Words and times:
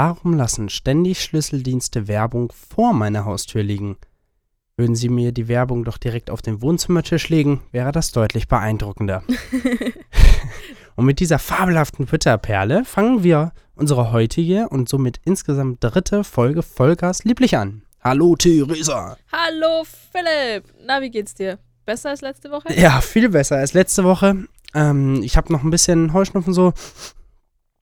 Warum 0.00 0.34
lassen 0.34 0.68
ständig 0.68 1.20
Schlüsseldienste 1.24 2.06
Werbung 2.06 2.52
vor 2.52 2.92
meiner 2.92 3.24
Haustür 3.24 3.64
liegen? 3.64 3.96
Würden 4.76 4.94
Sie 4.94 5.08
mir 5.08 5.32
die 5.32 5.48
Werbung 5.48 5.82
doch 5.82 5.98
direkt 5.98 6.30
auf 6.30 6.40
den 6.40 6.62
Wohnzimmertisch 6.62 7.28
legen, 7.30 7.62
wäre 7.72 7.90
das 7.90 8.12
deutlich 8.12 8.46
beeindruckender. 8.46 9.24
und 10.94 11.04
mit 11.04 11.18
dieser 11.18 11.40
fabelhaften 11.40 12.06
Twitter-Perle 12.06 12.84
fangen 12.84 13.24
wir 13.24 13.50
unsere 13.74 14.12
heutige 14.12 14.68
und 14.68 14.88
somit 14.88 15.18
insgesamt 15.24 15.82
dritte 15.82 16.22
Folge 16.22 16.62
Vollgas 16.62 17.24
lieblich 17.24 17.56
an. 17.56 17.82
Hallo 18.00 18.36
Theresa. 18.36 19.16
Hallo 19.32 19.82
Philipp. 20.12 20.62
Na, 20.86 21.02
wie 21.02 21.10
geht's 21.10 21.34
dir? 21.34 21.58
Besser 21.86 22.10
als 22.10 22.20
letzte 22.20 22.52
Woche? 22.52 22.72
Ja, 22.72 23.00
viel 23.00 23.30
besser 23.30 23.56
als 23.56 23.72
letzte 23.72 24.04
Woche. 24.04 24.44
Ähm, 24.74 25.24
ich 25.24 25.36
habe 25.36 25.52
noch 25.52 25.64
ein 25.64 25.70
bisschen 25.70 26.12
Heuschnupfen 26.12 26.54
so. 26.54 26.72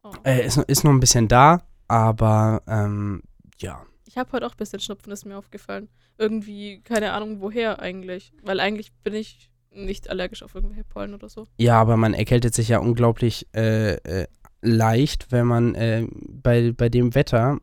Oh. 0.02 0.12
Äh, 0.24 0.46
ist, 0.46 0.56
ist 0.56 0.82
noch 0.82 0.92
ein 0.92 1.00
bisschen 1.00 1.28
da, 1.28 1.60
aber 1.88 2.62
ähm, 2.66 3.22
ja. 3.58 3.82
Ich 4.04 4.16
habe 4.16 4.32
heute 4.32 4.46
auch 4.46 4.52
ein 4.52 4.58
bisschen 4.58 4.80
Schnupfen, 4.80 5.12
ist 5.12 5.26
mir 5.26 5.36
aufgefallen. 5.36 5.88
Irgendwie, 6.18 6.80
keine 6.82 7.12
Ahnung 7.12 7.40
woher 7.40 7.80
eigentlich. 7.80 8.32
Weil 8.42 8.60
eigentlich 8.60 8.92
bin 9.02 9.14
ich 9.14 9.50
nicht 9.70 10.08
allergisch 10.08 10.42
auf 10.42 10.54
irgendwelche 10.54 10.84
Pollen 10.84 11.14
oder 11.14 11.28
so. 11.28 11.46
Ja, 11.58 11.80
aber 11.80 11.96
man 11.96 12.14
erkältet 12.14 12.54
sich 12.54 12.68
ja 12.68 12.78
unglaublich 12.78 13.46
äh, 13.54 13.94
äh, 13.94 14.26
leicht, 14.62 15.32
wenn 15.32 15.46
man 15.46 15.74
äh, 15.74 16.06
bei, 16.10 16.72
bei 16.72 16.88
dem 16.88 17.14
Wetter 17.14 17.58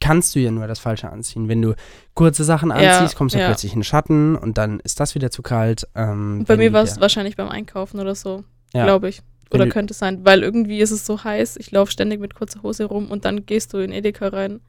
kannst 0.00 0.34
du 0.34 0.38
ja 0.38 0.50
nur 0.50 0.66
das 0.66 0.78
Falsche 0.78 1.10
anziehen. 1.10 1.48
Wenn 1.48 1.62
du 1.62 1.74
kurze 2.12 2.44
Sachen 2.44 2.68
Ja, 2.68 2.98
anziehst, 2.98 3.16
kommst 3.16 3.34
du 3.34 3.38
ja. 3.38 3.46
plötzlich 3.46 3.72
in 3.72 3.78
den 3.78 3.84
Schatten 3.84 4.36
und 4.36 4.58
dann 4.58 4.80
ist 4.80 5.00
das 5.00 5.14
wieder 5.14 5.30
zu 5.30 5.40
kalt. 5.40 5.88
Ähm, 5.94 6.44
bei 6.46 6.58
mir 6.58 6.74
war 6.74 6.82
es 6.82 7.00
wahrscheinlich 7.00 7.36
beim 7.36 7.48
Einkaufen 7.48 7.98
oder 7.98 8.14
so, 8.14 8.44
ja, 8.74 8.84
glaube 8.84 9.08
ich. 9.08 9.22
Oder 9.52 9.68
könnte 9.68 9.94
sein, 9.94 10.24
weil 10.24 10.42
irgendwie 10.42 10.80
ist 10.80 10.90
es 10.90 11.06
so 11.06 11.22
heiß, 11.22 11.56
ich 11.58 11.70
laufe 11.70 11.92
ständig 11.92 12.20
mit 12.20 12.34
kurzer 12.34 12.62
Hose 12.62 12.84
rum 12.84 13.10
und 13.10 13.24
dann 13.24 13.46
gehst 13.46 13.72
du 13.72 13.78
in 13.78 13.92
Edeka 13.92 14.28
rein 14.28 14.60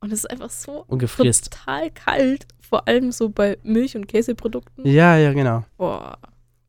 und 0.00 0.12
es 0.12 0.20
ist 0.20 0.30
einfach 0.30 0.50
so 0.50 0.84
und 0.86 0.98
gefrierst. 0.98 1.52
total 1.52 1.90
kalt, 1.90 2.46
vor 2.60 2.88
allem 2.88 3.12
so 3.12 3.28
bei 3.28 3.58
Milch- 3.62 3.96
und 3.96 4.06
Käseprodukten. 4.06 4.86
Ja, 4.86 5.16
ja, 5.16 5.32
genau. 5.32 5.64
Boah. 5.76 6.18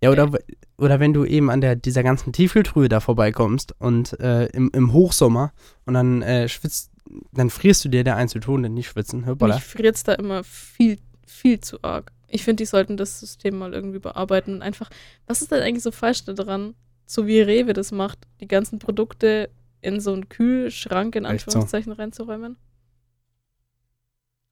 Ja, 0.03 0.09
oder, 0.09 0.31
oder 0.77 0.99
wenn 0.99 1.13
du 1.13 1.25
eben 1.25 1.49
an 1.49 1.61
der, 1.61 1.75
dieser 1.75 2.03
ganzen 2.03 2.33
Tiefkühltruhe 2.33 2.89
da 2.89 2.99
vorbeikommst 2.99 3.75
und 3.79 4.19
äh, 4.19 4.47
im, 4.47 4.71
im 4.73 4.93
Hochsommer 4.93 5.53
und 5.85 5.93
dann 5.93 6.23
äh, 6.23 6.49
schwitzt, 6.49 6.91
dann 7.31 7.49
frierst 7.49 7.85
du 7.85 7.89
dir 7.89 8.03
der 8.03 8.25
tun, 8.27 8.63
denn 8.63 8.73
nicht 8.73 8.89
schwitzen. 8.89 9.25
Hoppala. 9.25 9.55
Mich 9.55 9.63
friert's 9.63 10.03
da 10.03 10.13
immer 10.13 10.43
viel, 10.43 10.97
viel 11.25 11.59
zu 11.59 11.77
arg. 11.83 12.11
Ich 12.27 12.43
finde, 12.43 12.63
die 12.63 12.67
sollten 12.67 12.97
das 12.97 13.19
System 13.19 13.57
mal 13.57 13.73
irgendwie 13.73 13.99
bearbeiten 13.99 14.55
und 14.55 14.61
einfach, 14.61 14.89
was 15.27 15.41
ist 15.41 15.51
denn 15.51 15.61
eigentlich 15.61 15.83
so 15.83 15.91
falsch 15.91 16.23
daran, 16.23 16.73
so 17.11 17.27
wie 17.27 17.41
Rewe 17.41 17.73
das 17.73 17.91
macht, 17.91 18.19
die 18.39 18.47
ganzen 18.47 18.79
Produkte 18.79 19.49
in 19.81 19.99
so 19.99 20.13
einen 20.13 20.29
Kühlschrank 20.29 21.15
in 21.15 21.25
Echt 21.25 21.41
so. 21.41 21.45
Anführungszeichen 21.47 21.91
reinzuräumen? 21.91 22.55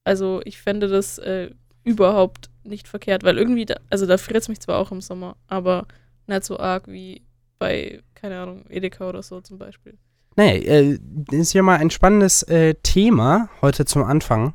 Also 0.03 0.41
ich 0.43 0.57
fände 0.59 0.89
das 0.89 1.19
äh, 1.19 1.51
überhaupt 1.85 2.49
nicht 2.63 2.89
verkehrt, 2.89 3.23
weil 3.23 3.37
irgendwie, 3.37 3.65
da, 3.65 3.75
also 3.89 4.05
da 4.05 4.17
friert 4.17 4.41
es 4.41 4.49
mich 4.49 4.59
zwar 4.59 4.77
auch 4.79 4.91
im 4.91 4.99
Sommer, 4.99 5.37
aber 5.47 5.87
nicht 6.27 6.43
so 6.43 6.59
arg 6.59 6.87
wie 6.87 7.21
bei, 7.59 8.01
keine 8.13 8.39
Ahnung, 8.39 8.65
Edeka 8.69 9.07
oder 9.07 9.23
so 9.23 9.39
zum 9.39 9.57
Beispiel. 9.57 9.97
Nee, 10.35 10.57
äh, 10.57 10.99
das 11.01 11.39
ist 11.39 11.53
ja 11.53 11.61
mal 11.61 11.77
ein 11.77 11.89
spannendes 11.91 12.43
äh, 12.43 12.75
Thema 12.83 13.49
heute 13.61 13.85
zum 13.85 14.03
Anfang. 14.03 14.53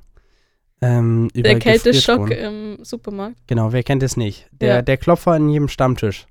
Ähm, 0.82 1.30
über 1.32 1.42
Der 1.42 1.58
Kälteschock 1.58 2.30
im 2.30 2.78
Supermarkt, 2.82 3.36
Genau, 3.46 3.72
wer 3.72 3.82
kennt 3.82 4.02
es 4.02 4.18
nicht? 4.18 4.46
Der, 4.52 4.76
Ja. 4.76 4.82
der 4.82 4.98
Klopfer 4.98 5.36
in 5.36 5.48
jedem 5.48 5.68
Stammtisch, 5.68 6.26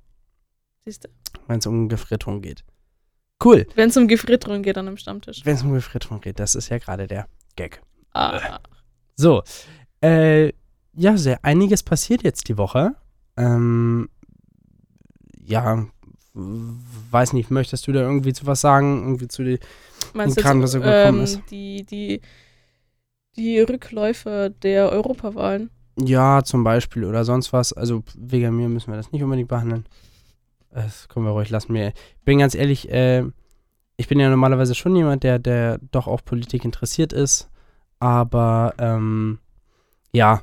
siehst 0.84 1.04
du. 1.04 1.08
Wenn 1.46 1.58
es 1.58 1.66
um 1.66 1.88
Gefriertruhen 1.88 2.42
geht. 2.42 2.64
Cool. 3.44 3.66
Wenn 3.74 3.88
es 3.90 3.96
um 3.96 4.08
Gefriertruhen 4.08 4.62
geht 4.62 4.78
an 4.78 4.88
einem 4.88 4.96
Stammtisch. 4.96 5.44
Wenn 5.44 5.56
es 5.56 5.62
um 5.62 5.72
Gefriertruhen 5.72 6.20
geht, 6.20 6.38
das 6.38 6.54
ist 6.54 6.68
ja 6.68 6.78
gerade 6.78 7.06
der 7.06 7.26
Gag. 7.56 7.82
Ah, 8.12 8.60
So, 9.16 9.42
äh, 10.00 10.52
ja, 10.94 11.16
sehr 11.16 11.44
einiges 11.44 11.82
passiert 11.82 12.22
jetzt 12.22 12.48
die 12.48 12.56
Woche. 12.56 12.94
Ähm, 13.36 14.08
ja, 15.44 15.86
weiß 16.34 17.32
nicht, 17.32 17.50
möchtest 17.50 17.86
du 17.86 17.92
da 17.92 18.00
irgendwie 18.00 18.32
zu 18.32 18.46
was 18.46 18.60
sagen? 18.60 19.02
Irgendwie 19.02 19.28
zu 19.28 19.42
die, 19.44 19.58
meinst 20.14 20.36
Ein 20.38 20.42
du 20.42 20.48
Kram, 20.48 20.66
so 20.66 20.78
gekommen 20.80 21.18
ähm, 21.18 21.24
ist. 21.24 21.40
Die, 21.50 21.84
die, 21.84 22.20
die 23.36 23.60
Rückläufer 23.60 24.50
der 24.50 24.90
Europawahlen? 24.90 25.70
ja, 25.96 26.42
zum 26.42 26.64
Beispiel 26.64 27.04
oder 27.04 27.24
sonst 27.24 27.52
was. 27.52 27.72
Also 27.72 28.02
wegen 28.16 28.56
mir 28.56 28.68
müssen 28.68 28.90
wir 28.90 28.96
das 28.96 29.12
nicht 29.12 29.22
unbedingt 29.22 29.48
behandeln. 29.48 29.86
Das 30.74 31.08
können 31.08 31.24
wir 31.24 31.30
ruhig 31.32 31.50
lassen. 31.50 31.72
Mir, 31.72 31.88
ich 31.88 32.24
bin 32.24 32.38
ganz 32.40 32.54
ehrlich, 32.54 32.90
äh, 32.90 33.22
ich 33.96 34.08
bin 34.08 34.18
ja 34.18 34.28
normalerweise 34.28 34.74
schon 34.74 34.96
jemand, 34.96 35.22
der, 35.22 35.38
der 35.38 35.78
doch 35.92 36.08
auch 36.08 36.24
Politik 36.24 36.64
interessiert 36.64 37.12
ist. 37.12 37.48
Aber 38.00 38.74
ähm, 38.78 39.38
ja, 40.12 40.42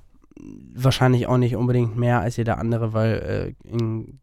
wahrscheinlich 0.73 1.27
auch 1.27 1.37
nicht 1.37 1.55
unbedingt 1.55 1.97
mehr 1.97 2.21
als 2.21 2.37
jeder 2.37 2.57
andere, 2.57 2.93
weil 2.93 3.55
äh, 3.63 3.67
in, 3.69 4.19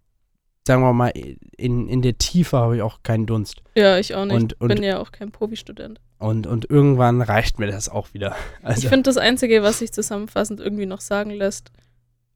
sagen 0.66 0.82
wir 0.82 0.92
mal, 0.92 1.12
in, 1.56 1.88
in 1.88 2.02
der 2.02 2.16
Tiefe 2.18 2.56
habe 2.56 2.76
ich 2.76 2.82
auch 2.82 3.02
keinen 3.02 3.26
Dunst. 3.26 3.62
Ja, 3.76 3.98
ich 3.98 4.14
auch 4.14 4.24
nicht. 4.24 4.34
Und- 4.34 4.60
und- 4.60 4.68
bin 4.68 4.82
ja 4.82 4.98
auch 4.98 5.12
kein 5.12 5.30
Profi-Student. 5.30 6.00
Und, 6.18 6.46
und 6.48 6.68
irgendwann 6.68 7.22
reicht 7.22 7.58
mir 7.60 7.68
das 7.68 7.88
auch 7.88 8.12
wieder. 8.14 8.34
Also, 8.62 8.80
Ich 8.82 8.88
finde 8.88 9.04
das 9.04 9.18
Einzige, 9.18 9.62
was 9.62 9.78
sich 9.78 9.92
zusammenfassend 9.92 10.58
irgendwie 10.58 10.86
noch 10.86 11.00
sagen 11.00 11.30
lässt, 11.30 11.70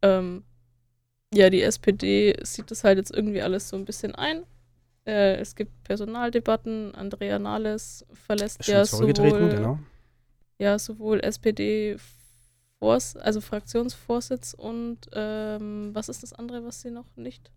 ähm, 0.02 0.44
ja, 1.34 1.50
die 1.50 1.62
SPD 1.62 2.36
sieht 2.42 2.70
das 2.70 2.84
halt 2.84 2.98
jetzt 2.98 3.12
irgendwie 3.14 3.42
alles 3.42 3.68
so 3.68 3.76
ein 3.76 3.84
bisschen 3.84 4.14
ein. 4.14 4.44
Äh, 5.06 5.36
es 5.36 5.54
gibt 5.56 5.82
Personaldebatten. 5.84 6.94
Andrea 6.94 7.38
Nahles 7.38 8.04
verlässt 8.12 8.66
ja 8.66 8.84
sowohl, 8.84 9.48
genau. 9.50 9.78
ja, 10.58 10.78
sowohl 10.78 11.20
SPD, 11.20 11.96
Vors, 12.78 13.16
also 13.16 13.40
Fraktionsvorsitz 13.40 14.54
und 14.54 14.98
ähm, 15.12 15.90
was 15.92 16.08
ist 16.08 16.22
das 16.22 16.32
andere, 16.32 16.64
was 16.64 16.80
sie 16.82 16.90
noch 16.90 17.06
nicht 17.16 17.50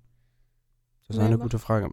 Das 1.08 1.18
ist 1.18 1.22
eine 1.22 1.36
Nee, 1.36 1.42
gute 1.42 1.60
Frage. 1.60 1.90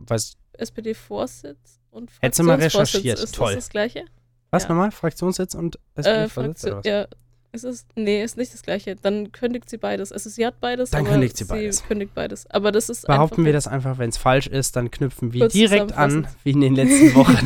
SPD-Vorsitz 0.54 1.80
und 1.90 2.10
Hättest 2.20 2.40
du 2.40 2.44
mal 2.44 2.58
Fraktionsvorsitz. 2.58 2.94
recherchiert. 2.94 3.18
Ist 3.20 3.34
Toll. 3.34 3.54
das 3.54 3.64
das 3.64 3.70
Gleiche? 3.70 4.04
was 4.50 4.64
Ja. 4.64 4.68
nochmal? 4.70 4.90
Fraktionssitz 4.90 5.54
und 5.54 5.76
Äh, 5.96 6.00
SPD-Vorsitz 6.00 6.64
oder 6.64 6.72
Fraktion, 6.82 7.04
was? 7.04 7.08
Ja, 7.52 7.56
ist 7.56 7.64
es? 7.64 7.86
Nee, 7.94 8.22
ist 8.22 8.36
nicht 8.36 8.52
das 8.52 8.62
Gleiche. 8.62 8.96
Dann 8.96 9.32
kündigt 9.32 9.68
sie 9.68 9.78
beides. 9.78 10.12
Also 10.12 10.30
sie 10.30 10.46
hat 10.46 10.60
beides, 10.60 10.90
Dann 10.90 11.02
aber 11.02 11.10
kündigt 11.10 11.36
sie 11.36 11.44
beides. 11.44 11.84
kündigt 11.84 12.14
beides. 12.14 12.46
Aber 12.50 12.72
das 12.72 12.88
ist 12.88 13.06
Behaupten 13.06 13.44
wir 13.44 13.52
das 13.52 13.66
einfach, 13.66 13.98
wenn 13.98 14.10
es 14.10 14.16
falsch 14.16 14.46
ist, 14.46 14.76
dann 14.76 14.90
knüpfen 14.90 15.32
wir 15.32 15.48
direkt 15.48 15.92
an, 15.92 16.26
wie 16.44 16.52
in 16.52 16.60
den 16.60 16.74
letzten 16.74 17.14
Wochen. 17.14 17.36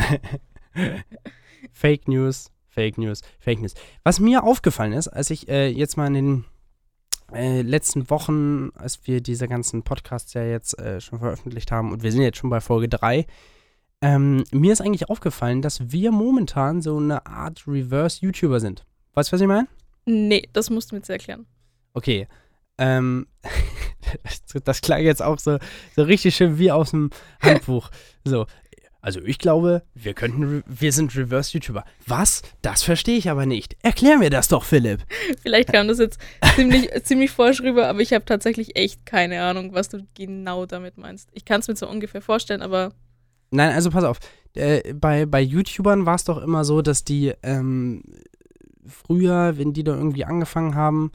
Fake 1.72 2.08
News, 2.08 2.50
Fake 2.68 2.98
News, 2.98 3.22
Fake 3.38 3.60
News. 3.60 3.74
Was 4.04 4.20
mir 4.20 4.44
aufgefallen 4.44 4.92
ist, 4.92 5.08
als 5.08 5.30
ich 5.30 5.48
äh, 5.48 5.68
jetzt 5.68 5.96
mal 5.96 6.06
in 6.06 6.14
den 6.14 6.44
äh, 7.32 7.62
letzten 7.62 8.08
Wochen, 8.10 8.70
als 8.74 9.00
wir 9.04 9.20
diese 9.20 9.48
ganzen 9.48 9.82
Podcasts 9.82 10.32
ja 10.34 10.44
jetzt 10.44 10.78
äh, 10.78 11.00
schon 11.00 11.18
veröffentlicht 11.18 11.72
haben 11.72 11.92
und 11.92 12.02
wir 12.02 12.12
sind 12.12 12.22
jetzt 12.22 12.38
schon 12.38 12.50
bei 12.50 12.60
Folge 12.60 12.88
3, 12.88 13.26
ähm, 14.02 14.44
mir 14.52 14.72
ist 14.72 14.80
eigentlich 14.80 15.08
aufgefallen, 15.08 15.62
dass 15.62 15.90
wir 15.90 16.12
momentan 16.12 16.82
so 16.82 16.98
eine 16.98 17.26
Art 17.26 17.64
Reverse-YouTuber 17.66 18.60
sind. 18.60 18.84
Weißt 19.14 19.30
du, 19.30 19.34
was 19.34 19.40
ich 19.40 19.46
meine? 19.46 19.66
Nee, 20.06 20.48
das 20.52 20.70
musst 20.70 20.90
du 20.90 20.94
mir 20.94 21.00
jetzt 21.00 21.10
erklären. 21.10 21.46
Okay. 21.92 22.28
Ähm, 22.78 23.26
das, 24.22 24.62
das 24.64 24.80
klang 24.80 25.02
jetzt 25.02 25.22
auch 25.22 25.38
so, 25.38 25.58
so 25.94 26.02
richtig 26.02 26.36
schön 26.36 26.58
wie 26.58 26.70
aus 26.70 26.90
dem 26.90 27.10
Handbuch. 27.40 27.90
So. 28.24 28.46
Also 29.00 29.20
ich 29.20 29.38
glaube, 29.38 29.84
wir 29.94 30.14
könnten, 30.14 30.64
wir 30.66 30.90
sind 30.90 31.14
Reverse-YouTuber. 31.14 31.84
Was? 32.08 32.42
Das 32.60 32.82
verstehe 32.82 33.16
ich 33.16 33.30
aber 33.30 33.46
nicht. 33.46 33.76
Erklär 33.82 34.18
mir 34.18 34.30
das 34.30 34.48
doch, 34.48 34.64
Philipp. 34.64 35.02
Vielleicht 35.42 35.72
kam 35.72 35.86
das 35.86 36.00
jetzt 36.00 36.18
ziemlich, 36.56 36.90
ziemlich 37.04 37.30
forsch 37.30 37.60
rüber, 37.60 37.86
aber 37.86 38.00
ich 38.00 38.12
habe 38.12 38.24
tatsächlich 38.24 38.74
echt 38.74 39.06
keine 39.06 39.42
Ahnung, 39.42 39.74
was 39.74 39.90
du 39.90 40.04
genau 40.14 40.66
damit 40.66 40.98
meinst. 40.98 41.28
Ich 41.34 41.44
kann 41.44 41.60
es 41.60 41.68
mir 41.68 41.76
so 41.76 41.88
ungefähr 41.88 42.20
vorstellen, 42.20 42.62
aber 42.62 42.94
Nein, 43.52 43.72
also 43.74 43.90
pass 43.90 44.02
auf. 44.02 44.18
Äh, 44.54 44.92
bei, 44.92 45.24
bei 45.24 45.40
YouTubern 45.40 46.04
war 46.04 46.16
es 46.16 46.24
doch 46.24 46.42
immer 46.42 46.64
so, 46.64 46.82
dass 46.82 47.04
die 47.04 47.32
ähm, 47.44 48.02
früher, 48.88 49.58
wenn 49.58 49.72
die 49.72 49.84
da 49.84 49.94
irgendwie 49.94 50.24
angefangen 50.24 50.74
haben 50.74 51.12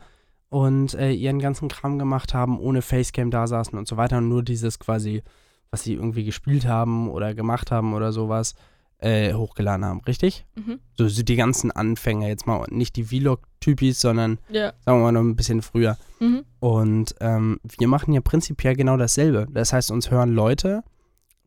und 0.49 0.93
äh, 0.95 1.11
ihren 1.11 1.39
ganzen 1.39 1.69
Kram 1.69 1.97
gemacht 1.97 2.33
haben, 2.33 2.59
ohne 2.59 2.81
Facecam 2.81 3.31
da 3.31 3.47
saßen 3.47 3.77
und 3.77 3.87
so 3.87 3.97
weiter 3.97 4.17
und 4.17 4.29
nur 4.29 4.43
dieses 4.43 4.79
quasi, 4.79 5.23
was 5.69 5.83
sie 5.83 5.93
irgendwie 5.93 6.25
gespielt 6.25 6.65
haben 6.65 7.09
oder 7.09 7.33
gemacht 7.33 7.71
haben 7.71 7.93
oder 7.93 8.11
sowas, 8.11 8.55
äh, 8.97 9.33
hochgeladen 9.33 9.83
haben, 9.83 10.01
richtig? 10.01 10.45
mhm. 10.55 10.79
So 10.97 11.07
sind 11.07 11.27
die 11.27 11.35
ganzen 11.35 11.71
Anfänger 11.71 12.27
jetzt 12.27 12.45
mal, 12.45 12.65
nicht 12.69 12.95
die 12.95 13.05
Vlog-Typis, 13.05 13.99
sondern 13.99 14.37
ja. 14.49 14.73
sagen 14.85 14.99
wir 14.99 15.03
mal 15.05 15.11
noch 15.11 15.21
ein 15.21 15.35
bisschen 15.35 15.61
früher. 15.61 15.97
Mhm. 16.19 16.43
Und 16.59 17.15
ähm, 17.19 17.59
wir 17.79 17.87
machen 17.87 18.13
ja 18.13 18.21
prinzipiell 18.21 18.75
genau 18.75 18.97
dasselbe. 18.97 19.47
Das 19.51 19.73
heißt, 19.73 19.89
uns 19.89 20.11
hören 20.11 20.33
Leute, 20.33 20.83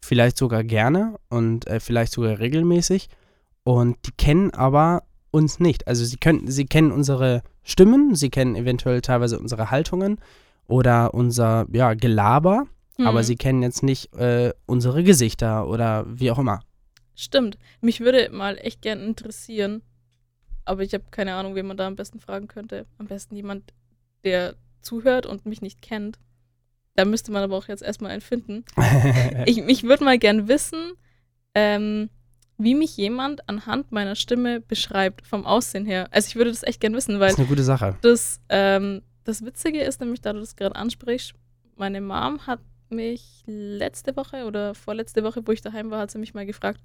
vielleicht 0.02 0.36
sogar 0.36 0.64
gerne 0.64 1.16
und 1.28 1.66
äh, 1.66 1.78
vielleicht 1.78 2.12
sogar 2.12 2.38
regelmäßig. 2.38 3.08
Und 3.62 3.96
die 4.06 4.12
kennen 4.12 4.50
aber 4.50 5.04
uns 5.34 5.58
nicht. 5.60 5.86
Also 5.88 6.04
sie 6.04 6.16
können, 6.16 6.50
sie 6.50 6.64
kennen 6.64 6.92
unsere 6.92 7.42
Stimmen, 7.62 8.14
sie 8.14 8.30
kennen 8.30 8.54
eventuell 8.56 9.00
teilweise 9.02 9.38
unsere 9.38 9.70
Haltungen 9.70 10.18
oder 10.66 11.12
unser 11.12 11.66
ja, 11.72 11.94
Gelaber, 11.94 12.66
aber 12.98 13.18
Mhm. 13.20 13.24
sie 13.24 13.36
kennen 13.36 13.62
jetzt 13.62 13.82
nicht 13.82 14.14
äh, 14.14 14.52
unsere 14.66 15.02
Gesichter 15.02 15.68
oder 15.68 16.04
wie 16.08 16.30
auch 16.30 16.38
immer. 16.38 16.60
Stimmt. 17.16 17.58
Mich 17.80 18.00
würde 18.00 18.30
mal 18.32 18.56
echt 18.60 18.80
gern 18.82 19.00
interessieren, 19.00 19.82
aber 20.64 20.82
ich 20.82 20.94
habe 20.94 21.04
keine 21.10 21.34
Ahnung, 21.34 21.54
wen 21.54 21.66
man 21.66 21.76
da 21.76 21.86
am 21.86 21.96
besten 21.96 22.20
fragen 22.20 22.48
könnte. 22.48 22.86
Am 22.98 23.06
besten 23.06 23.36
jemand, 23.36 23.72
der 24.24 24.54
zuhört 24.80 25.26
und 25.26 25.44
mich 25.46 25.60
nicht 25.62 25.82
kennt. 25.82 26.18
Da 26.96 27.04
müsste 27.04 27.32
man 27.32 27.42
aber 27.42 27.56
auch 27.56 27.66
jetzt 27.68 27.82
erstmal 27.82 28.12
einen 28.12 28.20
finden. 28.20 28.64
ich 29.46 29.58
ich 29.58 29.82
würde 29.82 30.04
mal 30.04 30.18
gern 30.18 30.46
wissen, 30.48 30.92
ähm, 31.54 32.08
wie 32.56 32.74
mich 32.74 32.96
jemand 32.96 33.48
anhand 33.48 33.92
meiner 33.92 34.14
Stimme 34.14 34.60
beschreibt, 34.60 35.26
vom 35.26 35.44
Aussehen 35.44 35.86
her. 35.86 36.08
Also 36.10 36.28
ich 36.28 36.36
würde 36.36 36.50
das 36.50 36.62
echt 36.62 36.80
gern 36.80 36.94
wissen, 36.94 37.14
weil 37.20 37.28
das 37.28 37.32
ist 37.32 37.38
eine 37.40 37.48
gute 37.48 37.64
Sache. 37.64 37.96
das, 38.02 38.40
ähm, 38.48 39.02
das 39.24 39.44
Witzige 39.44 39.80
ist 39.80 40.00
nämlich, 40.00 40.20
da 40.20 40.32
du 40.32 40.40
das 40.40 40.56
gerade 40.56 40.76
ansprichst, 40.76 41.34
meine 41.76 42.00
Mom 42.00 42.46
hat 42.46 42.60
mich 42.90 43.42
letzte 43.46 44.16
Woche 44.16 44.44
oder 44.44 44.74
vorletzte 44.74 45.24
Woche, 45.24 45.42
wo 45.46 45.52
ich 45.52 45.62
daheim 45.62 45.90
war, 45.90 46.00
hat 46.00 46.10
sie 46.10 46.18
mich 46.18 46.34
mal 46.34 46.46
gefragt, 46.46 46.80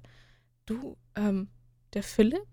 du, 0.66 0.96
ähm, 1.14 1.48
der 1.94 2.02
Philipp, 2.02 2.46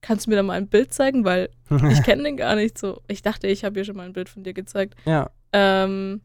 kannst 0.00 0.26
du 0.26 0.30
mir 0.30 0.36
da 0.36 0.42
mal 0.42 0.54
ein 0.54 0.68
Bild 0.68 0.92
zeigen, 0.92 1.24
weil 1.24 1.50
ich 1.90 2.02
kenne 2.02 2.22
den 2.24 2.36
gar 2.36 2.54
nicht 2.56 2.78
so. 2.78 3.02
Ich 3.08 3.22
dachte, 3.22 3.46
ich 3.46 3.64
habe 3.64 3.78
ihr 3.78 3.84
schon 3.84 3.96
mal 3.96 4.06
ein 4.06 4.12
Bild 4.12 4.28
von 4.28 4.44
dir 4.44 4.54
gezeigt. 4.54 4.94
ja. 5.04 5.30
Ähm, 5.52 6.20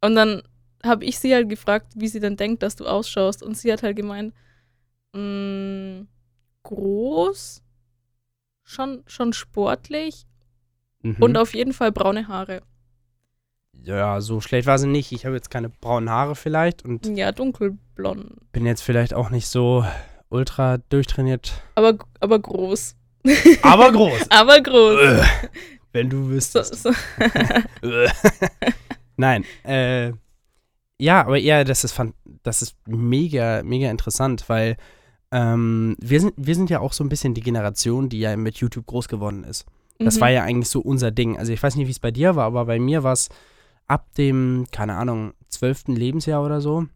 und 0.00 0.14
dann 0.14 0.42
habe 0.84 1.04
ich 1.04 1.18
sie 1.18 1.34
halt 1.34 1.48
gefragt, 1.48 1.92
wie 1.96 2.08
sie 2.08 2.20
denn 2.20 2.36
denkt, 2.36 2.62
dass 2.62 2.76
du 2.76 2.86
ausschaust. 2.86 3.42
Und 3.42 3.56
sie 3.56 3.72
hat 3.72 3.82
halt 3.82 3.96
gemeint, 3.96 4.32
mh, 5.12 6.06
groß, 6.62 7.62
schon, 8.64 9.02
schon 9.06 9.32
sportlich 9.32 10.24
Mhm. 11.02 11.16
und 11.20 11.36
auf 11.36 11.54
jeden 11.54 11.72
Fall 11.72 11.92
braune 11.92 12.26
Haare. 12.28 12.60
ja, 13.72 14.20
so 14.20 14.40
schlecht 14.40 14.66
war 14.66 14.78
sie 14.78 14.88
nicht. 14.88 15.12
Ich 15.12 15.24
habe 15.24 15.36
jetzt 15.36 15.48
keine 15.50 15.68
braunen 15.68 16.10
Haare 16.10 16.34
vielleicht 16.34 16.84
und 16.84 17.06
Ja, 17.16 17.30
dunkelblond. 17.30 18.50
bin 18.52 18.66
jetzt 18.66 18.82
vielleicht 18.82 19.14
auch 19.14 19.30
nicht 19.30 19.46
so 19.46 19.84
ultra 20.28 20.78
durchtrainiert. 20.88 21.62
Aber, 21.76 21.96
aber 22.18 22.38
groß. 22.40 22.96
Aber 23.62 23.92
groß. 23.92 24.30
Aber 24.30 24.60
groß. 24.60 25.00
Äh, 25.00 25.22
Wenn 25.92 26.10
du 26.10 26.24
So, 26.24 26.28
wüsstest. 26.30 26.82
so. 26.82 26.90
Äh. 27.82 28.08
Nein, 29.16 29.44
äh, 29.64 30.12
ja, 30.98 31.20
aber 31.24 31.36
ja, 31.38 31.62
das 31.64 31.84
ist, 31.84 31.96
das 32.42 32.62
ist 32.62 32.76
mega, 32.86 33.62
mega 33.62 33.88
interessant, 33.90 34.48
weil 34.48 34.76
ähm, 35.30 35.96
wir, 36.00 36.20
sind, 36.20 36.34
wir 36.36 36.54
sind 36.54 36.70
ja 36.70 36.80
auch 36.80 36.92
so 36.92 37.04
ein 37.04 37.08
bisschen 37.08 37.34
die 37.34 37.40
Generation, 37.42 38.08
die 38.08 38.20
ja 38.20 38.36
mit 38.36 38.56
YouTube 38.58 38.86
groß 38.86 39.08
geworden 39.08 39.44
ist. 39.44 39.66
Das 39.98 40.16
Mhm. 40.16 40.20
war 40.20 40.30
ja 40.30 40.42
eigentlich 40.44 40.68
so 40.70 40.80
unser 40.80 41.10
Ding. 41.10 41.36
Also 41.38 41.52
ich 41.52 41.62
weiß 41.62 41.76
nicht, 41.76 41.86
wie 41.86 41.90
es 41.92 41.98
bei 41.98 42.10
dir 42.10 42.36
war, 42.36 42.44
aber 42.46 42.64
bei 42.66 42.78
mir 42.78 43.02
war 43.02 43.12
es 43.12 43.28
ab 43.86 44.06
dem, 44.16 44.66
keine 44.70 44.94
Ahnung, 44.96 45.32
zwölften 45.48 45.96
Lebensjahr 45.96 46.44
oder 46.44 46.60
so, 46.60 46.86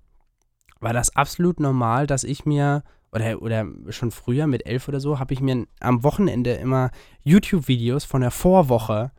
war 0.80 0.92
das 0.92 1.14
absolut 1.16 1.58
normal, 1.60 2.06
dass 2.06 2.22
ich 2.24 2.44
mir, 2.46 2.82
oder, 3.12 3.40
oder 3.42 3.66
schon 3.90 4.10
früher 4.10 4.46
mit 4.46 4.66
elf 4.66 4.88
oder 4.88 5.00
so, 5.00 5.18
habe 5.18 5.32
ich 5.34 5.40
mir 5.40 5.66
am 5.80 6.02
Wochenende 6.02 6.52
immer 6.54 6.90
YouTube-Videos 7.24 8.04
von 8.04 8.20
der 8.20 8.30
Vorwoche 8.30 9.10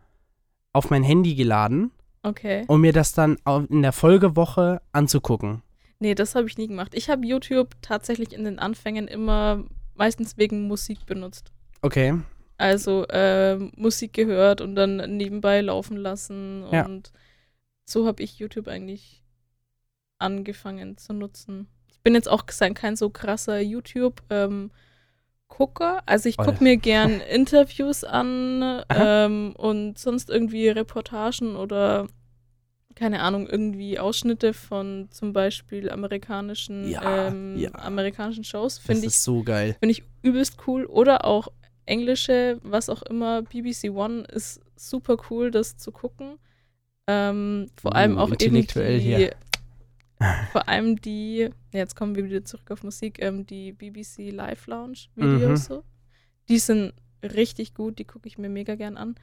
auf 0.71 0.89
mein 0.89 1.03
Handy 1.03 1.35
geladen, 1.35 1.91
Okay. 2.23 2.63
um 2.67 2.81
mir 2.81 2.93
das 2.93 3.11
dann 3.13 3.37
in 3.69 3.81
der 3.81 3.91
Folgewoche 3.91 4.81
anzugucken. 4.91 5.61
Nee, 6.03 6.15
das 6.15 6.35
habe 6.35 6.47
ich 6.47 6.57
nie 6.57 6.67
gemacht. 6.67 6.91
Ich 6.95 7.09
habe 7.09 7.25
YouTube 7.25 7.75
tatsächlich 7.81 8.33
in 8.33 8.43
den 8.43 8.59
Anfängen 8.59 9.07
immer 9.07 9.63
meistens 9.95 10.35
wegen 10.37 10.67
Musik 10.67 11.05
benutzt. 11.05 11.53
Okay. 11.81 12.19
Also 12.57 13.05
ähm, 13.09 13.71
Musik 13.77 14.11
gehört 14.11 14.59
und 14.59 14.75
dann 14.75 14.97
nebenbei 15.15 15.61
laufen 15.61 15.95
lassen. 15.95 16.65
Ja. 16.73 16.83
Und 16.85 17.13
so 17.85 18.05
habe 18.05 18.21
ich 18.21 18.37
YouTube 18.37 18.67
eigentlich 18.67 19.23
angefangen 20.17 20.97
zu 20.97 21.13
nutzen. 21.13 21.69
Ich 21.89 22.01
bin 22.01 22.15
jetzt 22.15 22.27
auch 22.27 22.47
kein, 22.47 22.97
so 22.97 23.09
krasser 23.09 23.61
YouTube-Gucker. 23.61 24.73
also 26.05 26.27
ich 26.27 26.37
Oh, 26.37 26.43
gucke 26.43 26.61
mir 26.61 26.75
gern 26.75 27.21
Interviews 27.31 28.03
an 28.03 28.83
ähm, 28.89 29.53
und 29.55 29.97
sonst 29.97 30.29
irgendwie 30.29 30.67
Reportagen 30.67 31.55
oder 31.55 32.09
keine 32.95 33.21
Ahnung, 33.21 33.47
irgendwie 33.47 33.99
Ausschnitte 33.99 34.53
von 34.53 35.07
zum 35.11 35.33
Beispiel 35.33 35.89
amerikanischen, 35.89 36.89
Ja, 36.89 37.27
ähm, 37.27 37.57
ja. 37.57 37.71
amerikanischen 37.75 38.43
Shows. 38.43 38.75
Das 38.77 38.85
Finde 38.85 39.01
ich 39.01 39.07
ist 39.07 39.23
so 39.23 39.43
geil. 39.43 39.75
Finde 39.79 39.91
ich 39.91 40.03
übelst 40.21 40.57
cool. 40.67 40.85
Oder 40.85 41.25
auch 41.25 41.47
englische, 41.85 42.59
was 42.63 42.89
auch 42.89 43.01
immer, 43.03 43.41
BBC 43.41 43.89
One 43.89 44.21
ist 44.23 44.61
super 44.75 45.17
cool, 45.29 45.51
das 45.51 45.77
zu 45.77 45.91
gucken. 45.91 46.37
Ähm, 47.07 47.67
vor 47.75 47.95
allem 47.95 48.15
Uh, 48.17 48.19
auch 48.21 48.27
eben 48.27 48.33
intellektuell 48.33 48.99
die, 48.99 49.03
hier. 49.15 49.35
vor 50.53 50.69
allem 50.69 51.01
die, 51.01 51.49
jetzt 51.73 51.95
kommen 51.95 52.15
wir 52.15 52.23
wieder 52.23 52.45
zurück 52.45 52.71
auf 52.71 52.83
Musik, 52.83 53.21
ähm, 53.21 53.45
die 53.45 53.73
BBC 53.73 54.31
Live 54.31 54.67
Lounge 54.67 54.99
Videos 55.15 55.49
Mhm. 55.49 55.55
so. 55.75 55.83
Die 56.47 56.59
sind 56.59 56.93
richtig 57.21 57.73
gut, 57.73 57.99
die 57.99 58.05
gucke 58.05 58.27
ich 58.27 58.37
mir 58.37 58.49
mega 58.49 58.75
gern 58.75 58.95
an. 58.97 59.15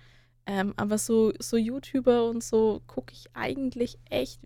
Ähm, 0.52 0.74
aber 0.76 0.98
so, 0.98 1.32
so 1.38 1.56
YouTuber 1.56 2.28
und 2.28 2.42
so 2.42 2.80
gucke 2.88 3.12
ich 3.12 3.26
eigentlich 3.34 3.98
echt 4.10 4.40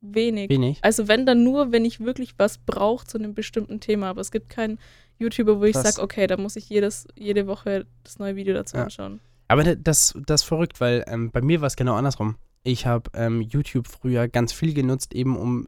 wenig. 0.00 0.48
Wenig. 0.48 0.78
Also 0.80 1.06
wenn 1.06 1.26
dann 1.26 1.44
nur, 1.44 1.70
wenn 1.70 1.84
ich 1.84 2.00
wirklich 2.00 2.32
was 2.38 2.56
brauche 2.56 3.06
zu 3.06 3.18
einem 3.18 3.34
bestimmten 3.34 3.78
Thema. 3.80 4.08
Aber 4.08 4.22
es 4.22 4.30
gibt 4.30 4.48
keinen 4.48 4.78
YouTuber, 5.18 5.60
wo 5.60 5.64
ich 5.64 5.76
sage, 5.76 6.00
okay, 6.02 6.26
da 6.26 6.38
muss 6.38 6.56
ich 6.56 6.68
jedes, 6.70 7.06
jede 7.14 7.46
Woche 7.46 7.86
das 8.04 8.18
neue 8.18 8.36
Video 8.36 8.54
dazu 8.54 8.76
Ja. 8.78 8.84
anschauen. 8.84 9.20
Aber 9.48 9.64
da- 9.64 9.74
das, 9.74 10.14
das 10.26 10.40
ist 10.42 10.46
verrückt, 10.48 10.80
weil 10.80 11.04
ähm, 11.08 11.30
bei 11.30 11.42
mir 11.42 11.60
war 11.60 11.66
es 11.66 11.76
genau 11.76 11.94
andersrum. 11.94 12.36
Ich 12.62 12.86
habe 12.86 13.10
ähm, 13.12 13.42
YouTube 13.42 13.86
früher 13.86 14.26
ganz 14.28 14.52
viel 14.54 14.72
genutzt, 14.72 15.14
eben 15.14 15.36
um 15.36 15.66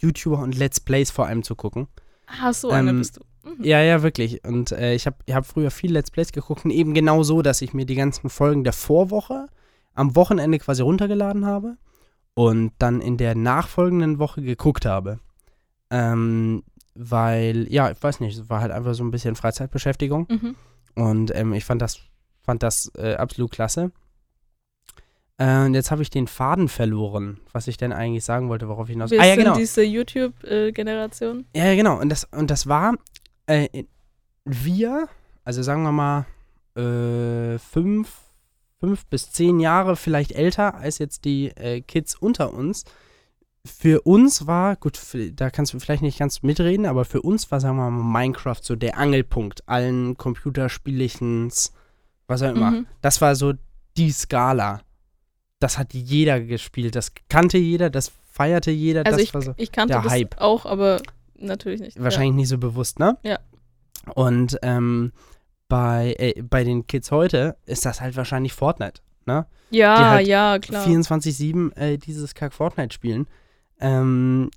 YouTuber 0.00 0.40
und 0.40 0.56
Let's 0.58 0.80
Plays 0.80 1.10
vor 1.10 1.26
allem 1.26 1.42
zu 1.42 1.54
gucken. 1.56 1.88
Ah, 2.26 2.52
so 2.52 2.68
einer 2.70 2.90
Ähm, 2.90 2.98
bist 2.98 3.16
du. 3.16 3.20
Mhm. 3.56 3.64
Ja, 3.64 3.80
ja, 3.82 4.02
wirklich. 4.02 4.44
Und 4.44 4.72
äh, 4.72 4.94
ich 4.94 5.06
habe 5.06 5.16
ich 5.26 5.34
hab 5.34 5.46
früher 5.46 5.70
viel 5.70 5.92
Let's 5.92 6.10
Plays 6.10 6.32
geguckt 6.32 6.64
und 6.64 6.70
eben 6.70 6.94
genau 6.94 7.22
so, 7.22 7.42
dass 7.42 7.62
ich 7.62 7.74
mir 7.74 7.86
die 7.86 7.94
ganzen 7.94 8.30
Folgen 8.30 8.64
der 8.64 8.72
Vorwoche 8.72 9.46
am 9.94 10.14
Wochenende 10.14 10.58
quasi 10.58 10.82
runtergeladen 10.82 11.46
habe 11.46 11.76
und 12.34 12.72
dann 12.78 13.00
in 13.00 13.16
der 13.16 13.34
nachfolgenden 13.34 14.18
Woche 14.18 14.42
geguckt 14.42 14.86
habe. 14.86 15.18
Ähm, 15.90 16.62
weil, 16.94 17.66
ja, 17.72 17.90
ich 17.90 18.02
weiß 18.02 18.20
nicht, 18.20 18.36
es 18.36 18.50
war 18.50 18.60
halt 18.60 18.72
einfach 18.72 18.94
so 18.94 19.04
ein 19.04 19.10
bisschen 19.10 19.36
Freizeitbeschäftigung. 19.36 20.26
Mhm. 20.28 20.54
Und 20.94 21.34
ähm, 21.34 21.52
ich 21.52 21.64
fand 21.64 21.80
das, 21.80 22.00
fand 22.42 22.62
das 22.62 22.90
äh, 22.96 23.14
absolut 23.14 23.52
klasse. 23.52 23.92
Äh, 25.38 25.64
und 25.64 25.74
jetzt 25.74 25.90
habe 25.90 26.02
ich 26.02 26.10
den 26.10 26.26
Faden 26.26 26.68
verloren, 26.68 27.38
was 27.52 27.68
ich 27.68 27.76
denn 27.76 27.92
eigentlich 27.92 28.24
sagen 28.24 28.48
wollte, 28.48 28.68
worauf 28.68 28.88
ich 28.88 28.94
hinaus. 28.94 29.12
Wir 29.12 29.20
Ah 29.20 29.24
ja, 29.26 29.34
sind 29.34 29.44
genau. 29.44 29.56
diese 29.56 29.82
YouTube-Generation. 29.82 31.46
Ja, 31.54 31.66
ja, 31.66 31.76
genau. 31.76 32.00
Und 32.00 32.08
das, 32.08 32.24
und 32.24 32.50
das 32.50 32.66
war, 32.66 32.94
äh, 33.48 33.84
wir, 34.44 35.08
also 35.44 35.62
sagen 35.62 35.82
wir 35.82 35.92
mal, 35.92 36.26
äh, 36.76 37.58
fünf, 37.58 38.12
fünf 38.78 39.06
bis 39.06 39.32
zehn 39.32 39.58
Jahre 39.60 39.96
vielleicht 39.96 40.32
älter 40.32 40.74
als 40.74 40.98
jetzt 40.98 41.24
die 41.24 41.48
äh, 41.56 41.80
Kids 41.80 42.14
unter 42.14 42.52
uns. 42.54 42.84
Für 43.64 44.02
uns 44.02 44.46
war, 44.46 44.76
gut, 44.76 44.98
da 45.34 45.50
kannst 45.50 45.74
du 45.74 45.80
vielleicht 45.80 46.02
nicht 46.02 46.18
ganz 46.18 46.42
mitreden, 46.42 46.86
aber 46.86 47.04
für 47.04 47.20
uns 47.20 47.50
war, 47.50 47.60
sagen 47.60 47.76
wir 47.76 47.90
mal, 47.90 48.22
Minecraft 48.22 48.62
so 48.62 48.76
der 48.76 48.96
Angelpunkt 48.96 49.68
allen 49.68 50.16
Computerspielchens, 50.16 51.72
was 52.26 52.42
auch 52.42 52.50
immer. 52.50 52.70
Mhm. 52.70 52.86
Das 53.02 53.20
war 53.20 53.34
so 53.34 53.54
die 53.96 54.12
Skala. 54.12 54.80
Das 55.58 55.76
hat 55.76 55.92
jeder 55.92 56.40
gespielt, 56.40 56.94
das 56.94 57.12
kannte 57.28 57.58
jeder, 57.58 57.90
das 57.90 58.12
feierte 58.30 58.70
jeder, 58.70 59.04
Also 59.04 59.18
das 59.18 59.24
ich, 59.24 59.34
war 59.34 59.42
so 59.42 59.54
ich 59.56 59.72
kannte 59.72 59.94
der 59.94 60.02
das 60.02 60.12
Hype. 60.12 60.40
auch, 60.40 60.64
aber 60.64 61.02
natürlich 61.38 61.80
nicht. 61.80 62.02
wahrscheinlich 62.02 62.34
nicht 62.34 62.48
so 62.48 62.58
bewusst, 62.58 62.98
ne? 62.98 63.16
Ja. 63.22 63.38
Und 64.14 64.58
ähm, 64.62 65.12
bei, 65.68 66.14
äh, 66.18 66.42
bei 66.42 66.64
den 66.64 66.86
Kids 66.86 67.10
heute 67.10 67.56
ist 67.66 67.84
das 67.84 68.00
halt 68.00 68.16
wahrscheinlich 68.16 68.52
Fortnite, 68.52 69.02
ne? 69.26 69.46
Ja, 69.70 70.00
ja, 70.00 70.10
halt 70.10 70.26
ja, 70.26 70.58
klar. 70.58 70.86
24-7 70.86 71.76
äh, 71.76 71.98
dieses 71.98 72.34
Kack 72.34 72.52
Fortnite 72.52 72.94
spielen. 72.94 73.26
Ähm, 73.80 74.50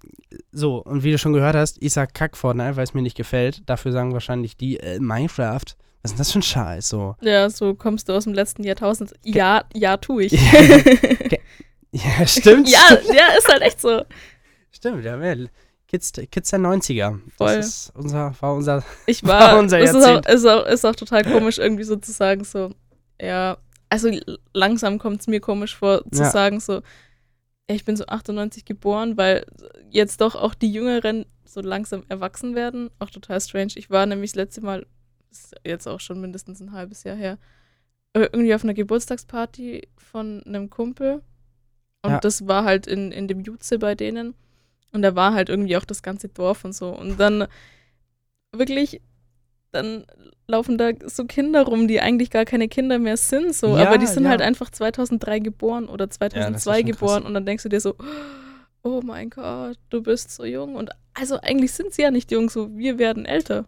so, 0.51 0.77
und 0.77 1.03
wie 1.03 1.11
du 1.11 1.17
schon 1.17 1.33
gehört 1.33 1.55
hast, 1.55 1.77
ich 1.81 1.93
sag 1.93 2.13
Kack 2.13 2.37
Fortnite, 2.37 2.75
weil 2.75 2.83
es 2.83 2.93
mir 2.93 3.01
nicht 3.01 3.17
gefällt. 3.17 3.69
Dafür 3.69 3.91
sagen 3.91 4.13
wahrscheinlich 4.13 4.57
die 4.57 4.77
äh, 4.79 4.99
Minecraft. 4.99 5.75
Was 6.01 6.11
ist 6.11 6.13
denn 6.13 6.17
das 6.17 6.31
für 6.31 6.39
ein 6.39 6.43
Scheiß? 6.43 6.89
So. 6.89 7.15
Ja, 7.21 7.49
so 7.49 7.75
kommst 7.75 8.09
du 8.09 8.13
aus 8.13 8.23
dem 8.23 8.33
letzten 8.33 8.63
Jahrtausend. 8.63 9.13
Ja, 9.23 9.65
ja, 9.73 9.97
tu 9.97 10.19
ich. 10.19 10.31
Ja, 11.91 12.25
stimmt. 12.25 12.69
ja, 12.69 12.79
ja, 13.13 13.37
ist 13.37 13.47
halt 13.49 13.61
echt 13.61 13.81
so. 13.81 14.03
Stimmt, 14.71 15.03
ja, 15.03 15.21
ja. 15.21 15.45
Kids, 15.91 16.13
Kids 16.31 16.49
der 16.51 16.59
90er. 16.59 17.19
Voll. 17.37 17.55
Das 17.57 17.67
ist 17.67 17.91
unser, 17.95 18.33
war 18.39 18.53
unser. 18.55 18.83
Ich 19.07 19.23
war, 19.25 19.59
Unser 19.59 19.79
es 19.79 19.93
ist 19.93 20.05
auch, 20.05 20.25
ist, 20.25 20.45
auch, 20.45 20.65
ist 20.65 20.85
auch 20.85 20.95
total 20.95 21.23
komisch, 21.25 21.57
irgendwie 21.57 21.83
so 21.83 21.97
zu 21.97 22.11
sagen, 22.13 22.45
so, 22.45 22.71
ja, 23.21 23.57
also 23.89 24.09
langsam 24.53 24.99
kommt 24.99 25.19
es 25.19 25.27
mir 25.27 25.41
komisch 25.41 25.75
vor, 25.75 26.03
zu 26.09 26.21
Ja. 26.23 26.29
sagen, 26.31 26.61
so, 26.61 26.81
ich 27.67 27.83
bin 27.83 27.97
so 27.97 28.05
98 28.05 28.63
geboren, 28.63 29.17
weil 29.17 29.45
jetzt 29.89 30.21
doch 30.21 30.35
auch 30.35 30.53
die 30.53 30.71
Jüngeren 30.71 31.25
so 31.43 31.59
langsam 31.59 32.03
erwachsen 32.07 32.55
werden. 32.55 32.89
Auch 32.99 33.09
total 33.09 33.41
strange. 33.41 33.73
Ich 33.75 33.89
war 33.89 34.05
nämlich 34.05 34.31
das 34.31 34.37
letzte 34.37 34.61
Mal, 34.61 34.85
ist 35.29 35.53
jetzt 35.65 35.87
auch 35.87 35.99
schon 35.99 36.21
mindestens 36.21 36.61
ein 36.61 36.71
halbes 36.71 37.03
Jahr 37.03 37.17
her, 37.17 37.37
äh, 38.13 38.21
irgendwie 38.31 38.55
auf 38.55 38.63
einer 38.63 38.73
Geburtstagsparty 38.73 39.89
von 39.97 40.41
einem 40.45 40.69
Kumpel. 40.69 41.21
Und 42.01 42.11
Ja. 42.11 42.19
das 42.21 42.47
war 42.47 42.63
halt 42.63 42.87
in, 42.87 43.11
in 43.11 43.27
dem 43.27 43.41
Jutze 43.41 43.77
bei 43.77 43.93
denen. 43.93 44.35
Und 44.93 45.01
da 45.03 45.15
war 45.15 45.33
halt 45.33 45.49
irgendwie 45.49 45.77
auch 45.77 45.85
das 45.85 46.03
ganze 46.03 46.27
Dorf 46.29 46.65
und 46.65 46.73
so. 46.73 46.89
Und 46.89 47.17
dann 47.19 47.47
wirklich, 48.51 49.01
dann 49.71 50.05
laufen 50.47 50.77
da 50.77 50.91
so 51.05 51.25
Kinder 51.25 51.63
rum, 51.63 51.87
die 51.87 52.01
eigentlich 52.01 52.29
gar 52.29 52.43
keine 52.45 52.67
Kinder 52.67 52.99
mehr 52.99 53.15
sind, 53.17 53.55
so, 53.55 53.77
Ja, 53.77 53.87
aber 53.87 53.97
die 53.97 54.07
sind 54.07 54.23
ja. 54.25 54.29
halt 54.31 54.41
einfach 54.41 54.69
2003 54.69 55.39
geboren 55.39 55.87
oder 55.87 56.05
ist 56.09 56.15
2002 56.15 56.77
schon 56.79 56.85
geboren 56.87 57.19
krass. 57.21 57.27
und 57.27 57.33
dann 57.33 57.45
denkst 57.45 57.63
du 57.63 57.69
dir 57.69 57.79
so, 57.79 57.95
oh 58.83 58.99
mein 59.03 59.29
Gott, 59.29 59.77
du 59.89 60.01
bist 60.03 60.31
so 60.35 60.43
jung 60.43 60.75
und 60.75 60.89
also 61.13 61.39
eigentlich 61.39 61.71
sind 61.71 61.93
sie 61.93 62.01
ja 62.01 62.11
nicht 62.11 62.31
jung, 62.31 62.49
so 62.49 62.75
wir 62.77 62.99
werden 62.99 63.25
älter. 63.25 63.63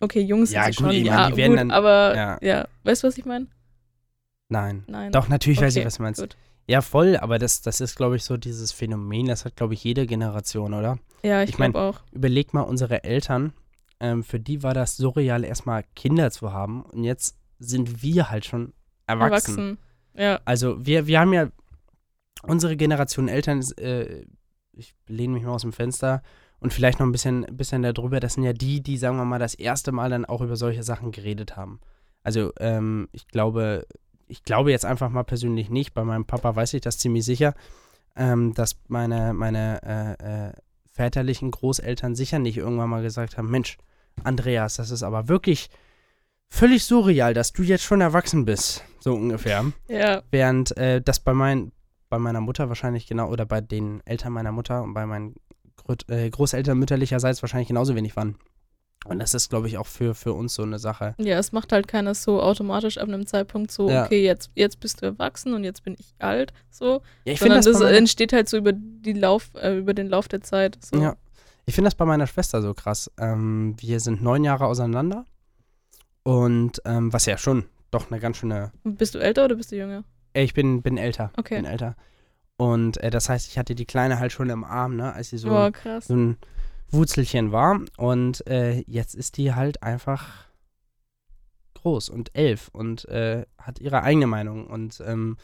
Okay, 0.00 0.20
jung 0.20 0.44
sind 0.44 0.56
Ja, 0.56 0.64
sie 0.64 0.68
gut, 0.72 0.74
schon, 0.76 0.86
meine, 0.88 0.98
ja, 0.98 1.30
die 1.30 1.36
werden 1.38 1.52
gut, 1.52 1.58
dann- 1.60 1.70
aber 1.70 2.14
ja. 2.14 2.38
ja. 2.42 2.68
weißt 2.84 3.02
du, 3.02 3.08
was 3.08 3.16
ich 3.16 3.24
meine? 3.24 3.46
Nein. 4.50 4.84
Nein. 4.86 5.10
Doch, 5.12 5.28
natürlich 5.28 5.60
weiß 5.60 5.74
ich, 5.74 5.80
Okay, 5.80 5.86
was 5.86 5.96
du 5.96 6.02
meinst. 6.02 6.20
Gut. 6.20 6.36
Ja, 6.68 6.80
voll, 6.80 7.16
aber 7.16 7.38
das, 7.38 7.62
das 7.62 7.80
ist, 7.80 7.94
glaube 7.96 8.16
ich, 8.16 8.24
so 8.24 8.36
dieses 8.36 8.72
Phänomen, 8.72 9.26
das 9.26 9.44
hat, 9.44 9.56
glaube 9.56 9.74
ich, 9.74 9.84
jede 9.84 10.06
Generation, 10.06 10.74
oder? 10.74 10.98
Ja, 11.22 11.42
ich, 11.42 11.50
Ich 11.50 11.56
glaube 11.56 11.78
auch. 11.78 12.00
Überleg 12.12 12.54
mal, 12.54 12.62
unsere 12.62 13.04
Eltern, 13.04 13.52
ähm, 14.00 14.24
für 14.24 14.40
die 14.40 14.62
war 14.62 14.74
das 14.74 14.96
surreal, 14.96 15.44
erstmal 15.44 15.84
Kinder 15.94 16.30
zu 16.30 16.52
haben 16.52 16.82
und 16.82 17.04
jetzt 17.04 17.36
sind 17.58 18.02
wir 18.02 18.30
halt 18.30 18.44
schon 18.44 18.72
erwachsen. 19.06 19.58
Erwachsen. 19.58 19.78
Ja, 20.14 20.40
Also 20.44 20.84
wir, 20.84 21.06
wir 21.06 21.20
haben 21.20 21.32
ja, 21.32 21.48
unsere 22.42 22.76
Generation 22.76 23.28
Eltern, 23.28 23.62
äh, 23.78 24.24
ich 24.72 24.94
lehne 25.06 25.34
mich 25.34 25.44
mal 25.44 25.52
aus 25.52 25.62
dem 25.62 25.72
Fenster 25.72 26.22
und 26.58 26.72
vielleicht 26.72 26.98
noch 26.98 27.06
ein 27.06 27.12
bisschen, 27.12 27.46
bisschen 27.52 27.82
darüber, 27.82 28.18
das 28.18 28.34
sind 28.34 28.44
ja 28.44 28.52
die, 28.52 28.82
die, 28.82 28.98
sagen 28.98 29.16
wir 29.16 29.24
mal, 29.24 29.38
das 29.38 29.54
erste 29.54 29.92
Mal 29.92 30.10
dann 30.10 30.24
auch 30.24 30.40
über 30.40 30.56
solche 30.56 30.82
Sachen 30.82 31.12
geredet 31.12 31.56
haben. 31.56 31.80
Also 32.22 32.52
ähm, 32.58 33.08
ich 33.12 33.28
glaube, 33.28 33.86
ich 34.28 34.42
glaube 34.42 34.70
jetzt 34.70 34.84
einfach 34.84 35.10
mal 35.10 35.24
persönlich 35.24 35.70
nicht, 35.70 35.94
bei 35.94 36.04
meinem 36.04 36.24
Papa 36.24 36.54
weiß 36.54 36.74
ich 36.74 36.80
das 36.80 36.98
ziemlich 36.98 37.24
sicher, 37.24 37.54
ähm, 38.16 38.54
dass 38.54 38.76
meine, 38.88 39.32
meine 39.34 39.82
äh, 39.82 40.48
äh, 40.48 40.52
väterlichen 40.90 41.50
Großeltern 41.50 42.14
sicher 42.14 42.38
nicht 42.38 42.56
irgendwann 42.56 42.90
mal 42.90 43.02
gesagt 43.02 43.36
haben, 43.36 43.50
Mensch, 43.50 43.76
Andreas, 44.24 44.76
das 44.76 44.90
ist 44.90 45.02
aber 45.02 45.28
wirklich 45.28 45.68
völlig 46.48 46.84
surreal, 46.84 47.34
dass 47.34 47.52
du 47.52 47.62
jetzt 47.62 47.84
schon 47.84 48.00
erwachsen 48.00 48.44
bist, 48.44 48.84
so 48.98 49.14
ungefähr. 49.14 49.64
ja, 49.88 50.22
Während 50.30 50.76
äh, 50.76 51.02
das 51.02 51.20
bei, 51.20 51.34
mein, 51.34 51.72
bei 52.08 52.18
meiner 52.18 52.40
Mutter 52.40 52.68
wahrscheinlich 52.68 53.06
genau, 53.06 53.28
oder 53.28 53.44
bei 53.44 53.60
den 53.60 54.00
Eltern 54.06 54.32
meiner 54.32 54.52
Mutter 54.52 54.82
und 54.82 54.94
bei 54.94 55.06
meinen 55.06 55.34
äh, 56.08 56.30
Großeltern 56.30 56.78
mütterlicherseits 56.78 57.42
wahrscheinlich 57.42 57.68
genauso 57.68 57.94
wenig 57.94 58.16
waren. 58.16 58.38
Und 59.08 59.18
das 59.20 59.34
ist, 59.34 59.48
glaube 59.50 59.68
ich, 59.68 59.78
auch 59.78 59.86
für, 59.86 60.14
für 60.14 60.32
uns 60.32 60.54
so 60.54 60.62
eine 60.62 60.78
Sache. 60.78 61.14
ja, 61.18 61.38
es 61.38 61.52
macht 61.52 61.72
halt 61.72 61.88
keiner 61.88 62.14
so 62.14 62.42
automatisch 62.42 62.98
ab 62.98 63.08
einem 63.08 63.26
Zeitpunkt 63.26 63.70
so, 63.70 63.88
Ja. 63.90 64.04
okay, 64.04 64.24
jetzt, 64.24 64.50
jetzt 64.54 64.80
bist 64.80 65.00
du 65.02 65.06
erwachsen 65.06 65.54
und 65.54 65.64
jetzt 65.64 65.84
bin 65.84 65.96
ich 65.98 66.14
alt, 66.18 66.52
so. 66.70 67.02
Ja, 67.24 67.32
ich 67.32 67.38
finde 67.38 67.54
Sondern 67.54 67.56
das, 67.56 67.64
das, 67.66 67.80
meiner- 67.82 67.96
entsteht 67.98 68.32
halt 68.32 68.48
so 68.48 68.56
über, 68.56 68.72
die 68.72 69.12
Lauf, 69.12 69.50
äh, 69.54 69.78
über 69.78 69.94
den 69.94 70.08
Lauf 70.08 70.28
der 70.28 70.40
Zeit. 70.42 70.78
So. 70.84 71.00
ja, 71.00 71.16
ich 71.66 71.74
finde 71.74 71.86
das 71.88 71.94
bei 71.94 72.04
meiner 72.04 72.26
Schwester 72.26 72.62
so 72.62 72.74
krass. 72.74 73.10
Ähm, 73.18 73.74
wir 73.78 74.00
sind 74.00 74.22
neun 74.22 74.44
Jahre 74.44 74.66
auseinander. 74.66 75.24
Und 76.22 76.82
ähm, 76.84 77.12
was 77.12 77.26
ja 77.26 77.38
schon 77.38 77.64
doch 77.90 78.10
eine 78.10 78.20
ganz 78.20 78.38
schöne. 78.38 78.72
Bist 78.84 79.14
du 79.14 79.18
älter 79.18 79.44
oder 79.44 79.54
bist 79.54 79.70
du 79.72 79.76
jünger? 79.76 80.04
Ich 80.32 80.54
bin, 80.54 80.82
bin 80.82 80.96
älter. 80.98 81.30
Okay. 81.36 81.56
Bin 81.56 81.64
älter. 81.64 81.94
Und 82.56 82.96
äh, 82.98 83.10
das 83.10 83.28
heißt, 83.28 83.48
ich 83.48 83.58
hatte 83.58 83.74
die 83.74 83.84
Kleine 83.84 84.18
halt 84.18 84.32
schon 84.32 84.50
im 84.50 84.64
Arm, 84.64 84.96
ne, 84.96 85.12
als 85.12 85.30
sie 85.30 85.38
so, 85.38 85.48
Boah, 85.48 85.70
krass. 85.70 86.06
so 86.06 86.14
ein 86.16 86.36
Wurzelchen 86.90 87.52
war. 87.52 87.80
Und 87.96 88.46
äh, 88.46 88.82
jetzt 88.86 89.14
ist 89.14 89.36
die 89.36 89.54
halt 89.54 89.82
einfach 89.82 90.46
groß 91.74 92.08
und 92.08 92.30
elf 92.34 92.68
und 92.72 93.04
äh, 93.06 93.44
hat 93.58 93.80
ihre 93.80 94.02
eigene 94.02 94.26
Meinung 94.26 94.66
und 94.66 95.02
ähm, 95.06 95.36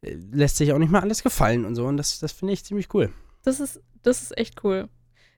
äh, 0.00 0.14
lässt 0.14 0.56
sich 0.56 0.72
auch 0.72 0.78
nicht 0.78 0.90
mal 0.90 1.00
alles 1.02 1.22
gefallen 1.22 1.64
und 1.64 1.74
so. 1.74 1.86
Und 1.86 1.96
das, 1.96 2.18
das 2.18 2.32
finde 2.32 2.54
ich 2.54 2.64
ziemlich 2.64 2.92
cool. 2.94 3.12
Das 3.42 3.60
ist, 3.60 3.80
das 4.02 4.22
ist 4.22 4.36
echt 4.36 4.64
cool. 4.64 4.88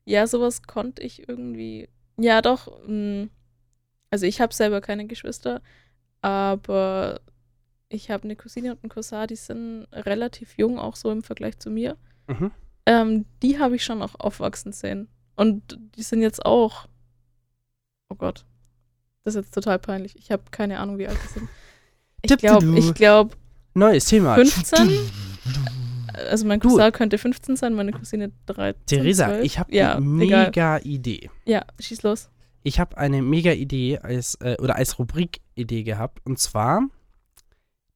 Ja, 0.05 0.26
sowas 0.26 0.62
konnte 0.62 1.02
ich 1.02 1.28
irgendwie. 1.28 1.88
Ja, 2.19 2.40
doch. 2.40 2.81
mh, 2.87 3.28
Also 4.11 4.25
ich 4.26 4.40
habe 4.40 4.55
selber 4.55 4.81
keine 4.81 5.07
Geschwister, 5.07 5.61
aber 6.23 7.21
ich 7.90 8.11
habe 8.11 8.25
eine 8.25 8.37
Cousine 8.37 8.73
und 8.73 8.83
einen 8.83 8.90
Cousin, 8.90 9.26
die 9.28 9.37
sind 9.37 9.87
relativ 9.93 10.57
jung, 10.57 10.78
auch 10.78 10.97
so 10.97 11.11
im 11.11 11.23
Vergleich 11.23 11.59
zu 11.59 11.71
mir. 11.71 11.97
Mhm. 12.26 12.50
Ähm, 12.87 13.26
die 13.43 13.59
habe 13.59 13.76
ich 13.76 13.85
schon 13.85 14.02
auch 14.02 14.14
aufwachsen 14.19 14.73
sehen. 14.73 15.09
Und 15.38 15.78
die 15.97 16.02
sind 16.02 16.21
jetzt 16.21 16.45
auch. 16.45 16.87
Oh 18.09 18.16
Gott. 18.16 18.45
Das 19.23 19.35
ist 19.37 19.45
jetzt 19.45 19.54
total 19.54 19.78
peinlich. 19.78 20.16
Ich 20.16 20.33
habe 20.33 20.42
keine 20.50 20.80
Ahnung, 20.80 20.99
wie 20.99 21.07
alt 21.07 21.18
die 21.23 21.33
sind. 21.33 21.49
Ich 22.23 22.37
glaube, 22.37 22.76
ich 22.76 22.95
glaube, 22.95 23.37
Neues 23.75 24.07
Thema. 24.07 24.35
15? 24.35 24.90
also 26.28 26.47
mein. 26.47 26.59
Cousin 26.59 26.90
könnte 26.90 27.18
15 27.18 27.54
sein, 27.54 27.75
meine 27.75 27.92
Cousine 27.92 28.33
13. 28.47 28.87
Theresa, 28.87 29.26
12. 29.26 29.45
ich 29.45 29.59
habe 29.61 29.75
ja, 29.75 29.95
eine 29.95 30.25
egal. 30.25 30.47
mega 30.47 30.78
Idee. 30.78 31.30
Ja, 31.45 31.64
schieß 31.78 32.02
los. 32.02 32.30
Ich 32.64 32.80
habe 32.80 32.99
eine 32.99 33.23
mega 33.23 33.52
Idee 33.52 33.99
als, 33.99 34.35
äh, 34.40 34.57
oder 34.61 34.75
als 34.75 34.99
Rubrik-Idee 34.99 35.85
gehabt. 35.85 36.18
Und 36.25 36.40
zwar 36.40 36.88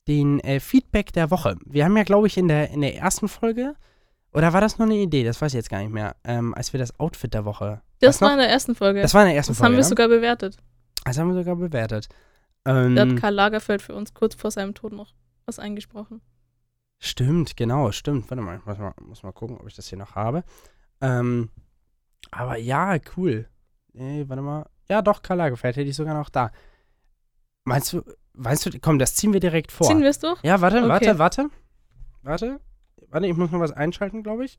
den 0.06 0.38
äh, 0.40 0.60
Feedback 0.60 1.12
der 1.12 1.32
Woche. 1.32 1.56
Wir 1.66 1.84
haben 1.84 1.96
ja, 1.96 2.04
glaube 2.04 2.28
ich, 2.28 2.36
in 2.36 2.46
der, 2.46 2.70
in 2.70 2.82
der 2.82 2.96
ersten 2.96 3.26
Folge, 3.26 3.74
oder 4.32 4.52
war 4.52 4.60
das 4.60 4.78
nur 4.78 4.86
eine 4.86 4.96
Idee? 4.96 5.24
Das 5.24 5.40
weiß 5.40 5.52
ich 5.52 5.56
jetzt 5.58 5.70
gar 5.70 5.78
nicht 5.80 5.92
mehr. 5.92 6.16
Ähm, 6.24 6.54
als 6.54 6.72
wir 6.72 6.78
das 6.78 6.98
Outfit 6.98 7.34
der 7.34 7.44
Woche. 7.44 7.82
Das 8.00 8.20
war 8.20 8.28
noch? 8.28 8.34
in 8.34 8.38
der 8.40 8.48
ersten 8.50 8.74
Folge. 8.74 9.02
Das 9.02 9.14
war 9.14 9.22
in 9.22 9.28
der 9.28 9.36
ersten 9.36 9.52
Das 9.52 9.58
Folge. 9.58 9.66
haben 9.68 9.72
wir 9.76 9.82
ne? 9.84 9.88
sogar 9.88 10.08
bewertet. 10.08 10.56
Das 11.04 11.18
haben 11.18 11.28
wir 11.28 11.34
sogar 11.34 11.56
bewertet. 11.56 12.08
Da 12.64 12.74
hat 12.76 12.86
Ähm, 12.98 13.16
Karl 13.16 13.34
Lagerfeld 13.34 13.82
für 13.82 13.94
uns 13.94 14.14
kurz 14.14 14.34
vor 14.34 14.50
seinem 14.50 14.74
Tod 14.74 14.92
noch 14.92 15.14
was 15.46 15.58
eingesprochen. 15.58 16.20
stimmt, 17.00 17.56
genau, 17.56 17.90
stimmt. 17.92 18.30
Warte 18.30 18.42
mal, 18.42 18.58
ich 18.58 18.64
muss 18.64 18.78
mal, 18.78 18.94
muss 19.00 19.22
mal 19.24 19.32
gucken, 19.32 19.58
ob 19.58 19.66
ich 19.66 19.74
das 19.74 19.88
hier 19.88 19.98
noch 19.98 20.14
habe. 20.14 20.44
Ähm, 21.00 21.50
aber 22.30 22.56
ja, 22.58 22.96
cool. 23.16 23.48
Nee, 23.92 24.24
warte 24.28 24.42
mal. 24.42 24.66
Ja, 24.88 25.02
doch, 25.02 25.22
Karl 25.22 25.38
Lagerfeld 25.38 25.76
hätte 25.76 25.88
ich 25.90 25.96
sogar 25.96 26.14
noch 26.14 26.30
da. 26.30 26.50
Meinst 27.64 27.92
du, 27.92 28.02
weißt 28.34 28.66
du, 28.66 28.78
komm, 28.80 28.98
das 28.98 29.14
ziehen 29.16 29.32
wir 29.32 29.40
direkt 29.40 29.72
vor. 29.72 29.86
Ziehen 29.86 30.00
wir 30.02 30.10
es 30.10 30.18
durch? 30.20 30.40
Ja, 30.42 30.60
warte, 30.60 30.78
Okay. 30.78 30.88
warte, 30.88 31.18
warte. 31.18 31.50
Warte. 32.22 32.60
Warte, 33.08 33.26
ich 33.26 33.36
muss 33.36 33.50
noch 33.50 33.60
was 33.60 33.72
einschalten, 33.72 34.22
glaube 34.22 34.44
ich. 34.44 34.58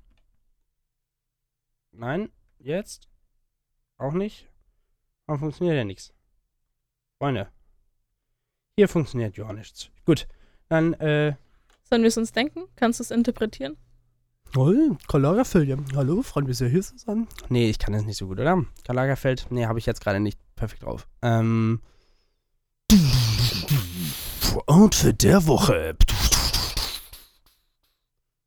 Nein, 1.92 2.32
jetzt. 2.60 3.08
Auch 3.98 4.13
nicht. 4.13 4.48
Warum 5.25 5.40
funktioniert 5.40 5.78
ja 5.78 5.84
nichts? 5.84 6.13
Freunde. 7.20 7.50
Hier 8.75 8.90
funktioniert 8.90 9.38
ja 9.38 9.52
nichts. 9.54 9.90
Gut. 10.06 10.28
Dann, 10.70 10.94
äh. 10.94 11.36
Sollen 11.84 12.02
wir 12.02 12.08
es 12.08 12.18
uns 12.18 12.32
denken? 12.32 12.63
Kannst 12.75 13.00
du 13.00 13.04
es 13.04 13.12
interpretieren? 13.12 13.78
Oh, 14.56 14.96
Karl 15.08 15.22
Lagerfeld, 15.22 15.68
ja. 15.68 15.78
Hallo, 15.96 16.22
Freunde, 16.22 16.50
bist 16.50 16.62
du 16.62 16.68
hier 16.68 16.82
zusammen? 16.82 17.28
Nee, 17.50 17.70
ich 17.70 17.80
kann 17.80 17.94
das 17.94 18.04
nicht 18.04 18.18
so 18.18 18.28
gut, 18.28 18.40
oder? 18.40 18.63
Karl 18.84 18.96
Lagerfeld, 18.96 19.48
nee, 19.50 19.66
habe 19.66 19.80
ich 19.80 19.86
jetzt 19.86 20.02
gerade 20.02 20.20
nicht 20.20 20.40
perfekt 20.56 20.84
drauf. 20.84 21.08
Ähm. 21.22 21.82
Outfit 24.68 25.24
der 25.24 25.48
Woche. 25.48 25.96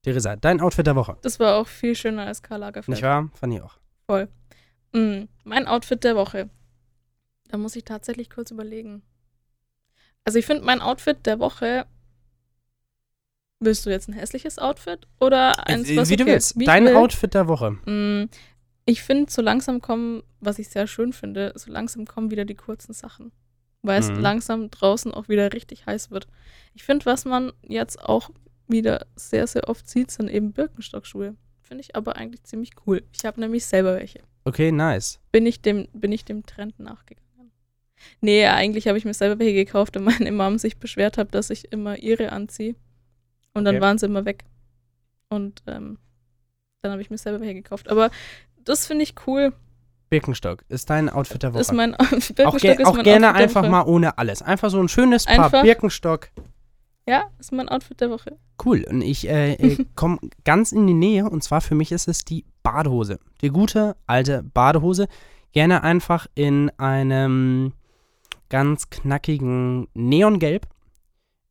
Theresa, 0.07 0.37
dein 0.37 0.61
Outfit 0.61 0.87
der 0.87 0.95
Woche. 0.95 1.17
Das 1.23 1.41
war 1.41 1.57
auch 1.57 1.67
viel 1.67 1.97
schöner 1.97 2.27
als 2.27 2.41
Karl 2.41 2.61
Lagerfeld. 2.61 2.95
Nicht 2.95 3.03
wahr? 3.03 3.29
Fand 3.35 3.53
ich 3.55 3.61
auch. 3.61 3.77
Mm, 4.93 5.25
mein 5.43 5.67
Outfit 5.67 6.05
der 6.05 6.15
Woche. 6.15 6.49
Da 7.49 7.59
muss 7.59 7.75
ich 7.75 7.85
tatsächlich 7.85 8.31
kurz 8.31 8.53
überlegen. 8.53 9.03
Also 10.25 10.39
ich 10.39 10.47
finde 10.47 10.63
mein 10.65 10.81
Outfit 10.81 11.27
der 11.27 11.41
Woche. 11.41 11.87
Willst 13.59 13.85
du 13.85 13.91
jetzt 13.91 14.09
ein 14.09 14.13
hässliches 14.13 14.61
Outfit 14.61 15.09
oder 15.19 15.67
eins, 15.67 15.89
Äh, 15.89 15.97
was 15.97 16.09
Wie 16.09 16.17
du 16.17 16.25
willst. 16.27 16.57
wie 16.57 16.67
Dein 16.67 16.85
will? 16.85 16.95
Outfit 16.95 17.35
der 17.35 17.49
Woche. 17.49 17.73
Mm, 17.87 18.29
Ich 18.89 19.03
finde, 19.03 19.29
so 19.33 19.43
langsam 19.43 19.81
kommen, 19.81 20.23
was 20.39 20.61
ich 20.61 20.69
sehr 20.69 20.87
schön 20.87 21.13
finde, 21.13 21.53
so 21.57 21.73
langsam 21.73 22.07
kommen 22.07 22.31
wieder 22.31 22.45
die 22.45 22.55
kurzen 22.55 22.93
Sachen. 22.93 23.33
Weil 23.83 23.99
es 23.99 24.09
Mhm. 24.11 24.21
langsam 24.21 24.71
draußen 24.71 25.13
auch 25.13 25.29
wieder 25.29 25.53
richtig 25.53 25.87
heiß 25.87 26.13
wird. 26.13 26.29
Ich 26.75 26.85
finde, 26.85 27.05
was 27.07 27.25
man 27.25 27.53
jetzt 27.63 28.01
auch 28.01 28.31
wieder 28.69 29.07
sehr, 29.17 29.47
sehr 29.47 29.69
oft 29.69 29.89
sieht, 29.89 30.11
sind 30.11 30.29
eben 30.29 30.53
Birkenstockschuhe. 30.53 31.35
Finde 31.63 31.81
ich 31.83 31.97
aber 31.97 32.17
eigentlich 32.17 32.45
ziemlich 32.45 32.71
cool. 32.87 33.03
Ich 33.13 33.25
habe 33.25 33.41
nämlich 33.41 33.65
selber 33.67 33.95
welche. 33.97 34.21
Okay, 34.45 34.71
nice. 34.71 35.19
Bin 35.33 35.47
ich 35.47 35.61
dem, 35.63 35.89
bin 35.93 36.13
ich 36.13 36.25
dem 36.25 36.47
Trend 36.47 36.79
nachgegangen. 36.79 37.25
Nee, 38.21 38.47
eigentlich 38.47 38.87
habe 38.89 38.99
ich 38.99 39.05
mir 39.05 39.15
selber 39.15 39.39
welche 39.41 39.55
gekauft, 39.55 39.97
weil 39.97 40.03
meine 40.03 40.31
Mom 40.31 40.59
sich 40.59 40.79
beschwert 40.79 41.19
hat, 41.19 41.35
dass 41.35 41.51
ich 41.51 41.73
immer 41.73 41.97
ihre 41.99 42.31
anziehe. 42.33 42.77
Und 43.55 43.65
dann 43.65 43.77
Okay. 43.77 43.83
waren 43.83 43.99
sie 43.99 44.07
immer 44.07 44.25
weg. 44.25 44.45
Und 45.29 45.63
ähm, 45.67 45.99
dann 46.83 46.93
habe 46.93 47.03
ich 47.03 47.11
mir 47.11 47.19
selber 47.19 47.41
welche 47.41 47.55
gekauft. 47.55 47.89
Aber 47.91 48.11
das 48.65 48.87
finde 48.87 49.03
ich 49.05 49.15
cool. 49.27 49.53
Birkenstock 50.11 50.65
ist 50.69 50.89
dein 50.91 51.09
Outfit 51.09 51.43
der 51.43 51.53
Woche. 51.53 51.63
Ist 51.63 51.73
mein 51.73 51.95
auch 51.97 52.09
Birkenstock 52.11 52.61
ge 52.61 52.73
ist 52.75 52.87
auch 52.87 53.03
gerne 53.03 53.31
Outfit 53.31 53.43
einfach 53.43 53.69
mal 53.69 53.83
ohne 53.83 54.19
alles. 54.19 54.41
Einfach 54.43 54.71
so 54.71 54.79
ein 54.81 54.89
schönes 54.89 55.25
Paar 55.25 55.47
Einfach- 55.47 55.63
Birkenstock. 55.63 56.29
Ja, 57.09 57.31
ist 57.39 57.53
mein 57.53 57.69
Outfit 57.69 58.01
der 58.01 58.11
Woche. 58.11 58.37
Cool. 58.65 58.85
Und 58.91 59.01
ich 59.03 59.29
äh, 59.29 59.55
äh, 59.55 59.85
komme 59.95 60.19
ganz 60.45 60.73
in 60.73 60.87
die 60.87 60.95
Nähe. 60.95 61.29
Und 61.29 61.43
zwar 61.45 61.61
für 61.61 61.75
mich 61.75 61.93
ist 61.93 62.09
es 62.09 62.25
die 62.25 62.45
Badehose. 62.63 63.21
Die 63.43 63.51
gute 63.51 63.97
alte 64.07 64.43
Badehose. 64.43 65.07
Gerne 65.53 65.83
einfach 65.85 66.27
in 66.35 66.71
einem 66.79 67.73
ganz 68.49 68.91
knackigen 68.91 69.87
Neongelb. 69.95 70.67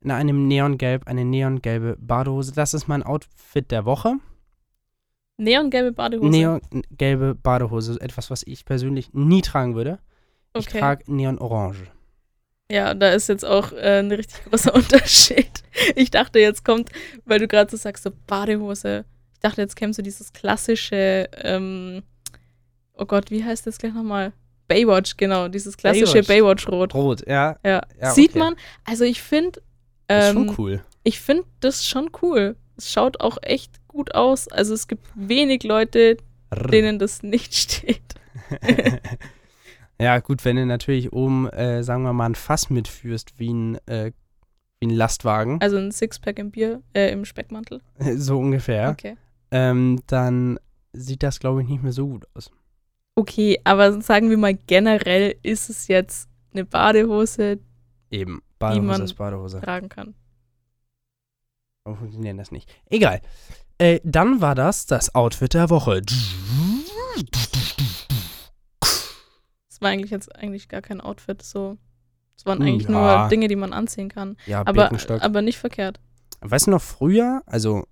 In 0.02 0.10
einem 0.10 0.46
Neongelb, 0.46 1.06
eine 1.08 1.24
neongelbe 1.24 1.96
Badehose. 1.98 2.52
Das 2.52 2.74
ist 2.74 2.86
mein 2.86 3.02
Outfit 3.02 3.70
der 3.70 3.84
Woche. 3.86 4.16
Neongelbe 5.38 5.92
Badehose. 5.92 6.28
Neongelbe 6.30 7.34
Badehose. 7.34 8.00
Etwas, 8.00 8.30
was 8.30 8.42
ich 8.46 8.64
persönlich 8.64 9.12
nie 9.14 9.42
tragen 9.42 9.74
würde. 9.74 9.98
Ich 10.56 10.66
Okay. 10.68 10.80
trage 10.80 11.12
Neon 11.12 11.38
Orange. 11.38 11.90
Ja, 12.70 12.94
da 12.94 13.10
ist 13.10 13.28
jetzt 13.28 13.44
auch 13.44 13.72
äh, 13.72 14.00
ein 14.00 14.10
richtig 14.10 14.44
großer 14.44 14.74
Unterschied. 14.74 15.62
Ich 15.94 16.10
dachte, 16.10 16.38
jetzt 16.38 16.64
kommt, 16.64 16.90
weil 17.24 17.38
du 17.38 17.46
gerade 17.46 17.70
so 17.70 17.76
sagst, 17.76 18.02
so 18.02 18.10
Badehose. 18.26 19.04
Ich 19.34 19.40
dachte, 19.40 19.60
jetzt 19.60 19.76
käme 19.76 19.92
so 19.92 20.02
dieses 20.02 20.32
klassische, 20.32 21.28
ähm, 21.42 22.02
oh 22.94 23.04
Gott, 23.04 23.30
wie 23.30 23.44
heißt 23.44 23.66
das 23.66 23.78
gleich 23.78 23.94
nochmal? 23.94 24.32
Baywatch, 24.68 25.16
genau, 25.16 25.46
dieses 25.46 25.76
klassische 25.76 26.22
Baywatch. 26.22 26.66
Baywatch-Rot. 26.66 26.94
Rot, 26.94 27.26
ja. 27.28 27.56
Ja. 27.64 27.82
Ja, 28.00 28.10
Sieht 28.10 28.30
okay. 28.30 28.38
man, 28.40 28.56
also 28.84 29.04
ich 29.04 29.22
finde, 29.22 29.60
Ist 29.60 29.64
ähm, 30.08 30.34
schon 30.34 30.54
cool. 30.58 30.84
ich 31.04 31.20
finde 31.20 31.44
das 31.60 31.86
schon 31.86 32.10
cool. 32.22 32.56
Es 32.76 32.90
schaut 32.92 33.20
auch 33.20 33.38
echt 33.42 33.70
gut 33.86 34.14
aus. 34.14 34.48
Also 34.48 34.74
es 34.74 34.88
gibt 34.88 35.06
wenig 35.14 35.62
Leute, 35.62 36.16
denen 36.70 36.98
das 36.98 37.22
nicht 37.22 37.54
steht. 37.56 38.02
ja, 40.00 40.18
gut, 40.20 40.44
wenn 40.44 40.56
du 40.56 40.66
natürlich 40.66 41.12
oben, 41.12 41.48
äh, 41.50 41.82
sagen 41.82 42.02
wir 42.02 42.12
mal, 42.12 42.26
ein 42.26 42.34
Fass 42.34 42.70
mitführst, 42.70 43.38
wie 43.38 43.52
ein, 43.52 43.74
äh, 43.86 44.12
wie 44.80 44.86
ein 44.88 44.90
Lastwagen, 44.90 45.60
Also 45.60 45.76
ein 45.78 45.90
Sixpack 45.92 46.38
im 46.38 46.50
Bier, 46.50 46.82
äh, 46.94 47.10
im 47.12 47.24
Speckmantel. 47.24 47.80
so 48.16 48.38
ungefähr, 48.38 48.90
Okay. 48.90 49.16
ähm, 49.50 50.00
dann 50.06 50.58
sieht 50.92 51.22
das, 51.22 51.40
glaube 51.40 51.62
ich, 51.62 51.68
nicht 51.68 51.82
mehr 51.82 51.92
so 51.92 52.06
gut 52.08 52.26
aus. 52.34 52.50
Okay, 53.14 53.58
aber 53.64 54.00
sagen 54.02 54.28
wir 54.28 54.36
mal 54.36 54.54
generell 54.66 55.36
ist 55.42 55.70
es 55.70 55.88
jetzt 55.88 56.28
eine 56.52 56.64
Badehose 56.66 57.58
Eben, 58.10 58.42
Badehose 58.58 58.86
man- 58.86 59.02
ist 59.02 59.14
Badehose. 59.14 59.60
tragen 59.60 59.88
kann. 59.88 60.14
Aber 61.84 61.96
funktionieren 61.96 62.36
das 62.36 62.50
nicht. 62.50 62.68
Egal. 62.90 63.20
Äh, 63.78 64.00
dann 64.04 64.40
war 64.40 64.54
das 64.54 64.86
das 64.86 65.14
Outfit 65.14 65.54
der 65.54 65.70
Woche. 65.70 66.02
Es 69.76 69.82
war 69.82 69.90
eigentlich 69.90 70.10
jetzt 70.10 70.34
eigentlich 70.34 70.68
gar 70.70 70.80
kein 70.80 71.02
Outfit, 71.02 71.42
so. 71.42 71.76
Es 72.34 72.46
waren 72.46 72.60
Hm, 72.60 72.66
eigentlich 72.66 72.88
ja. 72.88 73.20
nur 73.20 73.28
Dinge, 73.28 73.46
die 73.46 73.56
man 73.56 73.74
anziehen 73.74 74.08
kann. 74.08 74.38
Ja, 74.46 74.62
Aber, 74.64 74.90
aber 75.20 75.42
nicht 75.42 75.58
verkehrt. 75.58 76.00
weißt 76.40 76.66
du 76.66 76.70
noch, 76.70 76.80
früher, 76.80 77.42
also, 77.44 77.86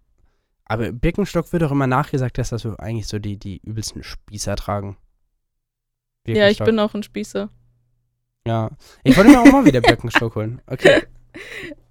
aber 0.65 0.93
Birkenstock 0.93 1.53
wird 1.53 1.63
auch 1.63 1.71
immer 1.73 1.87
nachgesagt, 1.87 2.39
dass 2.39 2.49
das 2.49 2.65
eigentlich 2.79 3.07
so 3.07 3.19
die, 3.19 3.37
die 3.37 3.59
übelsten 3.65 4.03
Spießer 4.03 4.57
tragen. 4.57 4.97
Ja, 6.27 6.49
ich 6.49 6.59
bin 6.59 6.79
auch 6.79 6.95
ein 6.95 7.03
Spießer. 7.03 7.51
Ja. 8.47 8.71
Ich 9.03 9.15
wollte 9.19 9.31
mir 9.31 9.41
auch 9.41 9.53
mal 9.53 9.67
wieder 9.67 9.83
Birkenstock 9.83 10.35
holen. 10.37 10.63
Okay. 10.67 11.03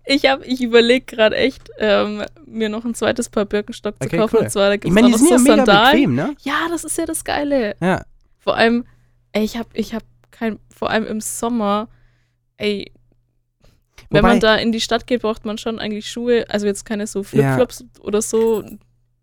Ich 0.05 0.25
habe, 0.25 0.43
ich 0.45 0.61
überlege 0.61 1.05
gerade 1.05 1.37
echt, 1.37 1.69
ähm, 1.77 2.23
mir 2.45 2.67
noch 2.67 2.83
ein 2.83 2.93
zweites 2.93 3.29
Paar 3.29 3.45
Birkenstock 3.45 3.95
zu 4.01 4.07
Okay, 4.07 4.17
kaufen. 4.17 4.35
cool. 4.35 4.43
Und 4.43 4.49
zwar, 4.51 4.67
da 4.67 4.73
Ich 4.73 4.81
gibt's 4.81 4.93
meine, 4.93 5.07
auch 5.07 5.11
die 5.11 5.17
sind 5.17 5.29
ja 5.29 5.37
so 5.37 5.43
mega 5.45 5.55
Sandalen. 5.65 5.91
bequem, 5.93 6.15
ne? 6.15 6.35
Ja, 6.41 6.67
das 6.69 6.83
ist 6.83 6.97
ja 6.97 7.05
das 7.05 7.23
Geile. 7.23 7.77
Ja. 7.81 8.03
Vor 8.37 8.57
allem, 8.57 8.83
ey, 9.33 9.43
ich 9.43 9.57
habe, 9.57 9.69
ich 9.73 9.93
habe 9.93 10.05
kein, 10.31 10.59
vor 10.75 10.89
allem 10.89 11.05
im 11.05 11.21
Sommer, 11.21 11.89
ey, 12.57 12.91
wenn 14.09 14.19
Wobei- 14.23 14.27
man 14.29 14.39
da 14.39 14.55
in 14.55 14.71
die 14.71 14.81
Stadt 14.81 15.05
geht, 15.07 15.21
braucht 15.21 15.45
man 15.45 15.57
schon 15.57 15.79
eigentlich 15.79 16.09
Schuhe, 16.09 16.45
also 16.49 16.65
jetzt 16.65 16.85
keine 16.85 17.07
so 17.07 17.23
Flipflops 17.23 17.85
oder 17.99 18.21
so, 18.21 18.63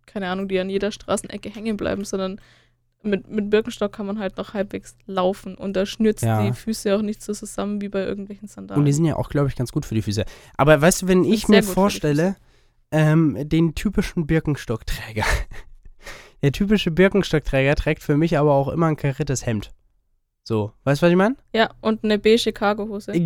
keine 0.06 0.28
Ahnung, 0.28 0.48
die 0.48 0.58
an 0.58 0.68
jeder 0.70 0.90
Straßenecke 0.92 1.50
hängen 1.50 1.76
bleiben, 1.76 2.04
sondern 2.04 2.40
mit, 3.02 3.28
mit 3.30 3.48
Birkenstock 3.50 3.92
kann 3.92 4.06
man 4.06 4.18
halt 4.18 4.36
noch 4.36 4.52
halbwegs 4.52 4.94
laufen 5.06 5.54
und 5.54 5.74
da 5.74 5.86
schnürzt 5.86 6.22
Ja. 6.24 6.42
die 6.42 6.52
Füße 6.52 6.94
auch 6.94 7.02
nicht 7.02 7.22
so 7.22 7.32
zusammen 7.32 7.80
wie 7.80 7.88
bei 7.88 8.04
irgendwelchen 8.04 8.46
Sandalen. 8.48 8.80
Und 8.80 8.84
die 8.86 8.92
sind 8.92 9.04
ja 9.06 9.16
auch, 9.16 9.30
glaube 9.30 9.48
ich, 9.48 9.56
ganz 9.56 9.72
gut 9.72 9.86
für 9.86 9.94
die 9.94 10.02
Füße. 10.02 10.24
Aber 10.56 10.80
weißt 10.80 11.02
du, 11.02 11.08
wenn 11.08 11.24
ich 11.24 11.48
mir 11.48 11.62
vorstelle, 11.62 12.36
ähm, 12.90 13.36
den 13.48 13.74
typischen 13.74 14.26
Birkenstockträger. 14.26 15.24
Der 16.42 16.52
typische 16.52 16.90
Birkenstockträger 16.90 17.74
trägt 17.74 18.02
für 18.02 18.16
mich 18.16 18.36
aber 18.38 18.52
auch 18.52 18.68
immer 18.68 18.86
ein 18.86 18.96
kariertes 18.96 19.46
Hemd. 19.46 19.70
So, 20.44 20.72
weißt 20.84 21.00
du, 21.02 21.06
was 21.06 21.10
ich 21.10 21.16
meine? 21.16 21.36
ja, 21.54 21.70
und 21.80 22.02
eine 22.04 22.18
beige 22.18 22.52
Cargohose. 22.52 23.12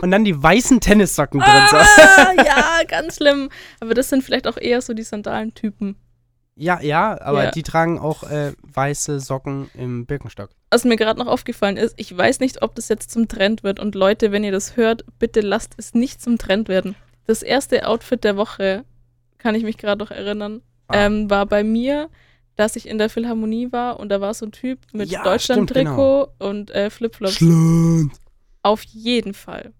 Und 0.00 0.12
dann 0.12 0.24
die 0.24 0.40
weißen 0.40 0.78
Tennissocken 0.78 1.40
drin. 1.40 1.48
Ah, 1.50 2.32
ja, 2.36 2.80
ganz 2.86 3.16
schlimm. 3.16 3.48
Aber 3.80 3.94
das 3.94 4.08
sind 4.08 4.22
vielleicht 4.22 4.46
auch 4.46 4.56
eher 4.56 4.80
so 4.80 4.94
die 4.94 5.02
Sandalentypen. 5.02 5.96
Ja, 6.54 6.80
ja, 6.80 7.20
aber 7.20 7.44
Ja. 7.44 7.50
die 7.50 7.64
tragen 7.64 7.98
auch 7.98 8.22
äh, 8.22 8.52
weiße 8.62 9.18
Socken 9.18 9.68
im 9.74 10.06
Birkenstock. 10.06 10.50
Was 10.70 10.84
mir 10.84 10.94
gerade 10.94 11.18
noch 11.18 11.26
aufgefallen 11.26 11.76
ist, 11.76 11.94
ich 11.96 12.16
weiß 12.16 12.38
nicht, 12.38 12.62
ob 12.62 12.76
das 12.76 12.88
jetzt 12.88 13.10
zum 13.10 13.26
Trend 13.26 13.64
wird. 13.64 13.80
Und 13.80 13.96
Leute, 13.96 14.30
wenn 14.30 14.44
ihr 14.44 14.52
das 14.52 14.76
hört, 14.76 15.04
bitte 15.18 15.40
lasst 15.40 15.74
es 15.78 15.94
nicht 15.94 16.22
zum 16.22 16.38
Trend 16.38 16.68
werden. 16.68 16.94
Das 17.26 17.42
erste 17.42 17.88
Outfit 17.88 18.22
der 18.22 18.36
Woche, 18.36 18.84
kann 19.38 19.56
ich 19.56 19.64
mich 19.64 19.78
gerade 19.78 20.04
noch 20.04 20.12
erinnern, 20.12 20.62
Ah. 20.86 21.06
ähm, 21.06 21.28
war 21.28 21.44
bei 21.46 21.64
mir, 21.64 22.08
dass 22.58 22.74
ich 22.74 22.88
in 22.88 22.98
der 22.98 23.08
Philharmonie 23.08 23.70
war 23.70 24.00
und 24.00 24.08
da 24.08 24.20
war 24.20 24.34
so 24.34 24.44
ein 24.44 24.50
Typ 24.52 24.80
mit 24.92 25.08
Ja, 25.10 25.22
Deutschland-Trikot 25.22 26.32
und 26.40 26.72
äh, 26.72 26.90
Flipflops. 26.90 27.34
Schland. 27.36 28.12
Auf 28.62 28.82
jeden 28.82 29.32
Fall. 29.32 29.72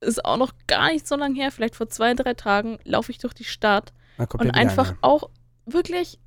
Ist 0.00 0.24
auch 0.24 0.36
noch 0.36 0.52
gar 0.68 0.92
nicht 0.92 1.06
so 1.08 1.16
lange 1.16 1.34
her, 1.34 1.50
vielleicht 1.50 1.74
vor 1.74 1.88
zwei, 1.88 2.14
drei 2.14 2.34
Tagen, 2.34 2.78
laufe 2.84 3.10
ich 3.10 3.18
durch 3.18 3.34
die 3.34 3.44
Stadt 3.44 3.92
Na, 4.18 4.28
und 4.38 4.52
einfach 4.52 4.90
einer. 4.90 4.98
auch 5.02 5.30
wirklich 5.66 6.20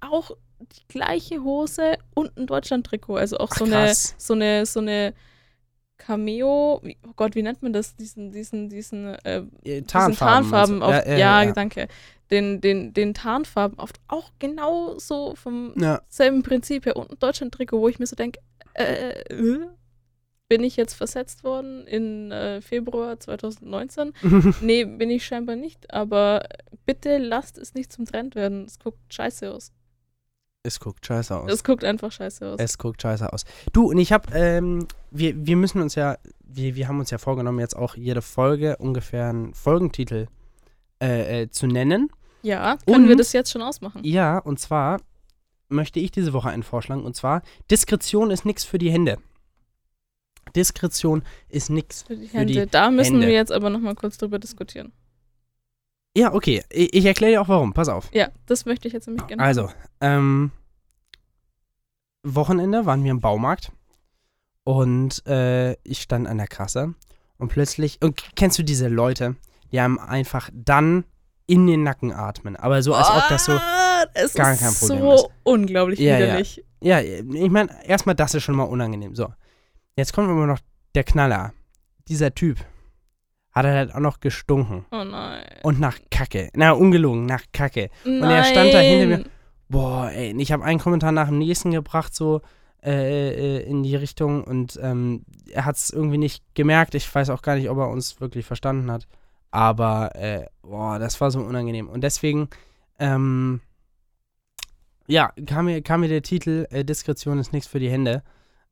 auch 0.00 0.30
die 0.58 0.88
gleiche 0.88 1.42
Hose 1.42 1.98
und 2.14 2.36
ein 2.38 2.46
Deutschland-Trikot. 2.46 3.16
Also 3.16 3.36
auch 3.38 3.50
Ach, 3.52 3.58
so 3.58 3.64
eine, 3.66 3.74
krass. 3.74 4.14
so 4.16 4.32
eine, 4.32 4.64
so 4.64 4.80
eine 4.80 5.12
Cameo, 6.00 6.82
oh 6.82 7.12
Gott, 7.14 7.34
wie 7.34 7.42
nennt 7.42 7.62
man 7.62 7.72
das? 7.72 7.94
Diesen, 7.94 8.32
diesen, 8.32 8.68
diesen, 8.68 9.14
äh, 9.24 9.38
Äh, 9.38 9.42
diesen 9.64 9.86
Tarnfarben. 9.86 10.50
Tarnfarben 10.50 10.82
auf, 10.82 11.04
so. 11.04 11.10
ja, 11.10 11.42
ja. 11.42 11.52
danke. 11.52 11.88
Den, 12.30 12.60
den, 12.60 12.92
den 12.94 13.12
Tarnfarben 13.14 13.78
auf 13.78 13.90
auch 14.08 14.30
genau 14.38 14.98
so 14.98 15.34
vom 15.34 15.74
ja. 15.76 16.00
selben 16.08 16.42
Prinzip 16.42 16.86
her 16.86 16.96
und 16.96 17.10
ein 17.10 17.18
Deutschland-Trikot, 17.18 17.80
wo 17.80 17.88
ich 17.88 17.98
mir 17.98 18.06
so 18.06 18.16
denke, 18.16 18.40
äh, 18.74 19.20
äh, 19.30 19.66
bin 20.48 20.64
ich 20.64 20.76
jetzt 20.76 20.94
versetzt 20.94 21.44
worden 21.44 21.86
in 21.86 22.32
äh, 22.32 22.60
Februar 22.60 23.20
2019? 23.20 24.12
Nee, 24.62 24.84
bin 24.84 25.10
ich 25.10 25.24
scheinbar 25.24 25.56
nicht, 25.56 25.92
aber 25.92 26.44
bitte 26.86 27.18
lasst 27.18 27.58
es 27.58 27.74
nicht 27.74 27.92
zum 27.92 28.04
Trend 28.04 28.34
werden. 28.34 28.64
Es 28.64 28.78
guckt 28.78 28.98
scheiße 29.12 29.52
aus. 29.52 29.72
Es 30.62 30.78
guckt 30.80 31.06
scheiße 31.06 31.36
aus. 31.36 31.50
Es 31.50 31.64
guckt 31.64 31.84
einfach 31.84 32.12
scheiße 32.12 32.46
aus. 32.46 32.60
Es 32.60 32.76
guckt 32.78 33.00
scheiße 33.02 33.32
aus. 33.32 33.44
Du, 33.72 33.88
und 33.90 33.98
ich 33.98 34.12
hab, 34.12 34.34
ähm, 34.34 34.86
wir, 35.10 35.46
wir 35.46 35.56
müssen 35.56 35.80
uns 35.80 35.94
ja, 35.94 36.18
wir, 36.44 36.74
wir 36.76 36.88
haben 36.88 36.98
uns 36.98 37.10
ja 37.10 37.18
vorgenommen, 37.18 37.58
jetzt 37.60 37.76
auch 37.76 37.96
jede 37.96 38.20
Folge 38.22 38.76
ungefähr 38.76 39.28
einen 39.30 39.54
Folgentitel 39.54 40.26
äh, 41.02 41.42
äh, 41.42 41.50
zu 41.50 41.66
nennen. 41.66 42.10
ja, 42.42 42.76
können 42.86 43.04
wir 43.06 43.12
Und- 43.12 43.18
das 43.20 43.32
jetzt 43.32 43.50
schon 43.50 43.62
ausmachen? 43.62 44.02
Ja, 44.04 44.38
und 44.38 44.60
zwar 44.60 45.00
möchte 45.68 45.98
ich 46.00 46.10
diese 46.10 46.32
Woche 46.32 46.50
einen 46.50 46.62
vorschlagen, 46.64 47.04
und 47.04 47.16
zwar 47.16 47.42
Diskretion 47.70 48.30
ist 48.30 48.44
nichts 48.44 48.64
für 48.64 48.78
die 48.78 48.90
Hände. 48.90 49.18
Diskretion 50.56 51.22
ist 51.48 51.70
nichts. 51.70 52.02
Für 52.02 52.16
die 52.16 52.26
für 52.28 52.38
Hände. 52.38 52.52
die 52.52 52.70
da 52.70 52.90
müssen 52.90 53.12
Hände. 53.14 53.28
wir 53.28 53.34
jetzt 53.34 53.52
aber 53.52 53.70
nochmal 53.70 53.94
kurz 53.94 54.18
drüber 54.18 54.38
diskutieren. 54.38 54.92
Ja, 56.16 56.32
okay, 56.34 56.62
ich, 56.70 56.92
ich 56.94 57.04
erkläre 57.04 57.32
dir 57.32 57.40
auch 57.42 57.48
warum, 57.48 57.72
pass 57.72 57.88
auf. 57.88 58.08
Ja, 58.12 58.28
das 58.46 58.64
möchte 58.66 58.88
ich 58.88 58.94
jetzt 58.94 59.06
nämlich 59.06 59.26
gerne. 59.26 59.42
Also, 59.42 59.70
ähm, 60.00 60.50
Wochenende 62.22 62.84
waren 62.86 63.04
wir 63.04 63.10
im 63.10 63.20
Baumarkt 63.20 63.72
und 64.64 65.24
äh, 65.26 65.72
ich 65.84 66.02
stand 66.02 66.26
an 66.28 66.38
der 66.38 66.48
Kasse 66.48 66.94
und 67.38 67.48
plötzlich, 67.48 67.98
und 68.02 68.20
kennst 68.36 68.58
du 68.58 68.62
diese 68.62 68.88
Leute, 68.88 69.36
die 69.72 69.80
haben 69.80 69.98
einfach 69.98 70.50
dann 70.52 71.04
in 71.46 71.66
den 71.66 71.82
Nacken 71.82 72.12
atmen, 72.12 72.56
aber 72.56 72.82
so 72.82 72.94
als 72.94 73.08
ob 73.08 73.28
das 73.28 73.44
so, 73.44 73.52
es 74.14 74.34
gar 74.34 74.52
ist 74.52 74.60
kein 74.60 74.72
Problem 74.74 75.00
so 75.00 75.14
ist. 75.14 75.26
unglaublich 75.44 75.98
Ja, 75.98 76.18
ja. 76.18 76.26
widerlich. 76.26 76.64
ja, 76.80 77.00
ich 77.00 77.50
meine, 77.50 77.70
erstmal 77.86 78.14
das 78.14 78.34
ist 78.34 78.42
schon 78.42 78.56
mal 78.56 78.64
unangenehm. 78.64 79.14
So, 79.14 79.32
jetzt 79.96 80.12
kommt 80.12 80.28
aber 80.28 80.46
noch 80.46 80.58
der 80.94 81.04
Knaller. 81.04 81.52
Dieser 82.08 82.34
Typ 82.34 82.58
hat 83.52 83.66
halt 83.66 83.94
auch 83.94 84.00
noch 84.00 84.20
gestunken 84.20 84.84
Oh 84.92 85.04
nein. 85.04 85.44
und 85.62 85.80
nach 85.80 85.98
Kacke, 86.10 86.50
na 86.54 86.72
ungelogen, 86.72 87.26
nach 87.26 87.42
Kacke. 87.52 87.90
nein. 88.04 88.30
er 88.30 88.44
stand 88.44 88.72
da 88.74 88.78
hinter 88.78 89.06
mir. 89.18 89.24
Boah, 89.68 90.10
ey, 90.10 90.32
und 90.32 90.40
ich 90.40 90.52
habe 90.52 90.64
einen 90.64 90.80
Kommentar 90.80 91.12
nach 91.12 91.28
dem 91.28 91.38
nächsten 91.38 91.70
gebracht, 91.70 92.14
so 92.14 92.40
äh, 92.82 93.58
äh, 93.58 93.62
in 93.62 93.82
die 93.82 93.94
Richtung 93.96 94.42
und 94.44 94.78
ähm, 94.82 95.24
er 95.52 95.64
hat 95.64 95.76
es 95.76 95.90
irgendwie 95.90 96.18
nicht 96.18 96.42
gemerkt. 96.54 96.94
Ich 96.94 97.12
weiß 97.14 97.30
auch 97.30 97.42
gar 97.42 97.56
nicht, 97.56 97.68
ob 97.70 97.78
er 97.78 97.88
uns 97.88 98.20
wirklich 98.20 98.46
verstanden 98.46 98.90
hat. 98.90 99.06
Aber, 99.52 100.14
äh, 100.14 100.46
boah, 100.62 100.98
das 100.98 101.20
war 101.20 101.30
so 101.32 101.40
unangenehm. 101.40 101.88
Und 101.88 102.02
deswegen, 102.02 102.48
ähm, 103.00 103.60
ja, 105.06 105.32
kam 105.46 105.64
mir, 105.66 105.82
kam 105.82 106.00
mir 106.00 106.08
der 106.08 106.22
Titel 106.22 106.66
äh, 106.70 106.84
Diskretion 106.84 107.38
ist 107.38 107.52
nichts 107.52 107.68
für 107.68 107.80
die 107.80 107.90
Hände. 107.90 108.22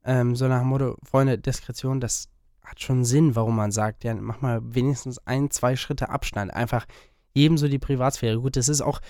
Ähm, 0.05 0.35
so 0.35 0.47
nach 0.47 0.59
dem 0.59 0.69
Motto, 0.69 0.95
Freunde, 1.03 1.37
Diskretion, 1.37 1.99
das 1.99 2.29
hat 2.69 2.81
schon 2.81 3.05
Sinn, 3.05 3.35
warum 3.35 3.55
man 3.55 3.71
sagt, 3.71 4.03
ja, 4.03 4.13
mach 4.13 4.41
mal 4.41 4.61
wenigstens 4.63 5.19
ein, 5.25 5.51
zwei 5.51 5.75
Schritte 5.75 6.09
Abstand. 6.09 6.53
Einfach 6.53 6.85
jedem 7.33 7.57
so 7.57 7.67
die 7.67 7.79
Privatsphäre. 7.79 8.39
Gut, 8.39 8.55
das 8.55 8.69
ist 8.69 8.81
auch, 8.81 9.01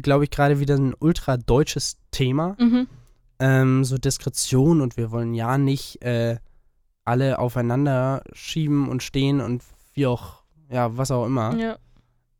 glaube 0.00 0.24
ich, 0.24 0.30
gerade 0.30 0.60
wieder 0.60 0.76
ein 0.76 0.94
ultra 0.98 1.36
deutsches 1.36 1.98
Thema. 2.10 2.56
Mhm. 2.58 2.88
Ähm, 3.38 3.84
so 3.84 3.98
Diskretion 3.98 4.80
und 4.80 4.96
wir 4.96 5.10
wollen 5.10 5.34
ja 5.34 5.58
nicht 5.58 6.02
äh, 6.02 6.36
alle 7.04 7.38
aufeinander 7.38 8.22
schieben 8.32 8.88
und 8.88 9.02
stehen 9.02 9.40
und 9.40 9.62
wie 9.94 10.06
auch, 10.06 10.44
ja, 10.70 10.96
was 10.96 11.10
auch 11.10 11.26
immer. 11.26 11.56
Ja. 11.56 11.78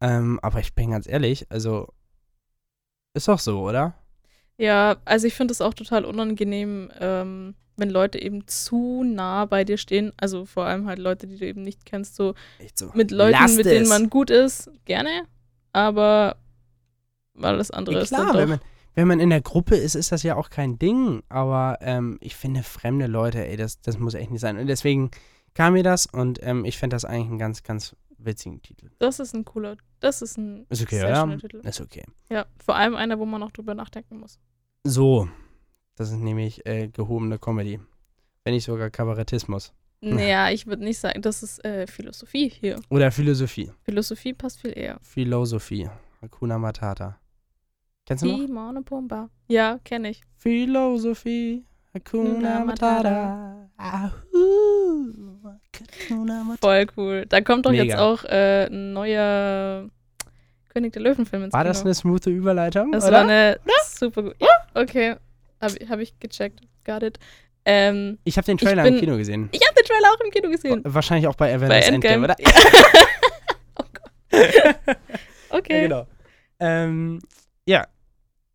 Ähm, 0.01 0.39
aber 0.43 0.61
ich 0.61 0.75
bin 0.75 0.91
ganz 0.91 1.09
ehrlich, 1.09 1.47
also 1.51 1.89
ist 3.15 3.29
doch 3.29 3.39
so, 3.39 3.61
oder? 3.61 3.95
Ja, 4.59 4.97
also 5.05 5.27
ich 5.27 5.35
finde 5.35 5.53
es 5.53 5.61
auch 5.61 5.75
total 5.75 6.05
unangenehm, 6.05 6.91
ähm, 7.01 7.55
wenn 7.77 7.91
Leute 7.91 8.21
eben 8.21 8.47
zu 8.47 9.03
nah 9.05 9.45
bei 9.47 9.65
dir 9.65 9.79
stehen, 9.79 10.13
also 10.19 10.45
vor 10.45 10.65
allem 10.67 10.87
halt 10.87 10.99
Leute, 10.99 11.27
die 11.27 11.39
du 11.39 11.47
eben 11.47 11.63
nicht 11.63 11.85
kennst, 11.85 12.17
so 12.17 12.35
so. 12.75 12.91
mit 12.95 13.11
Leuten, 13.11 13.33
Lasst 13.33 13.57
mit 13.57 13.67
denen 13.67 13.83
es. 13.85 13.89
man 13.89 14.11
gut 14.11 14.31
ist, 14.31 14.71
gerne, 14.85 15.23
aber 15.73 16.37
alles 17.41 17.71
andere 17.71 17.97
Ja, 17.97 18.01
ist 18.03 18.09
klar, 18.09 18.27
dann 18.27 18.35
wenn 18.37 18.41
doch. 18.43 18.49
man, 18.49 18.61
wenn 18.95 19.09
man 19.09 19.21
in 19.21 19.31
der 19.31 19.41
Gruppe 19.41 19.77
ist, 19.77 19.95
ist 19.95 20.13
das 20.13 20.23
ja 20.23 20.37
auch 20.37 20.51
kein 20.51 20.79
Ding. 20.79 21.23
Aber 21.31 21.79
ähm, 21.81 22.19
ich 22.21 22.37
finde, 22.37 22.63
fremde 22.63 23.07
Leute, 23.07 23.47
ey, 23.47 23.57
das, 23.57 23.81
das 23.81 23.99
muss 23.99 24.13
echt 24.13 24.31
nicht 24.31 24.43
sein. 24.43 24.59
Und 24.59 24.67
deswegen 24.67 25.11
kam 25.55 25.73
mir 25.73 25.83
das 25.83 26.05
und 26.07 26.41
ähm, 26.43 26.67
ich 26.67 26.77
finde 26.79 26.95
das 26.95 27.07
eigentlich 27.07 27.29
einen 27.31 27.39
ganz, 27.39 27.63
ganz 27.63 27.97
witzigen 28.19 28.61
Titel. 28.61 28.91
Das 28.99 29.19
ist 29.19 29.35
ein 29.35 29.47
cooler, 29.47 29.77
das 30.01 30.21
ist 30.21 30.37
ein 30.37 30.67
Ist 30.69 30.83
okay, 30.83 30.97
sehr 30.97 31.07
oder? 31.09 31.21
schöner 31.23 31.39
Titel. 31.39 31.61
Ist 31.67 31.81
okay. 31.81 32.05
Ja, 32.31 32.45
vor 32.63 32.77
allem 32.77 32.95
einer, 32.95 33.19
wo 33.19 33.25
man 33.25 33.41
noch 33.41 33.51
drüber 33.51 33.75
nachdenken 33.75 34.19
muss. 34.19 34.39
So, 34.85 35.27
das 35.97 36.11
ist 36.11 36.19
nämlich 36.19 36.65
äh, 36.67 36.89
gehobene 36.89 37.39
Comedy. 37.39 37.81
Wenn 38.45 38.55
nicht 38.55 38.65
sogar 38.65 38.91
Kabarettismus. 38.91 39.73
Naja, 40.01 40.51
ich 40.51 40.67
würde 40.67 40.83
nicht 40.83 40.99
sagen, 40.99 41.23
das 41.23 41.45
ist 41.45 41.65
äh, 41.65 41.87
Philosophie 41.87 42.49
hier. 42.49 42.81
Oder 42.91 43.13
Philosophie. 43.13 43.71
Philosophie 43.85 44.33
passt 44.33 44.61
viel 44.61 44.77
eher. 44.77 44.99
Philosophie. 45.01 45.89
Hakuna 46.21 46.59
Matata. 46.59 47.19
Kennst 48.05 48.25
du 48.25 48.29
noch? 48.33 48.45
Timon 48.45 48.85
Pumba. 48.85 49.31
Ja, 49.47 49.79
kenne 49.85 50.11
ich. 50.11 50.21
Philosophie. 50.39 51.65
Hakuna 51.95 52.65
Matata. 52.65 53.69
Ahu, 53.77 55.13
Hakuna 55.45 56.43
Matata. 56.43 56.67
Voll 56.67 56.87
cool. 56.97 57.27
Da 57.29 57.41
kommt 57.43 57.67
doch 57.67 57.73
jetzt 57.73 57.89
Mega. 57.93 58.01
auch 58.01 58.25
äh, 58.25 58.67
ein 58.67 58.93
neuer 58.93 59.89
König 60.71 60.93
der 60.95 61.03
Löwen-Film 61.03 61.45
ins 61.45 61.53
War 61.53 61.63
Kino. 61.63 61.71
das 61.71 61.83
eine 61.83 61.95
smooth 61.95 62.27
Überleitung? 62.27 62.91
Das 62.91 63.05
oder? 63.05 63.13
war 63.13 63.23
eine 63.23 63.59
super 63.95 64.23
gut. 64.25 64.35
Ja, 64.41 64.49
okay. 64.75 65.17
Habe 65.63 65.75
hab 65.89 65.99
ich 66.01 66.19
gecheckt. 66.21 66.61
Got 66.85 67.03
it. 67.03 67.19
Ähm, 67.65 68.19
ich 68.25 68.37
habe 68.37 68.45
den 68.45 68.59
Trailer 68.59 68.83
bin- 68.83 68.95
im 68.95 69.01
Kino 69.01 69.17
gesehen. 69.17 69.49
ich 69.53 69.61
habe 69.67 69.75
den 69.77 69.85
Trailer 69.85 70.09
auch 70.13 70.21
im 70.25 70.31
Kino 70.33 70.51
gesehen. 70.51 70.81
Wahrscheinlich 70.85 71.29
auch 71.29 71.37
bei 71.37 71.47
Bei 71.57 71.67
Avengers 71.67 71.89
Endgame. 71.89 72.27
Endgame, 72.27 72.35
oder? 72.35 72.37
oh 73.79 73.85
Gott. 73.93 74.11
okay. 75.51 75.77
Ja, 75.77 75.83
genau. 75.83 76.07
Ähm, 76.59 77.21
ja, 77.67 77.87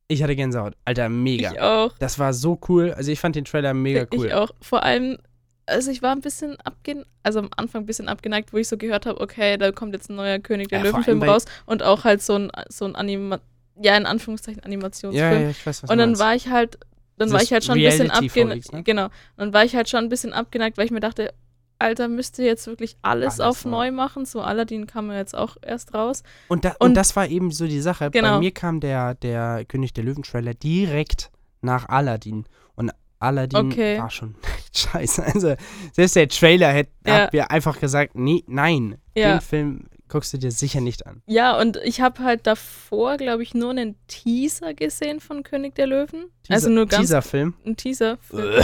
ich 0.09 0.23
hatte 0.23 0.35
Gänsehaut. 0.35 0.73
Alter, 0.85 1.09
mega. 1.09 1.51
Ich 1.53 1.59
auch. 1.61 1.97
Das 1.99 2.19
war 2.19 2.33
so 2.33 2.59
cool. 2.67 2.93
Also 2.93 3.11
ich 3.11 3.19
fand 3.19 3.35
den 3.35 3.45
Trailer 3.45 3.73
mega 3.73 4.05
cool. 4.13 4.25
Ich 4.27 4.33
auch. 4.33 4.51
Vor 4.61 4.83
allem, 4.83 5.17
also 5.65 5.91
ich 5.91 6.01
war 6.01 6.11
ein 6.13 6.21
bisschen 6.21 6.59
abgeneigt, 6.61 7.07
also 7.23 7.39
am 7.39 7.49
Anfang 7.55 7.83
ein 7.83 7.85
bisschen 7.85 8.07
abgeneigt, 8.09 8.53
wo 8.53 8.57
ich 8.57 8.67
so 8.67 8.77
gehört 8.77 9.05
habe, 9.05 9.19
okay, 9.21 9.57
da 9.57 9.71
kommt 9.71 9.93
jetzt 9.93 10.09
ein 10.09 10.15
neuer 10.15 10.39
König 10.39 10.69
der 10.69 10.79
Ja, 10.79 10.85
Löwen-Film 10.85 11.23
raus 11.23 11.45
und 11.65 11.83
auch 11.83 12.03
halt 12.03 12.21
so 12.21 12.35
ein, 12.35 12.51
so 12.69 12.85
ein 12.85 12.95
Anima 12.95 13.39
ja, 13.79 13.95
in 13.95 14.05
Anführungszeichen 14.07 14.59
Ja, 14.61 14.65
Animationsfilm. 14.65 15.41
ja, 15.43 15.49
ich 15.49 15.65
weiß, 15.65 15.83
was 15.83 15.89
und 15.91 15.97
dann 15.99 16.17
war 16.17 16.33
ich 16.35 16.47
halt, 16.49 16.79
dann 17.17 17.31
war 17.31 17.41
ich 17.41 17.51
halt 17.51 17.63
schon 17.63 17.77
ein 17.77 17.83
bisschen 17.83 18.11
abgeneigt. 18.11 18.71
Ne? 18.73 18.83
Genau. 18.83 19.09
Dann 19.37 19.53
war 19.53 19.63
ich 19.65 19.75
halt 19.75 19.89
schon 19.89 20.03
ein 20.03 20.09
bisschen 20.09 20.33
abgeneigt, 20.33 20.77
weil 20.77 20.85
ich 20.85 20.91
mir 20.91 20.99
dachte, 20.99 21.33
Alter, 21.79 22.07
müsst 22.07 22.39
ihr 22.39 22.45
jetzt 22.45 22.65
wirklich 22.65 22.97
alles, 23.03 23.39
Alles 23.39 23.57
auf 23.57 23.65
neu. 23.65 23.71
neu 23.71 23.91
machen? 23.91 24.25
So 24.25 24.41
Aladdin 24.41 24.87
kam 24.87 25.09
ja 25.11 25.17
jetzt 25.17 25.35
auch 25.35 25.57
erst 25.61 25.93
raus. 25.93 26.23
Und, 26.47 26.65
da, 26.65 26.69
und 26.79 26.87
und- 26.89 26.93
das 26.95 27.15
war 27.15 27.27
eben 27.27 27.51
so 27.51 27.67
die 27.67 27.81
Sache. 27.81 28.05
Bei 28.09 28.19
Genau. 28.19 28.39
mir 28.39 28.51
kam 28.51 28.79
der, 28.79 29.13
der 29.15 29.63
König 29.65 29.93
der 29.93 30.03
Löwen-Trailer 30.03 30.55
direkt 30.55 31.29
nach 31.61 31.87
Aladdin. 31.89 32.45
Und 32.75 32.91
Aladdin 33.19 33.71
Okay. 33.71 33.99
war 33.99 34.09
schon 34.09 34.35
echt 34.57 34.77
scheiße. 34.77 35.23
Also 35.23 35.55
selbst 35.93 36.15
der 36.15 36.27
Trailer 36.29 36.71
hätte 36.71 36.91
Ja. 37.05 37.13
hat 37.23 37.33
mir 37.33 37.51
einfach 37.51 37.79
gesagt, 37.79 38.15
nee, 38.15 38.43
nein, 38.47 38.97
Ja. 39.15 39.33
den 39.35 39.41
Film 39.41 39.85
guckst 40.09 40.33
du 40.33 40.37
dir 40.37 40.51
sicher 40.51 40.81
nicht 40.81 41.05
an. 41.05 41.21
Ja, 41.25 41.57
und 41.59 41.77
ich 41.77 42.01
habe 42.01 42.23
halt 42.23 42.47
davor, 42.47 43.17
glaube 43.17 43.43
ich, 43.43 43.53
nur 43.53 43.71
einen 43.71 43.95
Teaser 44.07 44.73
gesehen 44.73 45.19
von 45.19 45.43
König 45.43 45.75
der 45.75 45.87
Löwen. 45.87 46.31
also 46.49 46.69
nur 46.69 46.85
ganz 46.87 47.07
Teaser-Film. 47.07 47.53
ein 47.65 47.75
Teaser. 47.77 48.17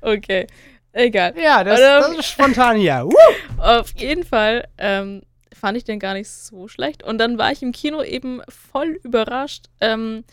Okay, 0.00 0.46
egal. 0.92 1.34
ja, 1.38 1.62
das, 1.64 1.78
Oder- 1.78 2.00
das 2.00 2.18
ist 2.18 2.26
spontan 2.26 2.76
hier. 2.76 3.08
Auf 3.58 3.92
jeden 3.96 4.24
Fall 4.24 4.68
ähm, 4.78 5.22
fand 5.54 5.76
ich 5.76 5.84
den 5.84 5.98
gar 5.98 6.14
nicht 6.14 6.28
so 6.30 6.68
schlecht. 6.68 7.02
Und 7.02 7.18
dann 7.18 7.38
war 7.38 7.52
ich 7.52 7.62
im 7.62 7.72
Kino 7.72 8.02
eben 8.02 8.40
voll 8.48 8.98
überrascht, 9.02 9.66
ähm, 9.80 10.24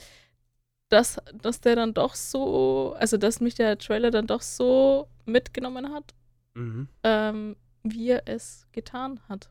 dass, 0.89 1.17
dass 1.41 1.61
der 1.61 1.75
dann 1.75 1.93
doch 1.93 2.15
so, 2.15 2.95
also 2.97 3.17
dass 3.17 3.39
mich 3.41 3.55
der 3.55 3.77
Trailer 3.77 4.09
dann 4.11 4.25
doch 4.27 4.41
so 4.41 5.07
mitgenommen 5.25 5.93
hat, 5.93 6.15
Mhm. 6.55 6.87
ähm, 7.03 7.55
wie 7.83 8.09
er 8.09 8.27
es 8.27 8.67
getan 8.71 9.19
hat. 9.29 9.49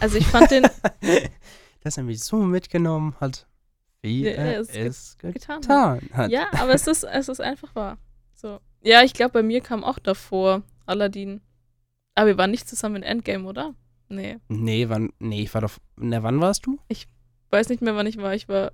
Also 0.00 0.18
ich 0.18 0.26
fand 0.26 0.50
den 0.50 0.64
Dass 1.82 1.96
er 1.98 2.02
mich 2.04 2.22
so 2.22 2.36
mitgenommen 2.36 3.14
hat, 3.20 3.46
wie 4.02 4.24
Ja, 4.24 4.30
er 4.32 4.60
es 4.60 4.68
es 4.70 5.18
getan 5.18 5.56
hat. 5.56 5.62
getan 6.00 6.10
hat. 6.12 6.30
Ja, 6.30 6.46
aber 6.52 6.72
es 6.74 6.86
ist, 6.86 7.04
es 7.04 7.28
ist 7.28 7.40
einfach 7.40 7.74
wahr. 7.74 7.98
So. 8.34 8.60
Ja, 8.82 9.02
ich 9.02 9.12
glaube, 9.14 9.32
bei 9.32 9.42
mir 9.42 9.60
kam 9.60 9.84
auch 9.84 9.98
davor 9.98 10.62
Aladdin. 10.86 11.40
Aber 12.14 12.28
wir 12.28 12.38
waren 12.38 12.50
nicht 12.50 12.68
zusammen 12.68 12.96
in 12.96 13.02
Endgame, 13.02 13.44
oder? 13.46 13.74
Nee. 14.08 14.38
Nee, 14.48 14.88
wann, 14.88 15.12
nee, 15.18 15.42
ich 15.42 15.52
war 15.54 15.60
doch. 15.62 15.72
Na, 15.96 16.22
wann 16.22 16.40
warst 16.40 16.66
du? 16.66 16.78
Weiß 17.50 17.68
nicht 17.68 17.82
mehr, 17.82 17.94
wann 17.96 18.06
ich 18.06 18.16
war. 18.18 18.34
Ich 18.34 18.48
war. 18.48 18.72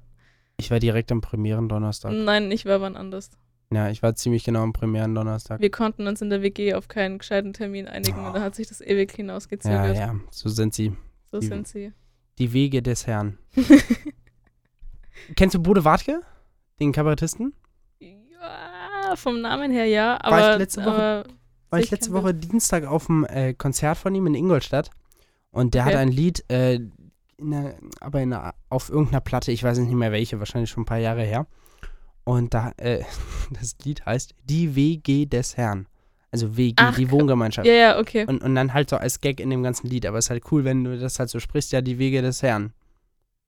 Ich 0.56 0.70
war 0.70 0.78
direkt 0.78 1.10
am 1.10 1.20
Premieren 1.20 1.68
Donnerstag. 1.68 2.12
Nein, 2.12 2.50
ich 2.50 2.64
war 2.66 2.80
wann 2.80 2.96
anders. 2.96 3.30
Ja, 3.72 3.88
ich 3.88 4.02
war 4.02 4.14
ziemlich 4.16 4.42
genau 4.44 4.62
am 4.62 4.72
Premieren 4.72 5.14
Donnerstag. 5.14 5.60
Wir 5.60 5.70
konnten 5.70 6.06
uns 6.08 6.20
in 6.20 6.28
der 6.30 6.42
WG 6.42 6.74
auf 6.74 6.88
keinen 6.88 7.18
gescheiten 7.18 7.52
Termin 7.52 7.86
einigen 7.86 8.18
und 8.24 8.34
da 8.34 8.40
hat 8.40 8.56
sich 8.56 8.66
das 8.66 8.80
ewig 8.80 9.10
Ja, 9.12 9.16
hinausgezögert. 9.16 9.96
ja, 9.96 10.16
so 10.30 10.48
sind 10.48 10.74
sie. 10.74 10.92
So 11.30 11.38
Die- 11.38 11.46
sind 11.46 11.68
sie. 11.68 11.92
Die 12.38 12.52
Wege 12.52 12.82
des 12.82 13.06
Herrn. 13.06 13.38
Kennst 15.36 15.54
du 15.54 15.60
Bode 15.62 15.84
Wartke? 15.84 16.22
Den 16.80 16.92
Kabarettisten? 16.92 17.52
ja, 18.00 19.14
vom 19.16 19.40
Namen 19.40 19.70
her 19.70 19.84
ja, 19.86 20.18
aber. 20.22 20.52
ich 20.54 20.58
letzte 20.58 20.84
Woche- 20.84 21.24
War 21.68 21.78
ich 21.78 21.90
letzte 21.90 22.12
Woche 22.12 22.34
Dienstag 22.34 22.84
auf 22.86 23.06
dem 23.06 23.24
äh, 23.26 23.54
Konzert 23.54 23.98
von 23.98 24.14
ihm 24.14 24.26
in 24.26 24.34
Ingolstadt. 24.34 24.90
Und 25.52 25.74
der 25.74 25.82
Okay. 25.84 25.92
hat 25.94 26.00
ein 26.00 26.08
Lied, 26.08 26.44
äh, 26.50 26.76
in 27.36 27.50
der, 27.50 27.74
aber 28.00 28.20
in 28.22 28.30
der, 28.30 28.54
auf 28.68 28.88
irgendeiner 28.88 29.20
Platte, 29.20 29.52
ich 29.52 29.62
weiß 29.62 29.78
nicht 29.78 29.92
mehr 29.92 30.10
welche, 30.12 30.38
wahrscheinlich 30.38 30.70
schon 30.70 30.82
ein 30.82 30.86
paar 30.86 30.98
Jahre 30.98 31.22
her. 31.22 31.46
Und 32.30 32.54
da, 32.54 32.72
äh, 32.76 33.02
das 33.50 33.76
Lied 33.84 34.06
heißt 34.06 34.34
Die 34.44 34.76
WG 34.76 35.26
des 35.26 35.56
Herrn. 35.56 35.86
Also 36.30 36.56
WG, 36.56 36.74
Ach, 36.76 36.94
die 36.94 37.10
Wohngemeinschaft. 37.10 37.66
ja, 37.66 37.72
ja, 37.74 37.98
okay. 37.98 38.24
Und, 38.24 38.40
und 38.44 38.54
dann 38.54 38.72
halt 38.72 38.88
so 38.88 38.96
als 38.96 39.20
Gag 39.20 39.40
in 39.40 39.50
dem 39.50 39.64
ganzen 39.64 39.88
Lied. 39.88 40.06
Aber 40.06 40.18
es 40.18 40.26
ist 40.26 40.30
halt 40.30 40.44
cool, 40.52 40.62
wenn 40.64 40.84
du 40.84 40.96
das 40.96 41.18
halt 41.18 41.28
so 41.28 41.40
sprichst, 41.40 41.72
ja, 41.72 41.80
die 41.80 41.98
Wege 41.98 42.22
des 42.22 42.42
Herrn. 42.42 42.72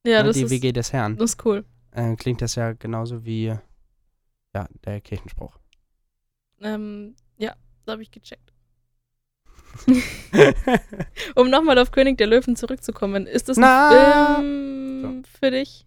Ja, 0.05 0.23
Ne, 0.23 0.25
das 0.29 0.37
die 0.37 0.43
ist, 0.43 0.51
WG 0.51 0.73
des 0.73 0.93
Herrn. 0.93 1.17
das 1.17 1.31
ist 1.35 1.45
cool. 1.45 1.65
Äh, 1.93 2.17
klingt 2.17 2.43
das 2.43 2.57
ja 2.57 2.73
genauso 2.73 3.25
wie, 3.25 3.55
ja, 4.55 4.69
der 4.85 5.01
Kirchenspruch. 5.01 5.57
Ähm, 6.61 7.15
ja, 7.39 7.55
da 7.87 7.93
habe 7.93 8.03
ich 8.03 8.11
gecheckt. 8.11 8.53
Um 11.37 11.51
nochmal 11.51 11.79
auf 11.79 11.93
König 11.93 12.19
der 12.19 12.27
Löwen 12.27 12.57
zurückzukommen, 12.57 13.29
ist 13.29 13.49
das 13.49 13.59
ein. 13.59 14.41
Film 15.01 15.25
für 15.41 15.51
dich, 15.53 15.87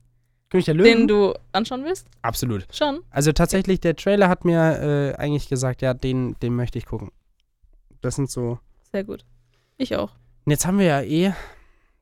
König 0.50 0.66
der 0.66 0.74
Löwen? 0.76 1.00
den 1.00 1.08
du 1.08 1.34
anschauen 1.52 1.84
willst? 1.84 2.08
Absolut. 2.22 2.66
Schon? 2.74 3.02
Also 3.10 3.32
tatsächlich, 3.32 3.80
der 3.80 3.96
Trailer 3.96 4.30
hat 4.30 4.46
mir 4.46 4.60
äh, 4.60 5.16
eigentlich 5.16 5.50
gesagt, 5.50 5.82
ja, 5.82 5.94
den, 5.94 6.36
den 6.42 6.56
möchte 6.56 6.78
ich 6.78 6.86
gucken. 6.86 7.12
Das 8.02 8.16
sind 8.16 8.30
so. 8.30 8.60
Sehr 8.92 9.04
gut. 9.04 9.26
Ich 9.78 9.96
auch. 9.96 10.12
Und 10.46 10.52
jetzt 10.52 10.66
haben 10.68 10.78
wir 10.78 10.86
ja 10.86 11.02
eh, 11.02 11.34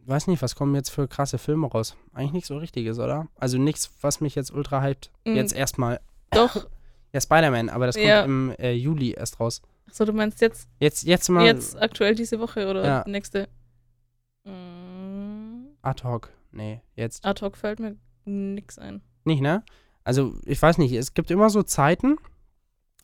weiß 0.05 0.27
nicht, 0.27 0.41
was 0.41 0.55
kommen 0.55 0.75
jetzt 0.75 0.89
für 0.89 1.07
krasse 1.07 1.37
Filme 1.37 1.67
raus? 1.67 1.95
Eigentlich 2.13 2.33
nichts 2.33 2.47
so 2.49 2.57
richtiges, 2.57 2.99
oder? 2.99 3.27
Also 3.35 3.57
nichts, 3.57 3.89
was 4.01 4.19
mich 4.19 4.35
jetzt 4.35 4.51
ultra 4.51 4.83
hypt. 4.83 5.11
Mm, 5.25 5.35
Jetzt 5.35 5.53
erstmal. 5.55 6.01
Doch. 6.31 6.67
Ja, 7.13 7.21
Spider-Man, 7.21 7.69
aber 7.69 7.85
das 7.85 7.95
kommt 7.95 8.07
Ja. 8.07 8.23
im 8.23 8.53
äh, 8.59 8.73
Juli 8.73 9.11
erst 9.11 9.39
raus. 9.39 9.61
Achso, 9.87 10.03
du 10.05 10.11
meinst 10.13 10.41
jetzt, 10.41 10.67
Jetzt, 10.79 11.03
jetzt 11.03 11.29
mal 11.29 11.45
jetzt 11.45 11.79
aktuell 11.81 12.15
diese 12.15 12.39
Woche 12.39 12.67
oder 12.69 12.83
Ja. 12.85 13.03
nächste? 13.07 13.47
Mm, 14.43 15.67
ad 15.81 16.03
hoc. 16.03 16.29
Nee, 16.51 16.81
jetzt 16.95 17.25
ad 17.25 17.41
hoc 17.45 17.55
fällt 17.57 17.79
mir 17.79 17.95
nix 18.25 18.77
ein. 18.79 19.01
nicht, 19.25 19.41
ne? 19.41 19.63
Also, 20.03 20.33
ich 20.45 20.61
weiß 20.61 20.77
nicht, 20.79 20.91
es 20.93 21.13
gibt 21.13 21.31
immer 21.31 21.49
so 21.49 21.63
Zeiten. 21.63 22.17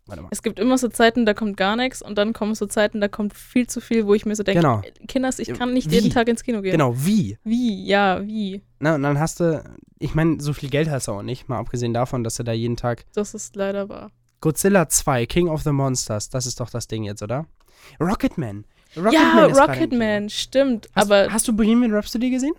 Warte 0.05 0.23
mal. 0.23 0.29
Es 0.31 0.41
gibt 0.41 0.59
immer 0.59 0.77
so 0.77 0.87
Zeiten, 0.89 1.25
da 1.25 1.33
kommt 1.33 1.55
gar 1.55 1.75
nichts 1.75 2.01
und 2.01 2.17
dann 2.17 2.33
kommen 2.33 2.55
so 2.55 2.65
Zeiten, 2.65 2.99
da 2.99 3.07
kommt 3.07 3.33
viel 3.35 3.67
zu 3.67 3.79
viel, 3.79 4.05
wo 4.07 4.15
ich 4.15 4.25
mir 4.25 4.35
so 4.35 4.41
denke, 4.43 4.59
Genau. 4.61 4.81
Kinders, 5.07 5.37
ich 5.39 5.49
Ja, 5.49 5.55
kann 5.55 5.71
nicht 5.73 5.89
wie? 5.91 5.95
jeden 5.95 6.09
Tag 6.09 6.27
ins 6.27 6.43
Kino 6.43 6.61
gehen. 6.61 6.71
Genau, 6.71 6.93
wie? 6.97 7.37
Wie? 7.43 7.85
Ja, 7.85 8.25
wie? 8.25 8.63
Na, 8.79 8.95
und 8.95 9.03
dann 9.03 9.19
hast 9.19 9.39
du, 9.39 9.63
ich 9.99 10.15
meine, 10.15 10.41
so 10.41 10.51
viel 10.53 10.69
Geld 10.69 10.89
hast 10.89 11.07
du 11.07 11.11
auch 11.13 11.21
nicht, 11.21 11.47
mal 11.47 11.59
abgesehen 11.59 11.93
davon, 11.93 12.23
dass 12.23 12.35
du 12.35 12.43
da 12.43 12.51
jeden 12.53 12.75
Tag 12.75 13.05
Das 13.13 13.33
ist 13.35 13.55
leider 13.55 13.87
wahr. 13.87 14.11
Godzilla 14.41 14.89
2, 14.89 15.25
King 15.27 15.47
of 15.47 15.61
the 15.63 15.71
Monsters, 15.71 16.29
das 16.29 16.47
ist 16.47 16.59
doch 16.59 16.69
das 16.71 16.87
Ding 16.87 17.03
jetzt, 17.03 17.21
oder? 17.21 17.45
Rocketman. 17.99 18.65
Rocketman 18.97 19.13
ja, 19.13 19.45
Rocketman, 19.45 20.29
stimmt. 20.29 20.89
Hast, 20.95 21.11
aber 21.11 21.31
hast 21.31 21.47
du 21.47 21.55
Bohemian 21.55 21.93
Rhapsody 21.93 22.31
gesehen? 22.31 22.53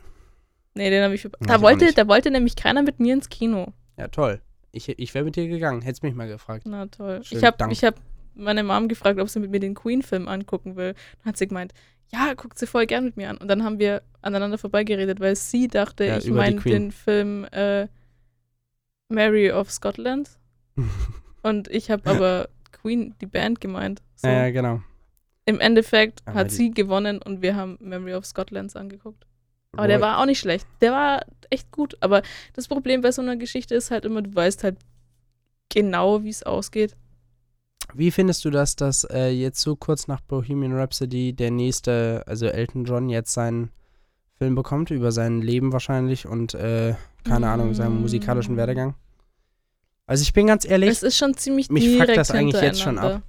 Nee, 0.75 0.91
den 0.91 1.03
habe 1.03 1.15
ich. 1.15 1.25
ich 1.25 1.31
Da 1.41 1.61
wollte, 1.61 1.93
da 1.93 2.09
wollte 2.09 2.31
nämlich 2.31 2.57
keiner 2.57 2.83
mit 2.83 3.01
mir 3.01 3.15
ins 3.15 3.29
Kino. 3.29 3.73
Ja, 3.97 4.09
toll. 4.09 4.41
Ich, 4.73 4.89
ich 4.89 5.15
wäre 5.15 5.25
mit 5.25 5.37
dir 5.37 5.49
gegangen, 5.49 5.83
hättest 5.83 6.03
mich 6.03 6.15
mal 6.15 6.29
gefragt. 6.29 6.65
Na 6.67 6.87
toll. 6.87 7.21
Schön, 7.25 7.39
ich 7.39 7.45
habe 7.45 7.65
hab 7.65 7.95
meine 8.35 8.63
Mom 8.63 8.89
gefragt, 8.89 9.19
ob 9.19 9.29
sie 9.29 9.41
mit 9.41 9.51
mir 9.51 9.61
den 9.61 9.75
Queen-Film 9.75 10.29
angucken 10.29 10.77
will. 10.77 10.95
Dann 11.19 11.31
hat 11.31 11.37
sie 11.37 11.49
gemeint, 11.49 11.73
ja, 12.13 12.35
guckt 12.35 12.59
sie 12.59 12.67
voll 12.67 12.87
gern 12.87 13.05
mit 13.05 13.17
mir 13.17 13.31
an. 13.31 13.37
Und 13.37 13.49
dann 13.49 13.65
haben 13.65 13.79
wir 13.79 14.03
aneinander 14.23 14.59
vorbeigeredet, 14.59 15.21
weil 15.21 15.37
sie 15.37 15.69
dachte, 15.69 16.05
Ja, 16.05 16.19
ich 16.19 16.31
meine 16.31 16.61
den 16.61 16.93
Film 16.93 17.45
äh, 17.53 17.89
Mary 19.09 19.53
of 19.53 19.71
Scotland. 19.71 20.31
Und 21.43 21.69
ich 21.69 21.91
habe 21.91 22.09
aber 22.09 22.49
Queen, 22.73 23.15
die 23.21 23.27
Band, 23.27 23.61
gemeint. 23.61 24.03
So. 24.17 24.29
Ja, 24.29 24.51
genau. 24.51 24.83
Im 25.47 25.59
Endeffekt 25.59 26.23
Aber 26.27 26.41
hat 26.41 26.51
sie 26.51 26.71
gewonnen 26.71 27.21
und 27.21 27.43
wir 27.43 27.57
haben 27.57 27.79
Memory 27.81 28.15
of 28.15 28.27
Scotland 28.27 28.77
angeguckt. 28.77 29.27
Aber 29.77 29.89
der 29.89 30.01
war 30.01 30.19
auch 30.19 30.27
nicht 30.27 30.41
schlecht. 30.41 30.67
Der 30.81 30.93
war 30.93 31.25
echt 31.49 31.71
gut. 31.71 31.97
Aber 32.01 32.23
das 32.55 32.69
Problem 32.69 33.03
bei 33.03 33.13
so 33.13 33.23
einer 33.23 33.37
Geschichte 33.37 33.75
ist 33.75 33.91
halt 33.91 34.05
immer, 34.05 34.23
du 34.23 34.35
weißt 34.35 34.65
halt 34.65 34.77
genau, 35.69 36.23
wie 36.25 36.31
es 36.31 36.43
ausgeht. 36.43 36.97
Wie 37.95 38.11
findest 38.11 38.45
du 38.45 38.51
das, 38.51 38.77
dass 38.77 39.05
äh, 39.05 39.31
jetzt 39.31 39.61
so 39.61 39.77
kurz 39.77 40.07
nach 40.07 40.21
Bohemian 40.21 40.77
Rhapsody 40.77 41.33
der 41.33 41.51
nächste, 41.51 42.23
also 42.27 42.47
Elton 42.47 42.85
John, 42.85 43.09
jetzt 43.09 43.33
seinen 43.33 43.71
Film 44.35 44.55
bekommt, 44.55 44.91
über 44.91 45.13
sein 45.13 45.43
Leben 45.43 45.73
wahrscheinlich 45.73 46.27
und, 46.27 46.55
äh, 46.55 46.95
keine 47.25 47.49
Ahnung, 47.49 47.75
seinen 47.75 48.01
musikalischen 48.01 48.55
Mm. 48.55 48.59
Werdegang? 48.59 48.95
Also 50.07 50.23
ich 50.23 50.33
bin 50.33 50.47
ganz 50.47 50.65
ehrlich, 50.65 50.91
es 50.91 51.03
ist 51.03 51.19
schon 51.19 51.35
ziemlich 51.35 51.69
mich 51.71 51.85
fuckt 51.85 52.01
direkt 52.01 52.19
das 52.19 52.31
eigentlich 52.31 52.61
jetzt 52.61 52.81
schon 52.81 52.95
hintereinander. 52.95 53.23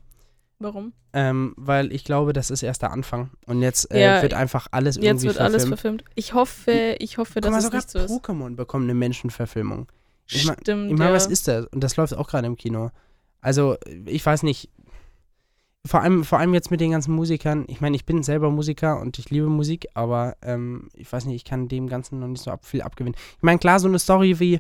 Warum? 0.62 0.94
ähm, 1.14 1.54
weil 1.58 1.92
ich 1.92 2.04
glaube, 2.06 2.32
das 2.34 2.50
ist 2.52 2.64
erst 2.64 2.82
der 2.84 2.92
Anfang. 2.92 3.32
Und 3.48 3.62
jetzt 3.62 3.92
äh, 3.92 4.02
Ja, 4.02 4.22
wird 4.22 4.34
einfach 4.34 4.68
alles 4.72 4.96
Jetzt 4.96 5.04
irgendwie 5.06 5.28
wird 5.28 5.40
alles 5.40 5.66
verfilmt. 5.66 6.02
verfilmt. 6.04 6.04
Ich 6.16 6.34
hoffe, 6.34 6.96
ich 7.00 7.18
hoffe, 7.18 7.42
dass 7.42 7.56
es 7.58 7.64
sogar 7.66 7.80
nicht 7.80 7.90
so 7.90 8.00
ist. 8.00 8.12
Pokémon 8.12 8.56
bekommt 8.56 8.84
eine 8.86 8.94
Menschenverfilmung. 8.94 9.88
Ich 10.28 10.46
mein- 10.46 10.56
Stimmt, 10.62 10.92
Ich 10.92 10.98
meine, 10.98 11.10
ja. 11.10 11.16
was 11.16 11.28
ist 11.28 11.48
das? 11.48 11.66
Und 11.68 11.84
das 11.84 11.98
läuft 11.98 12.16
auch 12.16 12.28
gerade 12.30 12.48
im 12.48 12.56
Kino. 12.56 12.92
Also, 13.42 13.76
ich 14.06 14.26
weiß 14.26 14.44
nicht. 14.44 14.70
Vor 15.86 16.02
allem, 16.02 16.24
vor 16.24 16.38
allem 16.38 16.54
jetzt 16.54 16.70
mit 16.70 16.80
den 16.80 16.92
ganzen 16.92 17.12
Musikern. 17.16 17.66
Ich 17.68 17.82
meine, 17.82 17.96
ich 17.96 18.06
bin 18.06 18.22
selber 18.22 18.52
Musiker 18.52 19.00
und 19.02 19.18
ich 19.18 19.32
liebe 19.32 19.48
Musik, 19.48 19.88
aber 19.96 20.38
ähm, 20.44 20.90
ich 20.94 21.12
weiß 21.12 21.26
nicht, 21.26 21.36
ich 21.38 21.44
kann 21.44 21.68
dem 21.68 21.88
Ganzen 21.88 22.20
noch 22.20 22.28
nicht 22.28 22.44
so 22.44 22.52
ab, 22.52 22.66
viel 22.66 22.84
abgewinnen. 22.84 23.16
Ich 23.38 23.42
meine, 23.44 23.58
klar, 23.58 23.80
so 23.80 23.88
eine 23.88 23.98
Story 23.98 24.40
wie 24.40 24.60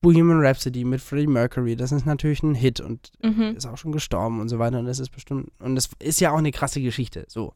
Bohemian 0.00 0.40
Rhapsody 0.40 0.84
mit 0.84 1.00
Freddie 1.00 1.26
Mercury, 1.26 1.74
das 1.76 1.90
ist 1.92 2.06
natürlich 2.06 2.42
ein 2.42 2.54
Hit 2.54 2.80
und 2.80 3.10
Mhm. 3.22 3.56
ist 3.56 3.66
auch 3.66 3.76
schon 3.78 3.92
gestorben 3.92 4.40
und 4.40 4.48
so 4.48 4.58
weiter. 4.58 4.78
Und 4.78 4.86
das 4.86 5.00
ist 5.00 5.10
bestimmt, 5.10 5.50
und 5.58 5.74
das 5.74 5.90
ist 5.98 6.20
ja 6.20 6.30
auch 6.32 6.38
eine 6.38 6.52
krasse 6.52 6.80
Geschichte, 6.80 7.24
so. 7.28 7.52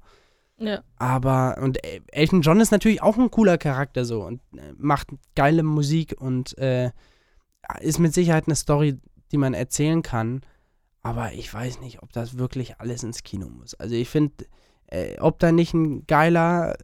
Ja. 0.58 0.82
Aber, 0.96 1.58
und 1.60 1.84
äh, 1.84 2.00
Elton 2.12 2.42
John 2.42 2.60
ist 2.60 2.70
natürlich 2.72 3.02
auch 3.02 3.16
ein 3.16 3.30
cooler 3.30 3.58
Charakter 3.58 4.04
so 4.04 4.24
und 4.24 4.40
äh, 4.56 4.72
macht 4.76 5.08
geile 5.34 5.62
Musik 5.62 6.14
und 6.18 6.56
äh, 6.58 6.90
ist 7.80 7.98
mit 7.98 8.12
Sicherheit 8.14 8.44
eine 8.46 8.56
Story, 8.56 8.98
die 9.30 9.38
man 9.38 9.54
erzählen 9.54 10.02
kann. 10.02 10.42
Aber 11.02 11.32
ich 11.32 11.52
weiß 11.52 11.80
nicht, 11.80 12.02
ob 12.02 12.12
das 12.12 12.38
wirklich 12.38 12.78
alles 12.80 13.02
ins 13.02 13.22
Kino 13.24 13.48
muss. 13.48 13.74
Also 13.74 13.94
ich 13.94 14.08
finde, 14.08 14.44
äh, 14.86 15.18
ob 15.18 15.38
da 15.40 15.50
nicht 15.52 15.74
ein 15.74 16.06
geiler 16.06 16.76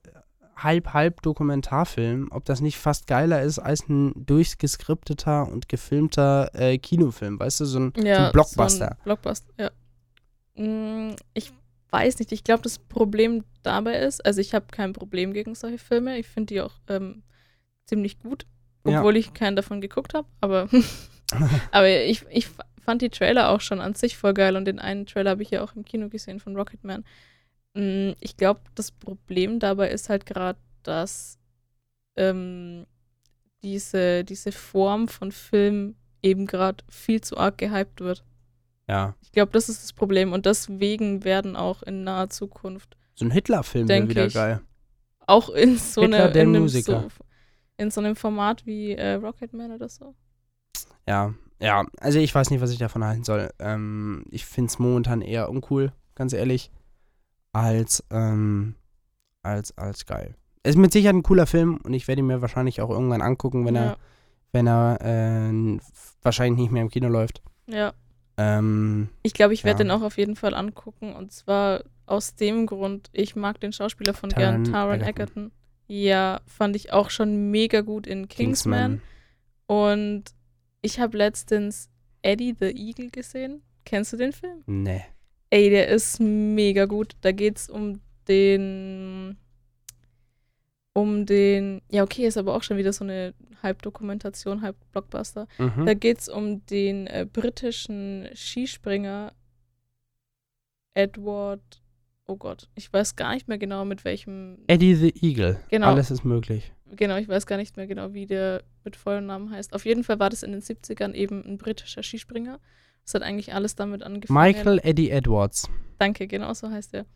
Halb-Halb-Dokumentarfilm, 0.63 2.29
ob 2.31 2.45
das 2.45 2.61
nicht 2.61 2.79
fast 2.79 3.07
geiler 3.07 3.43
ist 3.43 3.59
als 3.59 3.89
ein 3.89 4.13
durchgeskripteter 4.27 5.49
und 5.49 5.69
gefilmter 5.69 6.51
äh, 6.55 6.79
Kinofilm, 6.79 7.39
weißt 7.39 7.61
du, 7.61 7.65
so 7.65 7.79
ein, 7.81 7.93
so 7.97 8.03
ja 8.07 8.27
ein 8.27 8.33
Blockbuster. 8.33 8.85
So 8.87 8.91
ein 8.91 8.97
Blockbuster, 9.05 9.53
ja. 9.59 9.71
Mm, 10.63 11.15
Ich 11.35 11.53
weiß 11.91 12.19
nicht, 12.19 12.33
ich 12.33 12.45
glaube, 12.45 12.63
das 12.63 12.79
Problem 12.79 13.45
dabei 13.63 13.99
ist, 13.99 14.25
also 14.27 14.41
ich 14.41 14.55
habe 14.55 14.67
kein 14.71 14.93
Problem 14.93 15.33
gegen 15.33 15.55
solche 15.55 15.79
Filme. 15.79 16.19
Ich 16.19 16.27
finde 16.29 16.55
die 16.55 16.61
auch 16.61 16.75
ähm, 16.89 17.23
ziemlich 17.87 18.19
gut, 18.19 18.47
Ja. 18.87 18.99
obwohl 18.99 19.17
ich 19.17 19.33
keinen 19.35 19.57
davon 19.57 19.81
geguckt 19.81 20.15
habe, 20.15 20.29
aber, 20.41 20.69
aber 21.71 21.89
ich, 21.89 22.25
ich 22.31 22.49
fand 22.85 23.03
die 23.03 23.11
Trailer 23.11 23.51
auch 23.51 23.61
schon 23.61 23.81
an 23.81 23.95
sich 23.95 24.17
voll 24.17 24.35
geil 24.35 24.57
und 24.57 24.65
den 24.65 24.79
einen 24.79 25.07
Trailer 25.07 25.31
habe 25.31 25.43
ich 25.43 25.51
ja 25.51 25.63
auch 25.63 25.75
im 25.77 25.85
Kino 25.85 26.09
gesehen 26.09 26.41
von 26.41 26.57
Rocketman. 26.57 27.05
Mm, 27.75 28.13
Ich 28.21 28.37
glaube, 28.37 28.61
das 28.75 28.91
Problem 28.91 29.59
dabei 29.61 29.91
ist 29.91 30.09
halt 30.09 30.27
gerade, 30.27 30.59
dass 30.83 31.39
ähm, 32.17 32.87
diese, 33.63 34.25
diese 34.25 34.53
Form 34.53 35.09
von 35.09 35.33
Film 35.33 35.97
eben 36.23 36.47
gerade 36.47 36.85
viel 36.89 37.21
zu 37.21 37.37
arg 37.37 37.59
gehypt 37.59 38.01
wird. 38.01 38.25
ja, 38.89 39.15
Ich 39.21 39.33
glaube, 39.33 39.53
das 39.53 39.69
ist 39.69 39.83
das 39.83 39.93
Problem 39.93 40.33
und 40.33 40.47
deswegen 40.47 41.25
werden 41.25 41.57
auch 41.57 41.83
in 41.83 42.05
naher 42.05 42.31
Zukunft 42.31 42.97
so 43.15 43.25
ein 43.25 43.31
Hitler-Film 43.33 43.89
wäre 43.89 44.09
wieder 44.09 44.27
ich. 44.27 44.35
geil. 44.35 44.61
auch 45.27 45.51
in 45.51 45.77
so, 45.77 46.03
Hitler, 46.03 46.27
eine, 46.27 46.41
in, 46.41 46.57
einem 46.57 46.69
so, 46.69 47.09
in 47.77 47.91
so 47.91 48.01
einem 48.01 48.15
Format 48.17 48.65
wie 48.65 48.93
äh, 48.93 49.15
Rocketman 49.15 49.73
oder 49.73 49.89
so. 49.89 50.15
Ja, 51.07 51.35
ja, 51.61 51.85
also 52.01 52.19
ich 52.21 52.33
weiß 52.35 52.51
nicht, 52.51 52.61
was 52.61 52.71
ich 52.71 52.79
davon 52.79 53.05
halten 53.05 53.25
soll. 53.25 53.51
Ähm, 53.59 54.25
ich 54.31 54.47
finde 54.47 54.69
es 54.69 54.79
momentan 54.79 55.21
eher 55.21 55.49
uncool, 55.49 55.93
ganz 56.15 56.33
ehrlich, 56.33 56.71
als, 57.53 58.05
ähm, 58.11 58.75
als, 59.43 59.77
als 59.79 60.07
geil. 60.07 60.35
Ist 60.65 60.77
mit 60.79 60.93
Sicherheit 60.93 61.15
ein 61.17 61.23
cooler 61.23 61.47
Film 61.47 61.79
und 61.83 61.93
ich 61.95 62.09
werde 62.09 62.21
ihn 62.21 62.27
mir 62.27 62.43
wahrscheinlich 62.43 62.81
auch 62.81 62.91
irgendwann 62.91 63.23
angucken, 63.23 63.65
wenn 63.65 63.75
ja, 63.77 63.83
er, 63.93 63.97
wenn 64.53 64.67
er 64.67 64.99
äh, 65.01 65.79
wahrscheinlich 66.23 66.61
nicht 66.61 66.73
mehr 66.73 66.83
im 66.83 66.91
Kino 66.91 67.09
läuft. 67.09 67.43
ja. 67.67 67.93
Ähm, 68.41 69.09
Ich 69.25 69.35
glaube, 69.35 69.53
ich 69.55 69.65
werde 69.65 69.83
Ja. 69.83 69.85
den 69.85 69.91
auch 69.91 70.03
auf 70.07 70.17
jeden 70.17 70.37
Fall 70.37 70.55
angucken 70.55 71.13
und 71.17 71.33
zwar 71.33 71.83
aus 72.07 72.37
dem 72.37 72.67
Grund, 72.67 73.09
ich 73.13 73.35
mag 73.35 73.59
den 73.61 73.73
Schauspieler 73.73 74.15
von 74.15 74.31
Taron 74.31 74.63
gern, 74.63 74.73
Taron 74.73 75.01
Egerton. 75.01 75.09
Egerton. 75.09 75.53
Ja, 75.89 76.41
fand 76.47 76.77
ich 76.77 76.93
auch 76.93 77.11
schon 77.11 77.51
mega 77.51 77.81
gut 77.81 78.07
in 78.07 78.29
Kingsman. 78.29 79.03
Und 79.67 80.25
ich 80.83 81.01
habe 81.01 81.17
letztens 81.19 81.89
Eddie 82.23 82.55
the 82.59 82.67
Eagle 82.67 83.11
gesehen. 83.11 83.63
Kennst 83.85 84.13
du 84.13 84.17
den 84.17 84.33
Film? 84.33 84.63
Nee. 84.67 85.03
Ey, 85.51 85.71
der 85.71 85.89
ist 85.89 86.21
mega 86.21 86.85
gut. 86.85 87.17
Da 87.23 87.33
geht's 87.33 87.69
um 87.69 88.01
den. 88.27 89.37
Um 90.93 91.27
den. 91.27 91.83
Ja, 91.91 92.03
okay, 92.03 92.27
ist 92.27 92.37
aber 92.37 92.55
auch 92.55 92.63
schon 92.63 92.77
wieder 92.77 92.93
so 92.93 93.05
eine 93.05 93.35
Halbdokumentation, 93.63 94.63
halb 94.63 94.77
Blockbuster. 94.93 95.47
Mhm. 95.59 95.87
Da 95.87 95.95
geht's 95.95 96.29
um 96.29 96.65
den 96.67 97.07
äh, 97.07 97.27
britischen 97.31 98.29
Skispringer 98.35 99.33
Edward. 100.95 101.83
Oh 102.27 102.37
Gott, 102.37 102.69
ich 102.75 102.93
weiß 102.93 103.17
gar 103.17 103.33
nicht 103.33 103.49
mehr 103.49 103.57
genau, 103.57 103.87
mit 103.87 104.05
welchem. 104.05 104.59
Eddie 104.67 104.95
the 104.95 105.15
Eagle. 105.23 105.59
Genau. 105.71 105.87
Alles 105.89 106.11
ist 106.11 106.25
möglich. 106.25 106.73
Genau, 106.91 107.17
ich 107.17 107.29
weiß 107.29 107.47
gar 107.47 107.57
nicht 107.57 107.77
mehr 107.77 107.87
genau, 107.87 108.13
wie 108.13 108.27
der 108.27 108.63
mit 108.85 108.97
vollen 108.97 109.27
Namen 109.27 109.51
heißt. 109.51 109.73
Auf 109.73 109.87
jeden 109.87 110.05
Fall 110.05 110.19
war 110.19 110.29
das 110.29 110.43
in 110.43 110.53
den 110.53 110.61
70ern 110.61 111.15
eben 111.15 111.45
ein 111.45 111.57
britischer 111.59 112.03
Skispringer. 112.03 112.61
Das 113.09 113.15
hat 113.15 113.23
eigentlich 113.23 113.55
alles 113.55 113.75
damit 113.75 114.03
angefangen. 114.03 114.39
Michael 114.39 114.81
Eddie 114.83 115.09
Edwards. 115.09 115.71
Danke, 115.99 116.27
genau 116.27 116.53
so 116.53 116.71
heißt 116.71 116.93
er. 116.93 117.07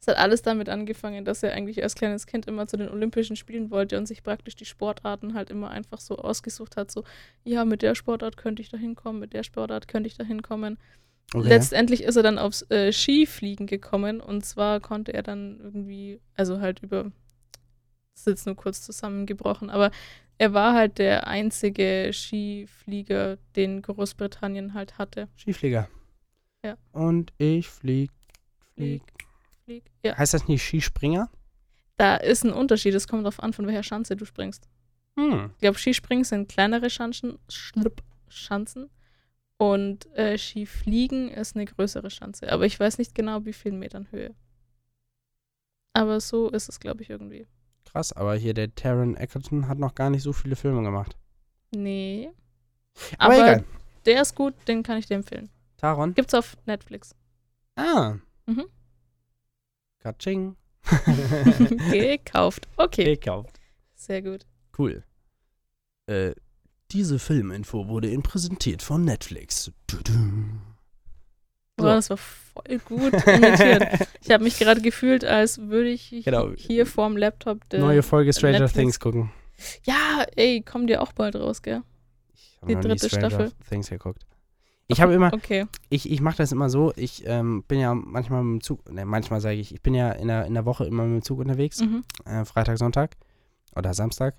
Es 0.00 0.06
hat 0.06 0.16
alles 0.18 0.42
damit 0.42 0.68
angefangen, 0.68 1.24
dass 1.24 1.42
er 1.42 1.52
eigentlich 1.52 1.82
als 1.82 1.96
kleines 1.96 2.28
Kind 2.28 2.46
immer 2.46 2.68
zu 2.68 2.76
den 2.76 2.88
Olympischen 2.88 3.34
Spielen 3.34 3.72
wollte 3.72 3.98
und 3.98 4.06
sich 4.06 4.22
praktisch 4.22 4.54
die 4.54 4.66
Sportarten 4.66 5.34
halt 5.34 5.50
immer 5.50 5.68
einfach 5.68 5.98
so 5.98 6.16
ausgesucht 6.16 6.76
hat, 6.76 6.92
so, 6.92 7.02
ja, 7.42 7.64
mit 7.64 7.82
der 7.82 7.96
Sportart 7.96 8.36
könnte 8.36 8.62
ich 8.62 8.68
da 8.68 8.76
hinkommen, 8.76 9.18
mit 9.18 9.32
der 9.32 9.42
Sportart 9.42 9.88
könnte 9.88 10.06
ich 10.06 10.16
da 10.16 10.22
hinkommen. 10.22 10.78
Okay. 11.34 11.48
Letztendlich 11.48 12.04
ist 12.04 12.14
er 12.14 12.22
dann 12.22 12.38
aufs 12.38 12.62
äh, 12.70 12.92
Skifliegen 12.92 13.66
gekommen 13.66 14.20
und 14.20 14.46
zwar 14.46 14.78
konnte 14.78 15.12
er 15.12 15.24
dann 15.24 15.58
irgendwie, 15.58 16.20
also 16.36 16.60
halt 16.60 16.84
über, 16.84 17.10
das 18.14 18.20
ist 18.20 18.26
jetzt 18.28 18.46
nur 18.46 18.54
kurz 18.54 18.82
zusammengebrochen, 18.82 19.70
aber 19.70 19.90
er 20.40 20.54
war 20.54 20.72
halt 20.72 20.96
der 20.96 21.26
einzige 21.26 22.12
Skiflieger, 22.14 23.36
den 23.56 23.82
Großbritannien 23.82 24.72
halt 24.72 24.96
hatte. 24.96 25.28
Skiflieger. 25.36 25.86
Ja. 26.64 26.78
Und 26.92 27.34
ich 27.36 27.68
flieg, 27.68 28.10
flieg. 28.74 29.02
Flieg. 29.66 29.84
Ja. 30.02 30.16
Heißt 30.16 30.32
das 30.32 30.48
nicht 30.48 30.62
Skispringer? 30.62 31.28
Da 31.98 32.16
ist 32.16 32.42
ein 32.42 32.54
Unterschied, 32.54 32.94
es 32.94 33.06
kommt 33.06 33.24
darauf 33.24 33.42
an, 33.42 33.52
von 33.52 33.66
welcher 33.66 33.82
Schanze 33.82 34.16
du 34.16 34.24
springst. 34.24 34.66
Hm. 35.18 35.50
Ich 35.56 35.60
glaube, 35.60 35.78
Skispringen 35.78 36.24
sind 36.24 36.48
kleinere 36.48 36.88
Schanzen, 36.88 37.38
Schnupp, 37.50 38.02
Schanzen 38.28 38.88
und 39.58 40.06
äh, 40.16 40.38
Skifliegen 40.38 41.28
ist 41.28 41.54
eine 41.54 41.66
größere 41.66 42.08
Schanze. 42.08 42.50
Aber 42.50 42.64
ich 42.64 42.80
weiß 42.80 42.96
nicht 42.96 43.14
genau, 43.14 43.44
wie 43.44 43.52
viel 43.52 43.72
Metern 43.72 44.10
Höhe. 44.10 44.34
Aber 45.92 46.18
so 46.18 46.48
ist 46.48 46.70
es, 46.70 46.80
glaube 46.80 47.02
ich, 47.02 47.10
irgendwie. 47.10 47.46
Krass, 47.92 48.12
aber 48.12 48.36
hier 48.36 48.54
der 48.54 48.74
Taron 48.74 49.16
Egerton 49.16 49.66
hat 49.68 49.78
noch 49.78 49.94
gar 49.94 50.10
nicht 50.10 50.22
so 50.22 50.32
viele 50.32 50.54
Filme 50.56 50.82
gemacht. 50.82 51.16
Nee. 51.74 52.30
Aber, 53.18 53.34
Aber, 53.34 53.34
egal. 53.34 53.64
der 54.06 54.22
ist 54.22 54.34
gut, 54.34 54.54
den 54.68 54.82
kann 54.82 54.98
ich 54.98 55.06
dir 55.06 55.14
empfehlen. 55.16 55.50
Taron? 55.76 56.14
Gibt's 56.14 56.34
auf 56.34 56.56
Netflix. 56.66 57.14
Ah. 57.76 58.16
Mhm. 58.46 58.66
Katsching. 59.98 60.56
Gekauft. 61.90 62.68
Okay, 62.76 63.04
Gekauft. 63.16 63.58
sehr 63.94 64.22
gut. 64.22 64.46
Cool. 64.78 65.04
Äh, 66.06 66.34
diese 66.90 67.18
Filminfo 67.18 67.88
wurde 67.88 68.10
Ihnen 68.10 68.22
präsentiert 68.22 68.82
von 68.82 69.04
Netflix. 69.04 69.70
Tudu. 71.80 71.82
So. 71.82 71.86
Boah, 71.88 71.94
das 71.96 72.10
war 72.10 72.16
voll 72.16 72.78
gut 72.84 73.12
imitiert. 73.26 74.08
Ich 74.22 74.30
habe 74.30 74.44
mich 74.44 74.58
gerade 74.58 74.80
gefühlt, 74.80 75.24
als 75.24 75.58
würde 75.58 75.88
ich 75.90 76.10
Genau. 76.24 76.50
hier 76.56 76.86
vorm 76.86 77.16
Laptop 77.16 77.68
der 77.70 77.80
Neue 77.80 78.02
Folge 78.02 78.32
Stranger 78.32 78.60
Netflix. 78.60 78.72
Things 78.74 79.00
gucken. 79.00 79.30
Ja, 79.84 80.24
ey, 80.36 80.62
kommt 80.62 80.88
dir 80.90 81.02
auch 81.02 81.12
bald 81.12 81.36
raus, 81.36 81.62
gell? 81.62 81.82
Ich 82.34 82.58
hab 82.62 82.68
Die 82.68 82.74
dritte 82.76 83.08
Stranger 83.08 83.30
Staffel. 83.30 83.52
Things 83.68 83.88
geguckt. 83.90 84.26
Ich 84.88 85.00
habe 85.00 85.14
immer, 85.14 85.32
Okay. 85.32 85.66
ich, 85.88 86.10
ich 86.10 86.20
mache 86.20 86.38
das 86.38 86.50
immer 86.50 86.68
so, 86.68 86.92
ich 86.96 87.22
ähm, 87.24 87.62
bin 87.68 87.78
ja 87.78 87.94
manchmal 87.94 88.42
mit 88.42 88.60
dem 88.60 88.64
Zug, 88.64 88.90
ne, 88.90 89.04
manchmal 89.04 89.40
sage 89.40 89.54
ich, 89.56 89.72
ich 89.72 89.80
bin 89.82 89.94
ja 89.94 90.10
in 90.10 90.26
der, 90.26 90.46
in 90.46 90.54
der 90.54 90.64
Woche 90.64 90.84
immer 90.84 91.04
mit 91.04 91.22
dem 91.22 91.24
Zug 91.24 91.38
unterwegs, 91.38 91.80
Mhm. 91.80 92.02
äh, 92.24 92.44
Freitag, 92.44 92.76
Sonntag 92.78 93.16
oder 93.76 93.94
Samstag. 93.94 94.34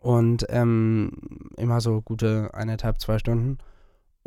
Und 0.00 0.44
ähm, 0.48 1.12
immer 1.56 1.80
so 1.80 2.00
gute 2.02 2.50
eineinhalb, 2.54 3.00
zwei 3.00 3.18
Stunden. 3.18 3.58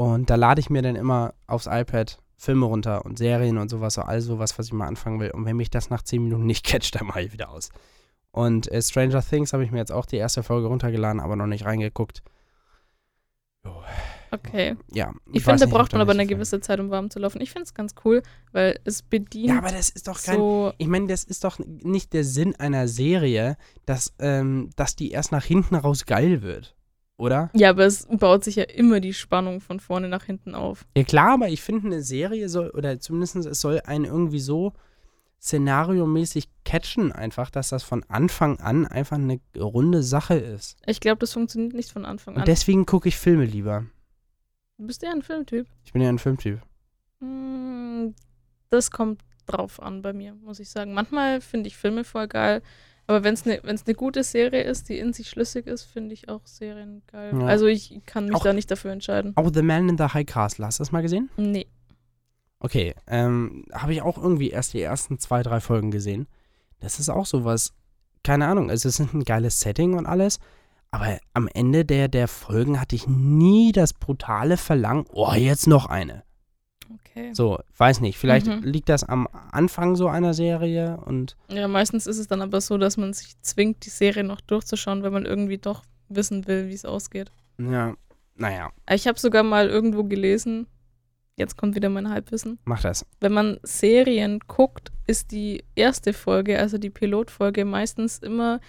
Und 0.02 0.32
da 0.32 0.36
lade 0.36 0.60
ich 0.60 0.72
mir 0.72 0.82
dann 0.82 0.96
immer 0.96 1.36
aufs 1.46 1.68
iPad 1.68 2.18
Filme 2.36 2.66
runter 2.66 3.06
und 3.06 3.20
Serien 3.20 3.60
und 3.60 3.70
sowas, 3.70 3.94
so 3.94 4.02
all 4.02 4.20
sowas, 4.20 4.58
was 4.58 4.66
ich 4.66 4.74
mal 4.74 4.88
anfangen 4.88 5.20
will. 5.20 5.30
Und 5.30 5.46
wenn 5.46 5.56
mich 5.56 5.70
das 5.70 5.92
nach 5.92 6.02
10 6.02 6.24
Minuten 6.24 6.48
nicht 6.48 6.66
catcht, 6.66 6.96
dann 6.96 7.06
mache 7.06 7.22
ich 7.22 7.34
wieder 7.34 7.52
aus. 7.52 7.70
Und 8.32 8.72
äh, 8.72 8.82
Stranger 8.82 9.22
Things 9.22 9.54
habe 9.54 9.64
ich 9.64 9.70
mir 9.70 9.78
jetzt 9.78 9.92
auch 9.92 10.08
die 10.08 10.16
erste 10.16 10.42
Folge 10.42 10.70
runtergeladen, 10.70 11.20
aber 11.20 11.36
noch 11.36 11.46
nicht 11.46 11.66
reingeguckt. 11.66 12.24
Jo. 13.64 13.84
Okay. 14.32 14.76
Ja. 14.92 15.14
Ich 15.34 15.46
weiß 15.46 15.60
finde, 15.60 15.72
da 15.72 15.78
braucht 15.78 15.92
man 15.92 16.02
aber 16.02 16.14
eine 16.14 16.26
gewisse 16.26 16.60
Zeit, 16.62 16.80
um 16.80 16.90
warm 16.90 17.12
zu 17.12 17.20
laufen. 17.20 17.40
Ich 17.40 17.52
finde 17.52 17.66
es 17.66 17.76
ganz 17.76 17.94
cool, 18.04 18.24
weil 18.54 18.80
es 18.86 19.04
bedient 19.04 19.50
Ja, 19.50 19.60
aber 19.60 19.70
das 19.70 19.92
ist 19.92 20.08
doch 20.08 20.20
kein. 20.20 20.38
so. 20.38 20.74
Ich 20.80 20.88
meine, 20.88 21.06
das 21.06 21.24
ist 21.24 21.44
doch 21.44 21.60
nicht 21.60 22.12
der 22.14 22.24
Sinn 22.24 22.56
einer 22.56 22.88
Serie, 22.88 23.56
dass, 23.86 24.16
ähm, 24.18 24.72
dass 24.76 24.96
die 24.96 25.12
erst 25.12 25.32
nach 25.32 25.46
hinten 25.46 25.76
raus 25.76 26.08
geil 26.08 26.42
wird. 26.42 26.76
Oder? 27.22 27.52
Ja, 27.54 27.70
aber 27.70 27.86
es 27.86 28.08
baut 28.10 28.44
sich 28.44 28.56
ja 28.56 28.64
immer 28.64 29.00
die 29.00 29.14
Spannung 29.14 29.62
von 29.62 29.80
vorne 29.80 30.10
nach 30.10 30.24
hinten 30.26 30.56
auf. 30.56 30.86
Ja 30.98 31.04
klar, 31.04 31.34
aber 31.34 31.50
ich 31.50 31.62
finde, 31.62 31.86
eine 31.88 32.02
Serie 32.02 32.50
soll, 32.50 32.72
oder 32.72 33.00
zumindest 33.00 33.36
es 33.36 33.62
soll 33.62 33.80
einen 33.86 34.06
irgendwie 34.06 34.40
so 34.40 34.74
szenariomäßig 35.40 36.50
catchen, 36.66 37.12
einfach, 37.12 37.50
dass 37.50 37.70
das 37.70 37.84
von 37.84 38.04
Anfang 38.08 38.60
an 38.60 38.86
einfach 38.88 39.18
eine 39.18 39.40
runde 39.58 40.02
Sache 40.04 40.36
ist. 40.36 40.78
Ich 40.86 41.00
glaube, 41.00 41.20
das 41.20 41.34
funktioniert 41.34 41.74
nicht 41.74 41.92
von 41.92 42.06
Anfang 42.06 42.36
Und 42.36 42.42
an. 42.42 42.46
deswegen 42.46 42.86
gucke 42.86 43.10
ich 43.10 43.18
Filme 43.18 43.46
lieber. 43.46 43.86
Du 44.78 44.88
bist 44.88 45.02
ja 45.04 45.12
ein 45.12 45.22
Filmtyp. 45.22 45.68
Ich 45.84 45.94
bin 45.94 46.02
ja 46.02 46.10
ein 46.10 46.20
Filmtyp. 46.20 46.60
Hm, 47.20 48.16
Das 48.70 48.90
kommt 48.92 49.22
drauf 49.46 49.82
an 49.82 50.02
bei 50.02 50.14
mir, 50.14 50.34
muss 50.36 50.60
ich 50.60 50.70
sagen. 50.70 50.94
Manchmal 50.94 51.42
finde 51.42 51.68
ich 51.68 51.78
Filme 51.78 52.04
voll 52.04 52.28
geil, 52.28 52.62
aber 53.08 53.24
wenn 53.24 53.34
es 53.34 53.46
eine 53.46 53.60
ne 53.62 53.94
gute 53.94 54.24
Serie 54.24 54.64
ist, 54.64 54.90
die 54.90 54.98
in 54.98 55.14
sich 55.14 55.30
schlüssig 55.30 55.68
ist, 55.68 55.84
finde 55.84 56.14
ich 56.14 56.30
auch 56.30 56.42
Serien 56.46 57.02
geil. 57.12 57.34
Ja. 57.40 57.46
Also 57.46 57.66
ich 57.66 58.02
kann 58.06 58.26
mich 58.26 58.36
Auch- 58.36 58.44
da 58.44 58.54
nicht 58.54 58.72
dafür 58.72 58.92
entscheiden. 58.92 59.34
Auch 59.36 59.52
The 59.54 59.62
Man 59.62 59.90
in 59.90 59.98
the 59.98 60.06
High 60.06 60.26
Castle, 60.26 60.66
hast 60.66 60.80
du 60.80 60.84
das 60.84 60.92
mal 60.92 61.02
gesehen? 61.02 61.30
Nee. 61.38 61.68
Okay, 62.60 62.94
ähm, 63.08 63.66
habe 63.74 63.94
ich 63.94 64.02
auch 64.02 64.18
irgendwie 64.18 64.52
erst 64.52 64.74
die 64.74 64.82
ersten 64.82 65.18
zwei, 65.18 65.42
drei 65.42 65.60
Folgen 65.60 65.90
gesehen. 65.90 66.28
Das 66.80 67.00
ist 67.00 67.10
auch 67.10 67.26
sowas, 67.26 67.74
keine 68.24 68.48
Ahnung, 68.48 68.70
also 68.70 68.88
es 68.88 69.00
ist 69.00 69.14
ein 69.14 69.24
geiles 69.24 69.60
Setting 69.60 69.96
und 69.96 70.06
alles, 70.06 70.40
aber 70.92 71.18
am 71.34 71.48
Ende 71.48 71.86
der, 71.86 72.08
der 72.08 72.28
Folgen 72.28 72.80
hatte 72.80 72.96
ich 72.96 73.08
nie 73.08 73.72
das 73.72 73.94
brutale 73.94 74.58
Verlangen, 74.58 75.06
oh, 75.12 75.34
jetzt 75.34 75.66
noch 75.68 75.88
eine. 75.88 76.24
Okay. 77.12 77.32
So, 77.34 77.60
weiß 77.78 78.00
nicht, 78.02 78.18
vielleicht 78.18 78.48
Mhm. 78.48 78.64
liegt 78.64 78.88
das 78.90 79.04
am 79.04 79.28
Anfang 79.52 79.96
so 79.96 80.08
einer 80.08 80.34
Serie 80.34 80.98
und 81.06 81.36
Ja, 81.50 81.68
meistens 81.68 82.08
ist 82.08 82.18
es 82.18 82.28
dann 82.28 82.42
aber 82.42 82.62
so, 82.62 82.78
dass 82.78 82.96
man 82.98 83.12
sich 83.14 83.34
zwingt, 83.42 83.86
die 83.86 83.90
Serie 83.90 84.24
noch 84.24 84.40
durchzuschauen, 84.42 85.04
weil 85.04 85.12
man 85.12 85.26
irgendwie 85.26 85.58
doch 85.58 85.84
wissen 86.10 86.48
will, 86.48 86.68
wie 86.70 86.74
es 86.74 86.86
ausgeht. 86.86 87.32
ja, 87.58 87.94
naja, 88.36 88.72
Ich 88.90 89.08
habe 89.08 89.20
sogar 89.20 89.44
mal 89.44 89.70
irgendwo 89.70 90.04
gelesen, 90.06 90.68
jetzt 91.38 91.58
kommt 91.58 91.76
wieder 91.76 91.90
mein 91.90 92.10
Halbwissen, 92.10 92.60
mach 92.66 92.82
das. 92.82 93.06
wenn 93.20 93.34
man 93.34 93.60
Serien 93.64 94.40
guckt, 94.48 94.92
ist 95.06 95.32
die 95.32 95.64
erste 95.76 96.14
Folge, 96.14 96.58
also 96.60 96.78
die 96.78 96.90
Pilotfolge, 96.90 97.66
meistens 97.66 98.20
immer 98.20 98.60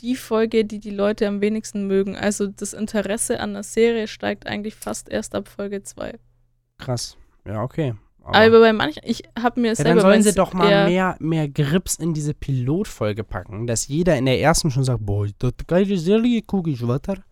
die 0.00 0.14
Folge, 0.14 0.64
die 0.64 0.78
die 0.78 0.90
Leute 0.90 1.26
am 1.26 1.40
wenigsten 1.40 1.86
mögen. 1.88 2.16
Also 2.16 2.46
das 2.46 2.72
Interesse 2.72 3.40
an 3.40 3.54
der 3.54 3.64
Serie 3.64 4.06
steigt 4.06 4.46
eigentlich 4.46 4.76
fast 4.76 5.08
erst 5.08 5.34
ab 5.34 5.48
Folge 5.48 5.82
2. 5.82 6.18
Krass. 6.78 7.16
Ja, 7.46 7.62
okay. 7.62 7.94
Aber 8.30 8.60
bei 8.60 8.72
manchen, 8.74 9.02
ich 9.06 9.22
habe 9.40 9.58
mir 9.58 9.68
ja, 9.68 9.74
selber 9.74 9.90
dann 9.94 10.00
sollen 10.00 10.22
sie 10.22 10.34
doch 10.34 10.52
mal 10.52 10.86
mehr, 10.86 11.16
mehr 11.18 11.48
Grips 11.48 11.94
in 11.94 12.12
diese 12.12 12.34
Pilotfolge 12.34 13.24
packen, 13.24 13.66
dass 13.66 13.88
jeder 13.88 14.18
in 14.18 14.26
der 14.26 14.38
ersten 14.38 14.70
schon 14.70 14.84
sagt, 14.84 15.04
boah, 15.06 15.26
das 15.38 15.52
geile 15.66 15.96
Serie 15.96 16.42
gucke 16.42 16.68
ich 16.70 16.86
weiter. 16.86 17.24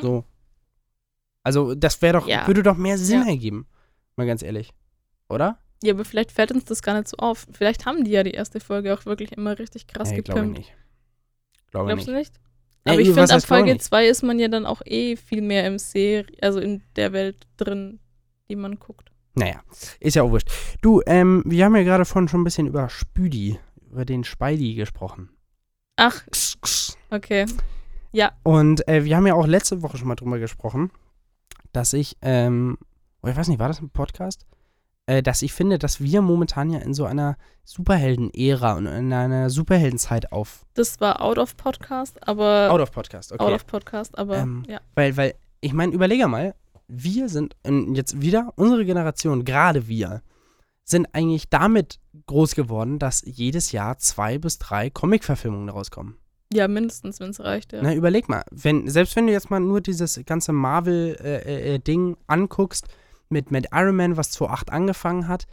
So. 0.00 0.24
Also, 1.44 1.74
das 1.76 2.02
wäre 2.02 2.18
doch, 2.18 2.26
Ja. 2.26 2.44
würde 2.48 2.64
doch 2.64 2.76
mehr 2.76 2.98
Sinn 2.98 3.22
Ja. 3.22 3.28
ergeben. 3.28 3.66
Mal 4.16 4.26
ganz 4.26 4.42
ehrlich. 4.42 4.72
Oder? 5.28 5.58
Ja, 5.82 5.94
aber 5.94 6.04
vielleicht 6.04 6.32
fällt 6.32 6.50
uns 6.50 6.64
das 6.64 6.82
gar 6.82 6.94
nicht 6.94 7.06
so 7.08 7.16
auf. 7.18 7.46
Vielleicht 7.52 7.86
haben 7.86 8.04
die 8.04 8.10
ja 8.10 8.24
die 8.24 8.32
erste 8.32 8.58
Folge 8.58 8.92
auch 8.92 9.06
wirklich 9.06 9.32
immer 9.32 9.58
richtig 9.60 9.86
krass 9.86 10.10
nee, 10.10 10.20
glaube 10.22 10.40
ich 10.40 10.46
gepimpt. 10.46 10.58
nicht. 10.58 10.74
Glaube 11.70 11.86
Glaubst 11.86 12.08
nicht. 12.08 12.16
du 12.16 12.18
nicht? 12.18 12.32
Nee, 12.84 12.92
Aber 12.92 13.00
ich 13.00 13.08
finde, 13.12 13.32
ab 13.34 13.42
Folge 13.42 13.72
nicht? 13.74 13.84
2 13.84 14.08
ist 14.08 14.22
man 14.22 14.38
ja 14.40 14.48
dann 14.48 14.66
auch 14.66 14.82
eh 14.84 15.14
viel 15.16 15.40
mehr 15.40 15.66
im 15.66 15.78
Serie, 15.78 16.36
also 16.42 16.58
in 16.58 16.82
der 16.96 17.12
Welt 17.12 17.46
drin, 17.56 17.99
die 18.50 18.56
man 18.56 18.78
guckt. 18.78 19.10
Naja, 19.34 19.62
ist 20.00 20.16
ja 20.16 20.24
auch 20.24 20.30
wurscht. 20.30 20.50
Du, 20.82 21.00
ähm, 21.06 21.42
wir 21.46 21.64
haben 21.64 21.76
ja 21.76 21.84
gerade 21.84 22.04
vorhin 22.04 22.28
schon 22.28 22.40
ein 22.40 22.44
bisschen 22.44 22.66
über 22.66 22.88
Spüdi, 22.88 23.58
über 23.90 24.04
den 24.04 24.24
Spidey 24.24 24.74
gesprochen. 24.74 25.30
Ach, 25.96 26.22
okay. 27.10 27.46
Ja, 28.12 28.32
Und 28.42 28.86
äh, 28.88 29.04
wir 29.04 29.16
haben 29.16 29.26
ja 29.26 29.34
auch 29.34 29.46
letzte 29.46 29.82
Woche 29.82 29.96
schon 29.96 30.08
mal 30.08 30.16
drüber 30.16 30.38
gesprochen, 30.40 30.90
dass 31.72 31.92
ich, 31.92 32.16
ähm, 32.22 32.76
oh, 33.22 33.28
ich 33.28 33.36
weiß 33.36 33.48
nicht, 33.48 33.60
war 33.60 33.68
das 33.68 33.80
ein 33.80 33.90
Podcast? 33.90 34.46
Äh, 35.06 35.22
dass 35.22 35.42
ich 35.42 35.52
finde, 35.52 35.78
dass 35.78 36.00
wir 36.00 36.22
momentan 36.22 36.70
ja 36.70 36.80
in 36.80 36.92
so 36.92 37.04
einer 37.04 37.36
Superhelden-Ära 37.64 38.72
und 38.72 38.86
in 38.86 39.12
einer 39.12 39.48
Superheldenzeit 39.48 40.32
auf. 40.32 40.66
das 40.74 41.00
war 41.00 41.22
out 41.22 41.38
of 41.38 41.56
Podcast, 41.56 42.26
aber 42.26 42.68
Out 42.70 42.80
of 42.80 42.90
Podcast, 42.90 43.32
okay. 43.32 43.44
out 43.44 43.52
of 43.52 43.66
Podcast, 43.66 44.18
aber 44.18 44.38
Ähm, 44.38 44.64
ja. 44.68 44.80
Weil, 44.96 45.16
weil, 45.16 45.34
ich 45.60 45.72
meine, 45.72 45.92
überlege 45.92 46.26
mal, 46.26 46.54
wir 46.90 47.28
sind 47.28 47.56
jetzt 47.94 48.20
wieder, 48.20 48.52
unsere 48.56 48.84
Generation, 48.84 49.44
gerade 49.44 49.88
wir, 49.88 50.22
sind 50.84 51.14
eigentlich 51.14 51.48
damit 51.48 52.00
groß 52.26 52.54
geworden, 52.54 52.98
dass 52.98 53.22
jedes 53.24 53.72
Jahr 53.72 53.98
zwei 53.98 54.38
bis 54.38 54.58
drei 54.58 54.90
Comic-Verfilmungen 54.90 55.68
rauskommen. 55.68 56.16
Ja, 56.52 56.66
mindestens, 56.66 57.20
wenn 57.20 57.30
es 57.30 57.38
reicht, 57.40 57.72
ja. 57.72 57.80
Na, 57.80 57.94
überleg 57.94 58.28
mal, 58.28 58.42
wenn, 58.50 58.88
selbst 58.88 59.14
wenn 59.14 59.26
du 59.26 59.32
jetzt 59.32 59.50
mal 59.50 59.60
nur 59.60 59.80
dieses 59.80 60.20
ganze 60.26 60.52
Marvel-Ding 60.52 62.16
anguckst, 62.26 62.88
mit, 63.28 63.52
mit 63.52 63.68
Iron 63.72 63.94
Man, 63.94 64.16
was 64.16 64.32
2008 64.32 64.72
angefangen 64.72 65.28
hat, 65.28 65.46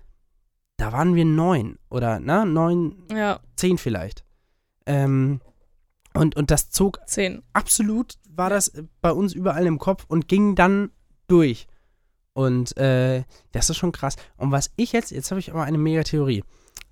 da 0.77 0.91
waren 0.91 1.15
wir 1.15 1.25
neun 1.25 1.77
oder, 1.89 2.19
na, 2.19 2.45
neun, 2.45 3.03
Ja, 3.11 3.39
zehn 3.55 3.77
vielleicht. 3.77 4.23
Ähm, 4.87 5.41
und, 6.13 6.35
und 6.35 6.49
das 6.49 6.71
zog 6.71 6.99
10. 7.05 7.43
absolut, 7.53 8.15
war 8.29 8.49
das 8.49 8.71
bei 9.01 9.11
uns 9.11 9.33
überall 9.33 9.67
im 9.67 9.77
Kopf 9.77 10.05
und 10.07 10.27
ging 10.27 10.55
dann 10.55 10.91
durch. 11.27 11.67
Und 12.33 12.77
äh, 12.77 13.23
das 13.51 13.69
ist 13.69 13.77
schon 13.77 13.91
krass. 13.91 14.15
Und 14.37 14.51
was 14.51 14.71
ich 14.75 14.91
jetzt, 14.91 15.11
jetzt 15.11 15.31
habe 15.31 15.39
ich 15.39 15.51
aber 15.51 15.63
eine 15.63 15.77
mega 15.77 16.03
Theorie. 16.03 16.43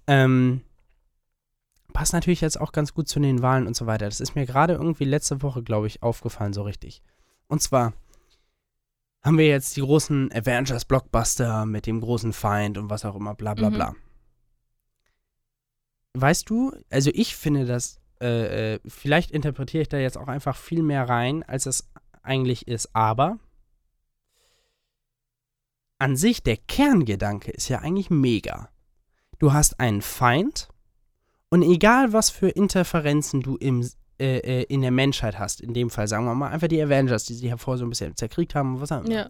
Ähm, 0.07 0.61
passt 1.93 2.13
natürlich 2.13 2.41
jetzt 2.41 2.59
auch 2.59 2.71
ganz 2.71 2.93
gut 2.93 3.07
zu 3.07 3.19
den 3.19 3.41
Wahlen 3.41 3.67
und 3.67 3.75
so 3.75 3.85
weiter. 3.85 4.05
Das 4.05 4.19
ist 4.19 4.35
mir 4.35 4.45
gerade 4.45 4.73
irgendwie 4.73 5.05
letzte 5.05 5.41
Woche, 5.41 5.63
glaube 5.63 5.87
ich, 5.87 6.03
aufgefallen, 6.03 6.53
so 6.53 6.63
richtig. 6.63 7.01
Und 7.47 7.61
zwar 7.61 7.93
haben 9.23 9.37
wir 9.37 9.47
jetzt 9.47 9.75
die 9.75 9.81
großen 9.81 10.31
Avengers-Blockbuster 10.31 11.65
mit 11.65 11.85
dem 11.87 12.01
großen 12.01 12.33
Feind 12.33 12.77
und 12.77 12.89
was 12.89 13.05
auch 13.05 13.15
immer, 13.15 13.33
bla 13.33 13.53
bla 13.53 13.69
Mhm. 13.69 13.73
bla. 13.73 13.95
Weißt 16.13 16.49
du, 16.49 16.71
also 16.89 17.11
ich 17.13 17.35
finde 17.35 17.65
das, 17.65 17.99
äh, 18.21 18.75
äh, 18.75 18.79
vielleicht 18.85 19.31
interpretiere 19.31 19.81
ich 19.81 19.89
da 19.89 19.97
jetzt 19.97 20.17
auch 20.17 20.27
einfach 20.27 20.55
viel 20.55 20.81
mehr 20.83 21.07
rein, 21.09 21.43
als 21.43 21.65
es 21.65 21.89
eigentlich 22.21 22.67
ist, 22.67 22.95
aber 22.95 23.37
an 26.05 26.15
sich 26.15 26.43
der 26.43 26.57
Kerngedanke 26.57 27.49
ist 27.49 27.67
ja 27.67 27.79
eigentlich 27.79 28.11
mega. 28.11 28.69
Du 29.39 29.53
hast 29.53 29.79
einen 29.79 30.03
Feind 30.03 30.69
und 31.49 31.63
egal 31.63 32.13
was 32.13 32.29
für 32.29 32.47
Interferenzen 32.47 33.41
du 33.41 33.55
im, 33.55 33.81
äh, 34.19 34.37
äh, 34.37 34.63
in 34.65 34.81
der 34.81 34.91
Menschheit 34.91 35.39
hast, 35.39 35.61
in 35.61 35.73
dem 35.73 35.89
Fall 35.89 36.07
sagen 36.07 36.25
wir 36.25 36.35
mal 36.35 36.51
einfach 36.51 36.67
die 36.67 36.79
Avengers, 36.79 37.25
die 37.25 37.33
sich 37.33 37.49
hervor 37.49 37.79
so 37.79 37.87
ein 37.87 37.89
bisschen 37.89 38.15
zerkriegt 38.15 38.53
haben, 38.53 38.79
was 38.79 38.91
auch 38.91 39.03
immer. 39.03 39.15
Ja. 39.15 39.29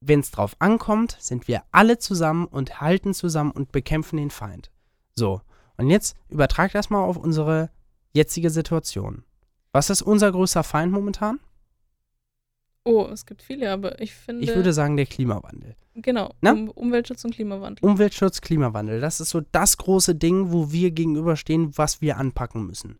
Wenn 0.00 0.18
es 0.18 0.32
drauf 0.32 0.56
ankommt, 0.58 1.16
sind 1.20 1.46
wir 1.46 1.62
alle 1.70 1.98
zusammen 1.98 2.46
und 2.46 2.80
halten 2.80 3.14
zusammen 3.14 3.52
und 3.52 3.70
bekämpfen 3.70 4.16
den 4.16 4.30
Feind. 4.30 4.72
So, 5.14 5.42
und 5.76 5.90
jetzt 5.90 6.16
übertrag 6.28 6.72
das 6.72 6.90
mal 6.90 7.04
auf 7.04 7.16
unsere 7.16 7.70
jetzige 8.12 8.50
Situation. 8.50 9.22
Was 9.70 9.90
ist 9.90 10.02
unser 10.02 10.32
größter 10.32 10.64
Feind 10.64 10.90
momentan? 10.90 11.38
Oh, 12.84 13.06
es 13.12 13.26
gibt 13.26 13.42
viele, 13.42 13.70
aber 13.70 14.00
ich 14.00 14.14
finde. 14.14 14.42
Ich 14.42 14.54
würde 14.54 14.72
sagen, 14.72 14.96
der 14.96 15.06
Klimawandel. 15.06 15.76
Genau. 15.94 16.34
Na? 16.40 16.52
Um, 16.52 16.70
Umweltschutz 16.70 17.24
und 17.24 17.34
Klimawandel. 17.34 17.88
Umweltschutz, 17.88 18.40
Klimawandel, 18.40 19.00
das 19.00 19.20
ist 19.20 19.30
so 19.30 19.42
das 19.52 19.76
große 19.76 20.14
Ding, 20.14 20.52
wo 20.52 20.72
wir 20.72 20.90
gegenüberstehen, 20.90 21.76
was 21.76 22.00
wir 22.00 22.16
anpacken 22.16 22.66
müssen. 22.66 22.98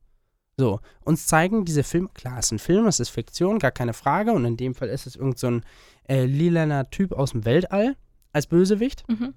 So, 0.58 0.80
uns 1.04 1.26
zeigen 1.26 1.64
diese 1.64 1.82
Filme, 1.82 2.10
klar, 2.12 2.38
es 2.38 2.46
ist 2.46 2.52
ein 2.52 2.58
Film, 2.58 2.86
es 2.86 3.00
ist 3.00 3.08
Fiktion, 3.08 3.58
gar 3.58 3.70
keine 3.70 3.94
Frage, 3.94 4.32
und 4.32 4.44
in 4.44 4.58
dem 4.58 4.74
Fall 4.74 4.88
ist 4.88 5.06
es 5.06 5.16
irgend 5.16 5.38
so 5.38 5.46
ein 5.46 5.64
äh, 6.06 6.26
lilaner 6.26 6.90
Typ 6.90 7.12
aus 7.12 7.30
dem 7.30 7.46
Weltall 7.46 7.96
als 8.32 8.46
Bösewicht. 8.46 9.08
Mhm. 9.08 9.32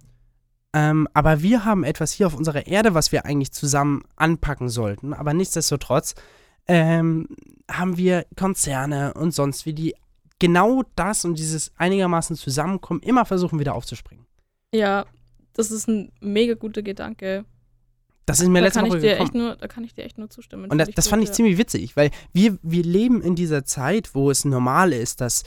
Ähm, 0.73 1.07
aber 1.13 1.41
wir 1.41 1.63
haben 1.63 1.83
etwas 1.83 2.11
hier 2.11 2.27
auf 2.27 2.35
unserer 2.35 2.67
Erde, 2.67 2.93
was 2.93 3.11
wir 3.11 3.25
eigentlich 3.25 3.53
zusammen 3.53 4.03
anpacken 4.15 4.67
sollten. 4.67 5.13
Aber 5.13 5.33
nichtsdestotrotz 5.33 6.15
ähm, 6.67 7.29
haben 7.71 7.95
wir 7.95 8.25
Konzerne 8.35 9.13
und 9.13 9.33
sonst 9.33 9.65
wie 9.65 9.73
die 9.73 9.95
genau 10.43 10.83
das 10.97 11.23
und 11.23 11.39
dieses 11.39 11.71
einigermaßen 11.77 12.35
Zusammenkommen 12.35 12.99
immer 12.99 13.23
versuchen 13.23 13.59
wieder 13.59 13.75
aufzuspringen. 13.75 14.25
Ja, 14.73 15.05
das 15.53 15.71
ist 15.71 15.87
ein 15.87 16.11
mega 16.19 16.55
guter 16.55 16.81
Gedanke. 16.81 17.45
Das 18.25 18.41
ist 18.41 18.49
mir 18.49 18.59
Da 18.59 18.65
letzte 18.65 18.81
Woche 18.81 18.99
dir 18.99 19.11
gekommen. 19.11 19.21
echt 19.21 19.35
nur, 19.35 19.55
da 19.55 19.69
kann 19.69 19.85
ich 19.85 19.93
dir 19.93 20.03
echt 20.03 20.17
nur 20.17 20.29
zustimmen. 20.29 20.69
Und 20.69 20.77
das, 20.79 20.89
das 20.89 21.07
fand 21.07 21.23
ich 21.23 21.29
ja. 21.29 21.35
ziemlich 21.35 21.57
witzig, 21.57 21.95
weil 21.95 22.11
wir, 22.33 22.57
wir 22.61 22.83
leben 22.83 23.21
in 23.21 23.35
dieser 23.35 23.63
Zeit, 23.63 24.13
wo 24.15 24.29
es 24.31 24.43
normal 24.43 24.91
ist, 24.91 25.21
dass 25.21 25.43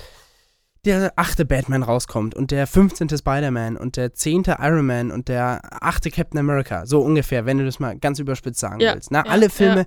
der 0.86 1.12
achte 1.16 1.44
Batman 1.44 1.82
rauskommt 1.82 2.34
und 2.34 2.50
der 2.50 2.66
15. 2.66 3.10
Spider-Man 3.18 3.76
und 3.76 3.98
der 3.98 4.14
zehnte 4.14 4.56
Iron 4.60 4.86
Man 4.86 5.10
und 5.10 5.28
der 5.28 5.60
achte 5.84 6.10
Captain 6.10 6.40
America. 6.40 6.86
So 6.86 7.02
ungefähr, 7.02 7.44
wenn 7.44 7.58
du 7.58 7.66
das 7.66 7.80
mal 7.80 7.98
ganz 7.98 8.18
überspitzt 8.18 8.60
sagen 8.60 8.80
Ja, 8.80 8.94
willst. 8.94 9.10
Na, 9.10 9.26
ja, 9.26 9.30
alle 9.30 9.50
Filme 9.50 9.84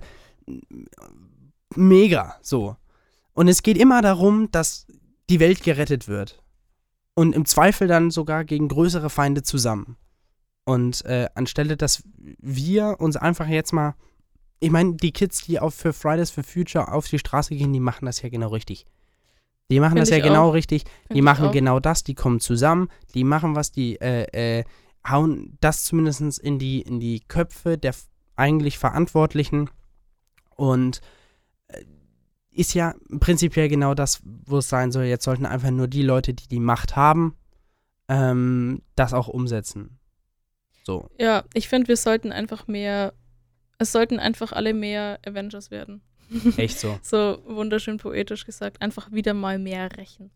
mega, 1.74 2.36
so. 2.42 2.76
Und 3.32 3.48
es 3.48 3.62
geht 3.62 3.76
immer 3.78 4.02
darum, 4.02 4.50
dass 4.52 4.86
die 5.30 5.40
Welt 5.40 5.62
gerettet 5.62 6.08
wird. 6.08 6.42
Und 7.14 7.34
im 7.34 7.44
Zweifel 7.44 7.88
dann 7.88 8.10
sogar 8.10 8.44
gegen 8.44 8.68
größere 8.68 9.10
Feinde 9.10 9.42
zusammen. 9.42 9.96
Und 10.64 11.04
äh, 11.04 11.28
anstelle, 11.34 11.76
dass 11.76 12.02
wir 12.16 12.96
uns 13.00 13.16
einfach 13.16 13.48
jetzt 13.48 13.72
mal. 13.72 13.94
Ich 14.60 14.70
meine, 14.70 14.94
die 14.94 15.12
Kids, 15.12 15.46
die 15.46 15.58
auf 15.58 15.74
für 15.74 15.94
Fridays 15.94 16.30
for 16.30 16.44
Future 16.44 16.92
auf 16.92 17.08
die 17.08 17.18
Straße 17.18 17.56
gehen, 17.56 17.72
die 17.72 17.80
machen 17.80 18.04
das 18.04 18.20
ja 18.20 18.28
genau 18.28 18.48
richtig. 18.48 18.84
Die 19.70 19.80
machen 19.80 19.92
Find 19.92 20.02
das 20.02 20.10
ja 20.10 20.18
genau 20.18 20.48
auch. 20.48 20.54
richtig. 20.54 20.82
Find 21.06 21.16
Die 21.16 21.22
machen 21.22 21.50
genau 21.52 21.80
das, 21.80 22.02
die 22.04 22.14
kommen 22.14 22.40
zusammen, 22.40 22.88
die 23.14 23.24
machen 23.24 23.54
was, 23.54 23.72
die 23.72 24.00
äh, 24.00 24.58
äh, 24.58 24.64
hauen 25.08 25.56
das 25.60 25.84
zumindest 25.84 26.38
in 26.38 26.58
die, 26.58 26.82
in 26.82 27.00
die 27.00 27.20
Köpfe 27.20 27.78
der 27.78 27.94
eigentlich 28.36 28.78
Verantwortlichen 28.78 29.70
und 30.56 31.00
äh, 31.68 31.84
ist 32.52 32.74
ja 32.74 32.94
prinzipiell 33.20 33.68
genau 33.68 33.94
das, 33.94 34.20
wo 34.24 34.58
es 34.58 34.68
sein 34.68 34.92
soll. 34.92 35.04
Jetzt 35.04 35.24
sollten 35.24 35.46
einfach 35.46 35.70
nur 35.70 35.88
die 35.88 36.02
Leute, 36.02 36.34
die 36.34 36.48
die 36.48 36.60
Macht 36.60 36.96
haben, 36.96 37.36
ähm, 38.08 38.82
das 38.96 39.12
auch 39.12 39.28
umsetzen. 39.28 39.98
So. 40.84 41.08
Ja, 41.18 41.44
ich 41.54 41.68
finde, 41.68 41.88
wir 41.88 41.96
sollten 41.96 42.32
einfach 42.32 42.66
mehr, 42.66 43.12
es 43.78 43.92
sollten 43.92 44.18
einfach 44.18 44.52
alle 44.52 44.74
mehr 44.74 45.18
Avengers 45.24 45.70
werden. 45.70 46.02
Echt 46.56 46.78
so. 46.78 46.98
So 47.02 47.42
wunderschön 47.46 47.98
poetisch 47.98 48.46
gesagt, 48.46 48.82
einfach 48.82 49.12
wieder 49.12 49.34
mal 49.34 49.58
mehr 49.58 49.96
rächen. 49.96 50.30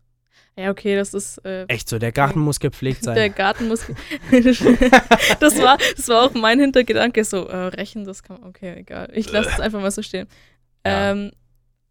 Ja, 0.57 0.71
okay, 0.71 0.95
das 0.95 1.13
ist 1.13 1.37
äh, 1.45 1.65
Echt 1.65 1.89
so. 1.89 1.99
Der 1.99 2.13
Garten 2.13 2.39
muss 2.39 2.59
gepflegt 2.59 3.03
sein. 3.03 3.15
der 3.15 3.29
Garten 3.29 3.67
muss. 3.67 3.81
das 4.31 5.61
war, 5.61 5.77
das 5.95 6.07
war 6.07 6.23
auch 6.23 6.33
mein 6.33 6.59
Hintergedanke, 6.59 7.25
so 7.25 7.45
äh, 7.47 7.67
rächen, 7.67 8.05
das 8.05 8.23
kann, 8.23 8.41
okay, 8.43 8.75
egal. 8.77 9.09
Ich 9.13 9.29
lasse 9.31 9.49
es 9.49 9.59
einfach 9.59 9.81
mal 9.81 9.91
so 9.91 10.01
stehen. 10.01 10.27
Ja. 10.85 11.11
Ähm, 11.11 11.31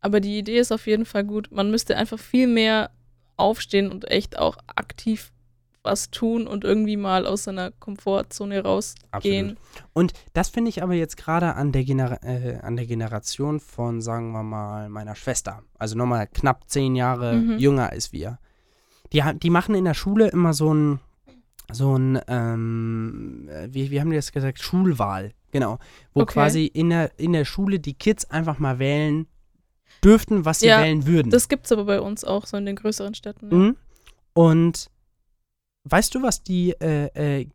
aber 0.05 0.21
die 0.21 0.39
Idee 0.39 0.59
ist 0.59 0.71
auf 0.71 0.87
jeden 0.87 1.07
Fall 1.07 1.25
gut. 1.25 1.49
Man 1.51 1.71
müsste 1.71 1.97
einfach 1.97 2.19
viel 2.19 2.47
mehr 2.47 2.91
aufstehen 3.37 3.91
und 3.91 4.11
echt 4.11 4.39
auch 4.39 4.59
aktiv 4.77 5.33
was 5.83 6.11
tun 6.11 6.47
und 6.47 6.65
irgendwie 6.65 6.97
mal 6.97 7.27
aus 7.27 7.45
seiner 7.45 7.71
Komfortzone 7.71 8.63
rausgehen. 8.63 9.59
Und 9.93 10.13
das 10.33 10.49
finde 10.49 10.71
ich 10.71 10.83
aber 10.83 10.95
jetzt 10.95 11.17
gerade 11.19 11.55
an, 11.57 11.73
der 11.73 11.83
äh, 12.23 12.59
an 12.63 12.77
der 12.77 12.87
Generation 12.87 13.61
von, 13.61 14.01
sagen 14.01 14.33
wir 14.33 14.43
mal, 14.43 14.89
meiner 14.89 15.15
Schwester. 15.15 15.63
Also 15.79 15.97
nochmal 15.97 16.27
knapp 16.27 16.69
zehn 16.71 16.97
Jahre 16.97 17.35
Mhm. 17.37 17.59
jünger 17.59 17.91
als 17.91 18.13
wir. 18.13 18.39
Die, 19.13 19.23
die 19.43 19.51
machen 19.51 19.75
in 19.75 19.85
der 19.85 19.95
Schule 19.95 20.29
immer 20.29 20.55
so 20.55 20.73
ein, 20.73 21.01
so 21.71 21.97
ein, 21.99 22.19
ähm, 22.29 23.49
äh, 23.51 23.69
wie, 23.73 23.91
wie 23.91 24.01
haben 24.01 24.11
die 24.11 24.17
das 24.17 24.33
gesagt? 24.33 24.61
Schulwahl. 24.63 25.33
Genau. 25.51 25.79
Wo 26.15 26.23
Okay. 26.23 26.33
quasi 26.33 26.65
in 26.67 26.91
der, 26.91 27.19
in 27.19 27.33
der 27.35 27.45
Schule 27.45 27.79
die 27.79 27.95
Kids 27.95 28.25
einfach 28.31 28.59
mal 28.59 28.79
wählen 28.79 29.27
dürften, 30.05 30.45
was 30.45 30.61
sie 30.61 30.67
Ja, 30.67 30.83
wählen 30.83 31.07
würden. 31.07 31.31
Das 31.31 31.49
gibt's 31.49 31.73
aber 31.73 31.85
bei 31.85 32.01
uns 32.01 32.25
auch 32.25 32.47
so 32.47 32.57
in 32.57 32.67
den 32.67 32.77
größeren 32.77 33.15
Städten. 33.15 33.51
Ja. 33.51 33.57
Mhm. 33.57 33.77
Und 34.35 34.91
weißt 35.85 36.15
du, 36.15 36.23
was 36.23 36.43
die 36.43 36.73
äh, 36.81 37.41
äh, 37.41 37.47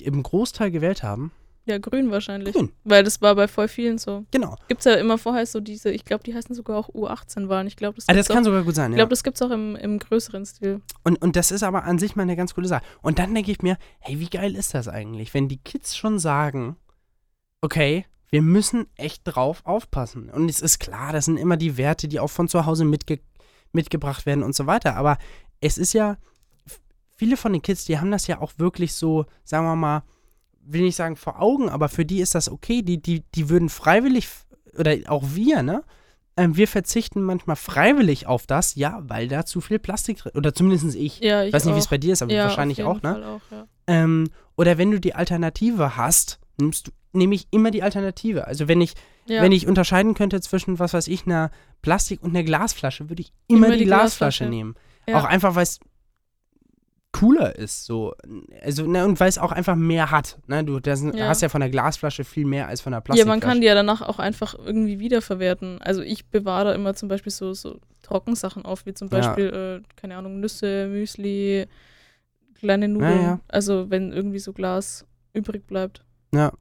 im 0.00 0.22
Großteil 0.22 0.70
gewählt 0.70 1.02
haben? 1.02 1.32
Ja, 1.68 1.76
grün 1.76 2.10
wahrscheinlich. 2.10 2.54
Grün. 2.54 2.72
Weil 2.84 3.04
das 3.04 3.20
war 3.20 3.34
bei 3.34 3.46
voll 3.46 3.68
vielen 3.68 3.98
so. 3.98 4.24
Genau. 4.30 4.56
Gibt's 4.68 4.86
ja 4.86 4.94
immer 4.94 5.18
vorher 5.18 5.44
so 5.44 5.60
diese, 5.60 5.90
ich 5.90 6.06
glaube, 6.06 6.24
die 6.24 6.34
heißen 6.34 6.54
sogar 6.54 6.78
auch 6.78 6.88
U18-Wahlen. 6.88 7.66
Ich 7.66 7.76
glaube, 7.76 7.96
das 7.96 8.06
gibt's 8.06 8.26
das 8.26 8.34
kann 8.34 8.42
auch, 8.42 8.46
sogar 8.46 8.62
gut 8.62 8.74
sein, 8.74 8.90
ich 8.90 8.96
ja. 8.96 9.02
glaube, 9.04 9.10
das 9.10 9.22
gibt's 9.22 9.42
auch 9.42 9.50
im, 9.50 9.76
im 9.76 9.98
größeren 9.98 10.46
Stil. 10.46 10.80
Und, 11.04 11.20
und 11.20 11.36
das 11.36 11.50
ist 11.50 11.62
aber 11.62 11.84
an 11.84 11.98
sich 11.98 12.16
mal 12.16 12.22
eine 12.22 12.36
ganz 12.36 12.54
coole 12.54 12.68
Sache. 12.68 12.82
Und 13.02 13.18
dann 13.18 13.34
denke 13.34 13.50
ich 13.52 13.60
mir, 13.60 13.76
hey, 13.98 14.18
wie 14.18 14.30
geil 14.30 14.56
ist 14.56 14.72
das 14.72 14.88
eigentlich, 14.88 15.34
wenn 15.34 15.48
die 15.48 15.58
Kids 15.58 15.94
schon 15.94 16.18
sagen, 16.18 16.76
okay, 17.60 18.06
wir 18.30 18.42
müssen 18.42 18.86
echt 18.96 19.22
drauf 19.24 19.62
aufpassen. 19.64 20.30
Und 20.30 20.48
es 20.48 20.60
ist 20.60 20.78
klar, 20.78 21.12
das 21.12 21.24
sind 21.24 21.36
immer 21.36 21.56
die 21.56 21.76
Werte, 21.76 22.08
die 22.08 22.20
auch 22.20 22.30
von 22.30 22.48
zu 22.48 22.66
Hause 22.66 22.84
mitge 22.84 23.20
mitgebracht 23.72 24.24
werden 24.24 24.42
und 24.42 24.54
so 24.54 24.66
weiter. 24.66 24.96
Aber 24.96 25.18
es 25.60 25.76
ist 25.76 25.92
ja, 25.92 26.16
viele 27.16 27.36
von 27.36 27.52
den 27.52 27.62
Kids, 27.62 27.84
die 27.84 27.98
haben 27.98 28.10
das 28.10 28.26
ja 28.26 28.40
auch 28.40 28.52
wirklich 28.56 28.94
so, 28.94 29.26
sagen 29.44 29.66
wir 29.66 29.76
mal, 29.76 30.02
will 30.60 30.82
nicht 30.82 30.96
sagen 30.96 31.16
vor 31.16 31.40
Augen, 31.40 31.68
aber 31.68 31.88
für 31.88 32.04
die 32.04 32.20
ist 32.20 32.34
das 32.34 32.50
okay. 32.50 32.82
Die, 32.82 33.00
die, 33.00 33.24
die 33.34 33.48
würden 33.48 33.68
freiwillig, 33.68 34.28
oder 34.78 34.96
auch 35.08 35.24
wir, 35.34 35.62
ne? 35.62 35.82
Ähm, 36.36 36.56
wir 36.56 36.68
verzichten 36.68 37.20
manchmal 37.22 37.56
freiwillig 37.56 38.26
auf 38.26 38.46
das, 38.46 38.76
ja, 38.76 39.00
weil 39.02 39.26
da 39.28 39.44
zu 39.44 39.60
viel 39.60 39.78
Plastik 39.78 40.18
drin, 40.18 40.32
oder 40.36 40.54
zumindest 40.54 40.94
ich. 40.94 41.18
Ja, 41.18 41.42
ich 41.42 41.52
weiß 41.52 41.64
nicht, 41.64 41.74
wie 41.74 41.80
es 41.80 41.88
bei 41.88 41.98
dir 41.98 42.12
ist, 42.12 42.22
aber 42.22 42.32
ja, 42.32 42.44
wahrscheinlich 42.44 42.84
auch, 42.84 43.02
ne? 43.02 43.26
Auch, 43.26 43.50
ja. 43.50 43.66
Ähm, 43.86 44.30
oder 44.56 44.78
wenn 44.78 44.90
du 44.90 45.00
die 45.00 45.14
Alternative 45.14 45.96
hast, 45.96 46.38
nimmst 46.60 46.88
du, 46.88 46.90
nehme 47.12 47.34
ich 47.34 47.46
immer 47.50 47.70
die 47.70 47.82
Alternative. 47.82 48.46
Also 48.46 48.68
wenn 48.68 48.80
ich, 48.80 48.94
Ja. 49.26 49.42
wenn 49.42 49.52
ich 49.52 49.66
unterscheiden 49.66 50.14
könnte 50.14 50.40
zwischen, 50.40 50.78
was 50.78 50.92
weiß 50.94 51.08
ich, 51.08 51.26
einer 51.26 51.50
Plastik- 51.82 52.22
und 52.22 52.30
einer 52.30 52.42
Glasflasche, 52.44 53.08
würde 53.08 53.22
ich 53.22 53.32
immer, 53.46 53.66
Immer 53.66 53.74
die, 53.76 53.80
die 53.80 53.84
Glasflasche, 53.86 54.44
Glasflasche. 54.44 54.50
nehmen. 54.50 54.74
Ja. 55.06 55.18
Auch 55.20 55.24
einfach, 55.24 55.54
weil 55.54 55.62
es 55.62 55.80
cooler 57.12 57.56
ist, 57.56 57.86
so. 57.86 58.14
Also, 58.62 58.86
ne, 58.86 59.04
und 59.06 59.18
weil 59.18 59.28
es 59.28 59.38
auch 59.38 59.50
einfach 59.50 59.74
mehr 59.76 60.10
hat. 60.10 60.38
Ne? 60.46 60.62
Du 60.62 60.78
das, 60.78 61.02
Ja. 61.02 61.28
hast 61.28 61.40
ja 61.42 61.48
von 61.48 61.60
der 61.60 61.70
Glasflasche 61.70 62.22
viel 62.22 62.44
mehr 62.44 62.68
als 62.68 62.80
von 62.82 62.92
der 62.92 62.98
Ja, 62.98 63.00
Plastikflasche. 63.00 63.28
man 63.28 63.40
kann 63.40 63.60
die 63.60 63.66
ja 63.66 63.74
danach 63.74 64.02
auch 64.02 64.18
einfach 64.18 64.54
irgendwie 64.54 64.98
wiederverwerten. 64.98 65.80
Also 65.80 66.02
ich 66.02 66.26
bewahre 66.26 66.66
da 66.66 66.74
immer 66.74 66.94
zum 66.94 67.08
Beispiel 67.08 67.32
so, 67.32 67.54
so 67.54 67.80
Trockensachen 68.02 68.64
auf, 68.64 68.84
wie 68.86 68.92
zum 68.94 69.08
Ja. 69.08 69.18
Beispiel, 69.18 69.82
äh, 69.82 69.88
keine 69.96 70.16
Ahnung, 70.16 70.38
Nüsse, 70.40 70.86
Müsli, 70.88 71.66
kleine 72.54 72.88
Nudeln. 72.88 73.22
ja. 73.22 73.40
Also 73.48 73.88
wenn 73.90 74.12
irgendwie 74.12 74.38
so 74.38 74.52
Glas 74.52 75.06
übrig 75.32 75.66
bleibt. 75.66 76.04
Ja. 76.34 76.52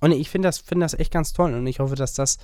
Und 0.00 0.12
ich 0.12 0.30
finde 0.30 0.48
das, 0.48 0.58
find 0.58 0.82
das 0.82 0.94
echt 0.94 1.12
ganz 1.12 1.32
toll 1.32 1.54
und 1.54 1.66
ich 1.66 1.80
hoffe, 1.80 1.94
dass 1.96 2.14
das 2.14 2.38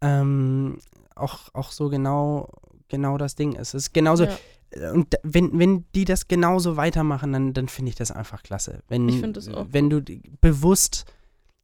ähm, 0.00 0.78
auch, 1.14 1.48
auch 1.52 1.72
so 1.72 1.88
genau, 1.88 2.48
genau 2.88 3.18
das 3.18 3.34
Ding 3.34 3.52
ist. 3.54 3.74
Es 3.74 3.86
ist 3.86 3.92
genauso, 3.94 4.24
Ja. 4.24 4.92
und 4.92 5.12
d- 5.12 5.18
wenn, 5.22 5.58
wenn 5.58 5.84
die 5.94 6.04
das 6.04 6.28
genauso 6.28 6.76
weitermachen, 6.76 7.32
dann, 7.32 7.52
dann 7.54 7.68
finde 7.68 7.90
ich 7.90 7.96
das 7.96 8.10
einfach 8.12 8.42
klasse. 8.42 8.82
Wenn, 8.88 9.08
Ich 9.08 9.20
find 9.20 9.36
das 9.36 9.48
auch 9.48 9.66
Wenn 9.70 9.90
du 9.90 10.00
bewusst 10.40 11.04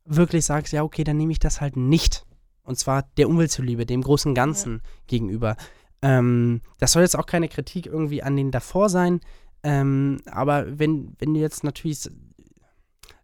wirklich 0.05 0.45
sagst, 0.45 0.73
ja, 0.73 0.83
okay, 0.83 1.05
dann 1.05 1.17
nehme 1.17 1.33
ich 1.33 1.39
das 1.39 1.61
halt 1.61 1.77
nicht. 1.77 2.25
Und 2.65 2.79
zwar 2.79 3.03
der 3.17 3.29
Umwelt 3.29 3.51
zuliebe, 3.51 3.87
dem 3.87 4.03
großen 4.03 4.35
Ganzen 4.35 4.83
gegenüber. 5.07 5.57
Ähm, 6.03 6.61
das 6.79 6.93
soll 6.93 7.03
jetzt 7.03 7.17
auch 7.19 7.27
keine 7.27 7.49
Kritik 7.49 7.87
irgendwie 7.87 8.23
an 8.23 8.37
den 8.37 8.51
davor 8.51 8.89
sein. 8.89 9.21
Ähm, 9.63 10.21
aber 10.27 10.79
wenn, 10.79 11.15
wenn 11.19 11.35
du 11.35 11.41
jetzt 11.41 11.65
natürlich 11.65 12.09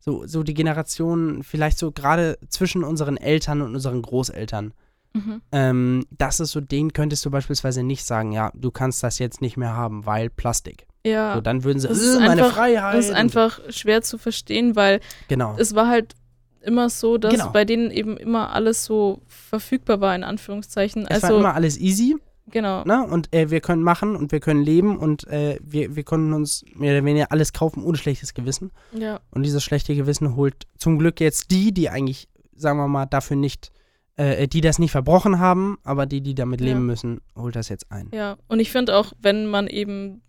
so, 0.05 0.27
so 0.27 0.43
die 0.43 0.55
Generation, 0.55 1.43
vielleicht 1.43 1.79
so 1.79 1.91
gerade 1.91 2.39
zwischen 2.49 2.85
unseren 2.85 3.17
Eltern 3.17 3.63
und 3.63 3.75
unseren 3.75 4.03
Großeltern, 4.03 4.75
Mhm. 5.15 5.41
ähm, 5.53 6.07
das 6.11 6.41
ist 6.41 6.51
so, 6.51 6.61
denen 6.61 6.93
könntest 6.93 7.25
du 7.25 7.31
beispielsweise 7.31 7.83
nicht 7.85 8.05
sagen, 8.05 8.33
ja, 8.33 8.51
du 8.55 8.71
kannst 8.73 9.03
das 9.05 9.19
jetzt 9.21 9.41
nicht 9.41 9.57
mehr 9.57 9.75
haben, 9.77 10.05
weil 10.07 10.29
Plastik. 10.29 10.87
Ja. 11.07 11.35
So, 11.37 11.41
dann 11.41 11.63
würden 11.65 11.79
sie, 11.79 11.87
Das 11.89 11.99
ist 11.99 12.17
"Äh, 12.17 12.21
meine 12.21 12.43
einfach- 12.43 12.57
Freiheit. 12.57 12.97
Das 12.97 13.07
ist 13.07 13.13
einfach 13.15 13.61
schwer 13.71 14.03
zu 14.03 14.19
verstehen, 14.19 14.75
weil. 14.75 15.01
Genau. 15.29 15.55
es 15.59 15.75
war 15.75 15.87
halt 15.89 16.15
immer 16.63 16.91
so, 16.91 17.17
dass 17.19 17.33
Genau. 17.35 17.51
bei 17.51 17.65
denen 17.65 17.91
eben 17.91 18.17
immer 18.17 18.53
alles 18.53 18.85
so 18.85 19.21
verfügbar 19.27 20.01
war, 20.01 20.15
in 20.17 20.25
Anführungszeichen. 20.25 21.07
Es 21.07 21.23
war 21.23 21.31
Also, 21.31 21.41
immer 21.41 21.55
alles 21.55 21.79
easy, 21.79 22.17
genau. 22.47 22.85
ne? 22.85 23.07
Und 23.07 23.35
äh, 23.35 23.51
wir 23.51 23.61
können 23.61 23.83
machen 23.83 24.17
und 24.17 24.33
wir 24.33 24.41
können 24.41 24.63
leben 24.63 24.97
und 24.99 25.27
äh, 25.29 25.59
wir, 25.63 25.97
wir 25.97 26.05
konnten 26.05 26.33
uns 26.33 26.65
mehr 26.75 26.97
oder 26.97 27.05
weniger 27.05 27.33
alles 27.33 27.53
kaufen 27.53 27.83
ohne 27.83 27.97
schlechtes 27.97 28.35
Gewissen. 28.35 28.71
Ja. 28.93 29.21
Und 29.31 29.43
dieses 29.45 29.63
schlechte 29.63 29.95
Gewissen 29.95 30.37
holt 30.37 30.67
zum 30.79 30.99
Glück 30.99 31.21
jetzt 31.21 31.51
die, 31.51 31.73
die 31.73 31.89
eigentlich, 31.91 32.29
sagen 32.55 32.79
wir 32.79 32.89
mal, 32.89 33.07
dafür 33.07 33.37
nicht, 33.37 33.71
äh, 34.17 34.47
die 34.49 34.61
das 34.61 34.79
nicht 34.79 34.93
verbrochen 34.93 35.39
haben, 35.39 35.79
aber 35.83 36.07
die, 36.07 36.21
die 36.21 36.35
damit 36.35 36.61
Ja. 36.61 36.69
leben 36.69 36.87
müssen, 36.87 37.21
holt 37.37 37.57
das 37.57 37.69
jetzt 37.69 37.91
ein. 37.91 38.09
Ja, 38.13 38.37
und 38.49 38.61
ich 38.61 38.71
finde 38.71 38.97
auch, 38.97 39.13
wenn 39.21 39.47
man 39.47 39.67
eben 39.67 40.23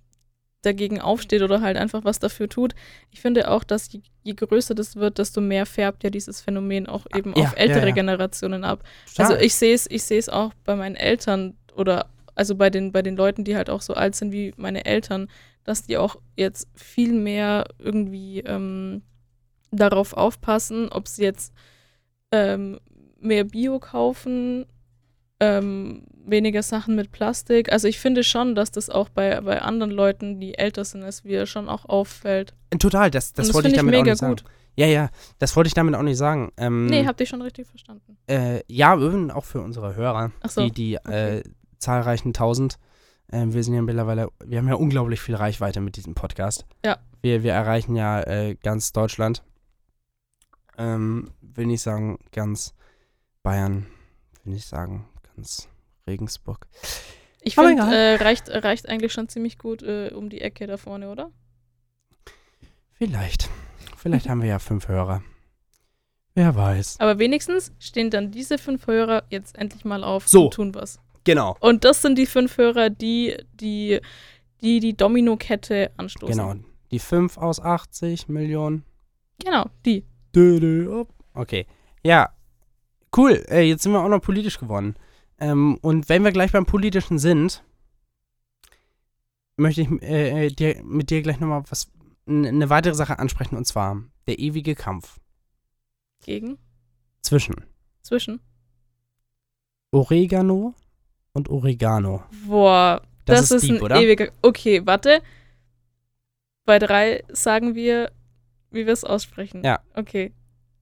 dagegen 0.66 1.00
aufsteht 1.00 1.44
oder 1.44 1.62
halt 1.62 1.78
einfach 1.78 2.04
was 2.04 2.18
dafür 2.18 2.50
tut, 2.50 2.74
ich 3.12 3.22
finde 3.22 3.52
auch, 3.52 3.64
dass 3.64 3.92
je, 3.92 4.02
je 4.24 4.34
größer 4.34 4.74
das 4.74 4.96
wird, 4.96 5.20
desto 5.20 5.40
mehr 5.40 5.68
färbt 5.68 6.04
ja 6.04 6.10
dieses 6.10 6.42
Phänomen 6.42 6.88
auch 6.88 7.06
eben 7.16 7.34
Ja, 7.36 7.44
auf 7.44 7.54
ältere 7.56 7.90
ja. 7.90 7.94
Generationen 7.94 8.64
ab. 8.64 8.84
Total. 9.08 9.34
Also 9.34 9.46
ich 9.46 9.54
sehe 9.54 9.76
es, 9.76 9.88
ich 9.90 10.04
sehe 10.04 10.18
es 10.18 10.28
auch 10.28 10.54
bei 10.64 10.76
meinen 10.76 10.96
Eltern 10.96 11.56
oder 11.76 12.08
also 12.36 12.56
bei 12.56 12.70
den, 12.70 12.92
bei 12.92 13.02
den 13.02 13.16
Leuten, 13.16 13.44
die 13.44 13.56
halt 13.56 13.70
auch 13.70 13.82
so 13.82 13.94
alt 13.94 14.16
sind 14.16 14.32
wie 14.32 14.54
meine 14.58 14.86
Eltern, 14.86 15.30
dass 15.64 15.84
die 15.84 15.98
auch 15.98 16.18
jetzt 16.36 16.68
viel 16.76 17.14
mehr 17.14 17.66
irgendwie 17.80 18.42
ähm, 18.42 19.02
darauf 19.72 20.14
aufpassen, 20.14 20.90
ob 20.90 21.08
sie 21.08 21.24
jetzt 21.24 21.54
ähm, 22.32 22.80
mehr 23.20 23.46
Bio 23.46 23.80
kaufen, 23.80 24.66
ähm, 25.40 26.04
weniger 26.26 26.64
Sachen 26.64 26.96
mit 26.96 27.12
Plastik. 27.12 27.72
Also 27.72 27.88
ich 27.88 28.00
finde 28.00 28.24
schon, 28.24 28.56
dass 28.56 28.72
das 28.72 28.90
auch 28.90 29.10
bei, 29.10 29.42
bei 29.42 29.62
anderen 29.62 29.92
Leuten, 29.92 30.40
die 30.40 30.58
älter 30.58 30.86
sind 30.86 31.04
als 31.04 31.24
wir, 31.24 31.46
schon 31.46 31.70
auch 31.70 31.86
auffällt. 31.86 32.54
Total, 32.78 33.12
das, 33.12 33.34
das 33.34 33.48
das 33.48 33.56
wollte 33.56 33.70
ich 33.70 33.76
finde 33.76 33.92
ich 33.92 33.94
damit 33.94 34.02
auch 34.02 34.12
nicht 34.12 34.20
sagen. 34.20 34.36
gut. 34.36 34.44
Ja, 34.78 34.88
ja, 34.88 35.10
das 35.40 35.56
wollte 35.56 35.70
ich 35.70 35.74
damit 35.74 35.96
auch 35.96 36.02
nicht 36.02 36.18
sagen. 36.18 36.52
Ähm, 36.58 36.88
Nee, 36.88 37.06
habt 37.06 37.20
ihr 37.22 37.26
schon 37.26 37.42
richtig 37.42 37.68
verstanden. 37.68 38.18
äh, 38.28 38.62
ja, 38.68 38.94
auch 39.34 39.46
für 39.46 39.62
unsere 39.62 39.96
Hörer, 39.96 40.32
so, 40.48 40.64
die, 40.66 40.72
die 40.72 40.98
okay. 40.98 41.38
äh, 41.38 41.44
zahlreichen 41.86 42.34
tausend, 42.34 42.80
Ähm, 43.32 43.54
wir 43.54 43.64
sind 43.64 43.74
ja 43.74 43.82
mittlerweile, 43.82 44.30
wir 44.44 44.60
haben 44.60 44.68
ja 44.68 44.76
unglaublich 44.76 45.20
viel 45.20 45.36
Reichweite 45.36 45.82
mit 45.82 45.96
diesem 45.96 46.14
Podcast. 46.14 46.66
Ja. 46.86 47.00
Wir, 47.22 47.42
wir 47.42 47.54
erreichen 47.54 47.96
ja 47.96 48.22
äh, 48.22 48.56
ganz 48.56 48.92
Deutschland. 48.92 49.44
Ähm, 50.78 51.32
will 51.42 51.66
nicht 51.66 51.82
sagen 51.82 52.20
ganz 52.32 52.76
Bayern, 53.42 53.88
will 54.44 54.54
nicht 54.54 54.68
sagen 54.68 55.08
ganz 55.36 55.68
Regensburg. 56.06 56.68
Ich 57.42 57.56
finde, 57.56 57.84
äh, 57.84 58.16
reicht, 58.16 58.50
reicht 58.50 58.90
eigentlich 58.90 59.14
schon 59.14 59.30
ziemlich 59.30 59.58
gut 59.58 59.82
äh, 59.84 60.12
um 60.14 60.30
die 60.30 60.42
Ecke 60.42 60.68
da 60.68 60.78
vorne, 60.78 61.10
oder? 61.10 61.32
Vielleicht. 62.94 63.50
Vielleicht 63.98 64.30
haben 64.30 64.42
wir 64.42 64.50
ja 64.50 64.60
fünf 64.60 64.88
Hörer. 64.88 65.24
Wer 66.36 66.54
weiß. 66.56 67.00
Aber 67.00 67.18
wenigstens 67.18 67.72
stehen 67.80 68.10
dann 68.10 68.30
diese 68.30 68.58
fünf 68.58 68.88
Hörer 68.88 69.24
jetzt 69.30 69.58
endlich 69.58 69.86
mal 69.86 70.04
auf 70.04 70.28
So. 70.28 70.46
und 70.46 70.54
tun 70.54 70.76
was. 70.76 71.00
Genau. 71.26 71.58
Und 71.60 71.84
das 71.84 72.02
sind 72.02 72.18
die 72.18 72.26
fünf 72.26 72.58
Hörer, 72.58 72.90
die 72.90 73.36
die, 73.54 74.00
die, 74.62 74.80
die 74.80 74.96
Domino-Kette 74.96 75.92
anstoßen. 75.98 76.38
Genau. 76.38 76.56
Die 76.92 77.00
5 77.00 77.38
aus 77.38 77.60
80 77.60 78.30
Millionen. 78.30 78.86
Genau, 79.44 79.66
die. 79.86 80.06
Okay. 81.34 81.66
Ja. 82.04 82.30
Cool. 83.16 83.44
Äh, 83.50 83.62
jetzt 83.62 83.84
sind 83.84 83.92
wir 83.92 84.02
auch 84.02 84.08
noch 84.10 84.22
politisch 84.22 84.60
geworden. 84.60 84.96
Ähm, 85.40 85.78
und 85.82 86.08
wenn 86.10 86.24
wir 86.24 86.32
gleich 86.32 86.52
beim 86.52 86.66
Politischen 86.66 87.20
sind, 87.20 87.64
möchte 89.58 89.82
ich 89.82 89.90
äh, 90.02 90.46
äh, 90.46 90.52
dir, 90.52 90.82
mit 90.84 91.10
dir 91.10 91.22
gleich 91.22 91.40
nochmal 91.40 91.64
was, 91.70 91.92
eine 92.28 92.70
weitere 92.70 92.94
Sache 92.94 93.20
ansprechen 93.20 93.58
und 93.58 93.66
zwar 93.66 94.02
der 94.28 94.40
ewige 94.40 94.76
Kampf 94.76 95.20
Gegen, 96.24 96.58
zwischen 97.22 97.56
zwischen. 98.02 98.40
Oregano 99.92 100.76
und 101.36 101.50
Oregano. 101.50 102.24
Boah, 102.48 103.02
Das, 103.26 103.42
das, 103.42 103.52
ist, 103.52 103.64
ist, 103.64 103.70
deep, 103.70 103.76
ein 103.78 103.84
oder? 103.84 104.02
ewiger. 104.02 104.30
Okay, 104.42 104.82
warte. 104.86 105.22
Bei 106.66 106.80
drei 106.80 107.24
sagen 107.30 107.76
wir, 107.76 108.12
wie 108.72 108.86
wir 108.86 108.94
es 108.94 109.04
aussprechen. 109.04 109.62
Ja. 109.64 109.80
Okay. 109.94 110.34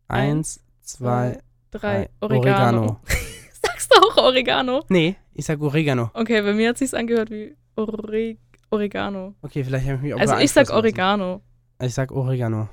Eins, 0.07 0.63
zwei, 0.81 1.39
drei. 1.71 2.09
drei. 2.21 2.37
Oregano. 2.37 2.99
Sagst 3.65 3.91
du 3.93 3.99
auch 3.99 4.17
Oregano? 4.17 4.83
Nee, 4.89 5.15
ich 5.33 5.45
sag 5.45 5.59
Oregano. 5.61 6.11
Okay, 6.13 6.41
bei 6.41 6.53
mir 6.53 6.69
hat 6.69 6.77
sich's 6.77 6.93
angehört 6.93 7.31
wie 7.31 7.55
Ore 7.75 8.37
Oregano. 8.69 9.35
Okay, 9.41 9.63
vielleicht 9.63 9.85
habe 9.87 9.95
ich 9.97 10.01
mich 10.03 10.13
auch 10.13 10.19
Also 10.19 10.37
ich 10.37 10.51
sag. 10.51 10.69
Oregano. 10.69 11.41
Ich 11.81 11.93
sag 11.93 12.11
Oregano. 12.11 12.69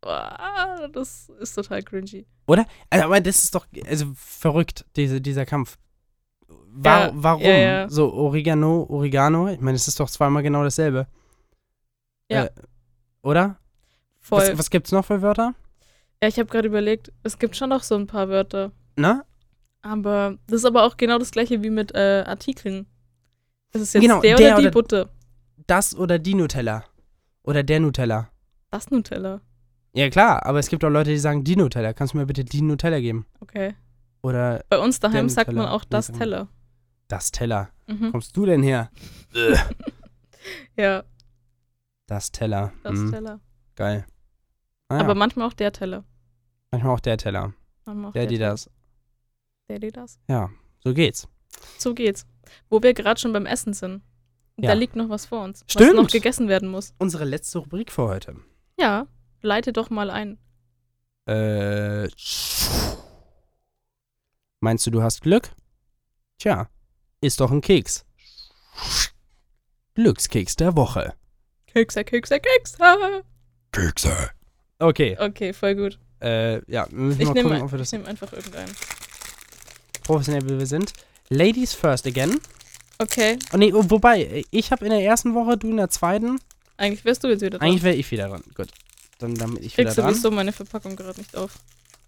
Boah, 0.00 0.88
das 0.92 1.30
ist 1.40 1.54
total 1.54 1.82
cringy. 1.82 2.26
Also, 2.46 2.64
aber 3.04 3.20
das 3.20 3.44
ist 3.44 3.54
doch 3.54 3.66
also 3.86 4.06
verrückt, 4.14 4.86
diese, 4.96 5.20
dieser 5.20 5.44
Kampf. 5.44 5.78
Wa 6.72 7.06
Ja, 7.06 7.10
warum? 7.14 7.42
ja, 7.42 7.50
ja. 7.56 7.88
So 7.90 8.12
Oregano, 8.12 8.86
Oregano? 8.88 9.48
Ich 9.48 9.60
meine, 9.60 9.76
es 9.76 9.88
ist 9.88 9.98
doch 10.00 10.08
zweimal 10.10 10.42
genau 10.42 10.62
dasselbe. 10.62 11.06
Ja. 12.30 12.44
Äh, 12.44 12.50
oder? 13.22 13.56
Voll. 14.20 14.40
Was, 14.40 14.58
was 14.58 14.70
gibt's 14.70 14.92
noch 14.92 15.04
für 15.04 15.20
Wörter? 15.22 15.54
Ja, 16.22 16.28
ich 16.28 16.38
habe 16.38 16.48
gerade 16.50 16.68
überlegt, 16.68 17.12
es 17.22 17.38
gibt 17.38 17.56
schon 17.56 17.70
noch 17.70 17.82
so 17.82 17.96
ein 17.96 18.06
paar 18.06 18.28
Wörter. 18.28 18.72
Na? 18.96 19.24
Aber 19.82 20.36
das 20.46 20.58
ist 20.60 20.64
aber 20.66 20.84
auch 20.84 20.96
genau 20.96 21.18
das 21.18 21.30
gleiche 21.30 21.62
wie 21.62 21.70
mit 21.70 21.94
äh, 21.94 22.24
Artikeln. 22.26 22.86
Das 23.72 23.82
ist 23.82 23.94
jetzt 23.94 24.02
Genau, 24.02 24.20
der, 24.20 24.36
der 24.36 24.46
oder 24.52 24.56
die 24.56 24.62
oder- 24.66 24.70
Butter. 24.70 25.08
Das 25.66 25.96
oder 25.96 26.18
die 26.18 26.34
Nutella? 26.34 26.84
Oder 27.42 27.62
der 27.62 27.80
Nutella? 27.80 28.28
Das 28.70 28.90
Nutella. 28.90 29.40
Ja, 29.92 30.08
klar, 30.10 30.44
aber 30.46 30.58
es 30.58 30.68
gibt 30.68 30.84
auch 30.84 30.90
Leute, 30.90 31.10
die 31.10 31.18
sagen 31.18 31.42
die 31.44 31.56
Nutella. 31.56 31.92
Kannst 31.92 32.14
du 32.14 32.18
mir 32.18 32.26
bitte 32.26 32.44
die 32.44 32.62
Nutella 32.62 33.00
geben? 33.00 33.26
Okay. 33.40 33.74
Oder 34.22 34.64
Bei 34.68 34.78
uns 34.78 35.00
daheim 35.00 35.26
Der 35.28 35.34
sagt 35.34 35.52
man 35.52 35.66
auch 35.66 35.84
das 35.84 36.10
Teller. 36.12 36.48
das 37.08 37.30
Teller. 37.30 37.70
Mhm. 37.86 38.12
Kommst 38.12 38.36
du 38.36 38.46
denn 38.46 38.62
her? 38.62 38.90
Ja, 40.76 41.04
Das 42.06 42.32
Teller. 42.32 42.72
das 42.82 42.94
Hm, 42.94 43.10
Teller. 43.12 43.40
Geil. 43.76 44.06
Ah, 44.88 44.96
ja. 44.96 45.00
Aber 45.04 45.14
manchmal 45.14 45.46
auch 45.46 45.52
der 45.52 45.72
Teller. 45.72 46.04
manchmal 46.70 46.94
auch 46.94 47.00
der 47.00 47.16
Teller. 47.18 47.52
Manchmal 47.84 48.08
auch 48.08 48.12
Der, 48.12 48.26
die 48.26 48.36
Teller. 48.38 48.50
das. 48.50 48.70
Der, 49.68 49.78
die 49.78 49.90
das. 49.92 50.18
Ja, 50.28 50.50
so 50.82 50.94
geht's. 50.94 51.28
So 51.78 51.94
geht's. 51.94 52.26
Wo 52.68 52.82
wir 52.82 52.94
gerade 52.94 53.20
schon 53.20 53.32
beim 53.32 53.46
Essen 53.46 53.74
sind. 53.74 54.02
Ja. 54.56 54.68
Da 54.68 54.72
liegt 54.74 54.96
noch 54.96 55.08
was 55.08 55.26
vor 55.26 55.44
uns, 55.44 55.62
was 55.62 55.72
Stimmt. 55.72 55.96
noch 55.96 56.08
gegessen 56.08 56.48
werden 56.48 56.68
muss. 56.68 56.94
Unsere 56.98 57.24
letzte 57.24 57.58
Rubrik 57.58 57.92
für 57.92 58.08
heute. 58.08 58.36
Ja, 58.78 59.06
leite 59.42 59.72
doch 59.72 59.90
mal 59.90 60.10
ein. 60.10 60.38
Äh. 61.26 62.08
Meinst 64.60 64.86
du, 64.86 64.90
du 64.90 65.02
hast 65.02 65.22
Glück? 65.22 65.50
Tja, 66.38 66.68
ist 67.20 67.40
doch 67.40 67.50
ein 67.50 67.60
Keks. 67.60 68.04
Glückskeks 69.94 70.56
der 70.56 70.76
Woche. 70.76 71.14
Kekse, 71.66 72.04
Kekse, 72.04 72.40
Kekse. 72.40 73.22
Kekse. 73.72 74.30
Okay, 74.78 75.16
Okay, 75.18 75.52
voll 75.52 75.74
gut. 75.74 75.98
äh, 76.20 76.56
ja, 76.70 76.86
wir 76.90 76.98
müssen 76.98 77.20
Ich 77.20 77.26
mal 77.28 77.34
gucken, 77.34 77.52
nehme 77.52 77.64
ob 77.64 77.72
wir 77.72 77.76
ich 77.78 77.82
das 77.82 77.92
nehm 77.92 78.06
einfach 78.06 78.32
irgendeinen. 78.32 78.74
professionell 80.02 80.42
wie 80.48 80.58
wir 80.58 80.66
sind. 80.66 80.92
Ladies 81.28 81.74
first 81.74 82.06
again. 82.06 82.38
Okay, 82.98 83.38
Oh 83.52 83.56
nee, 83.56 83.72
wobei, 83.72 84.44
ich 84.50 84.72
habe 84.72 84.84
in 84.84 84.90
der 84.90 85.00
ersten 85.02 85.34
Woche, 85.34 85.56
du 85.56 85.70
in 85.70 85.76
der 85.78 85.88
zweiten. 85.88 86.38
eigentlich 86.76 87.04
wärst 87.04 87.24
du 87.24 87.28
jetzt 87.28 87.40
wieder 87.40 87.58
dran. 87.58 87.66
Eigentlich 87.68 87.82
wäre 87.82 87.94
ich 87.96 88.10
wieder 88.10 88.28
dran. 88.28 88.42
Gut. 88.54 88.68
Dann 89.18 89.34
damit 89.36 89.62
ich 89.62 89.76
wieder 89.76 89.84
Kriegst 89.86 89.98
du 89.98 90.02
dran. 90.02 90.14
sowieso 90.14 90.30
meine 90.30 90.52
Verpackung 90.52 90.96
gerade 90.96 91.18
nicht 91.18 91.34
auf. 91.36 91.58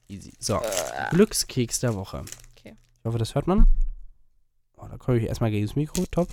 Easy. 0.08 0.32
So, 0.38 0.56
Äh, 0.56 1.10
Glückskeks 1.10 1.80
der 1.80 1.94
Woche. 1.94 2.24
Ich 3.02 3.06
hoffe, 3.06 3.18
das 3.18 3.34
hört 3.34 3.48
man. 3.48 3.66
Oh, 4.76 4.86
da 4.86 4.96
komme 4.96 5.18
ich 5.18 5.24
erstmal 5.24 5.50
gegen 5.50 5.66
das 5.66 5.74
Mikro. 5.74 6.04
Top. 6.12 6.28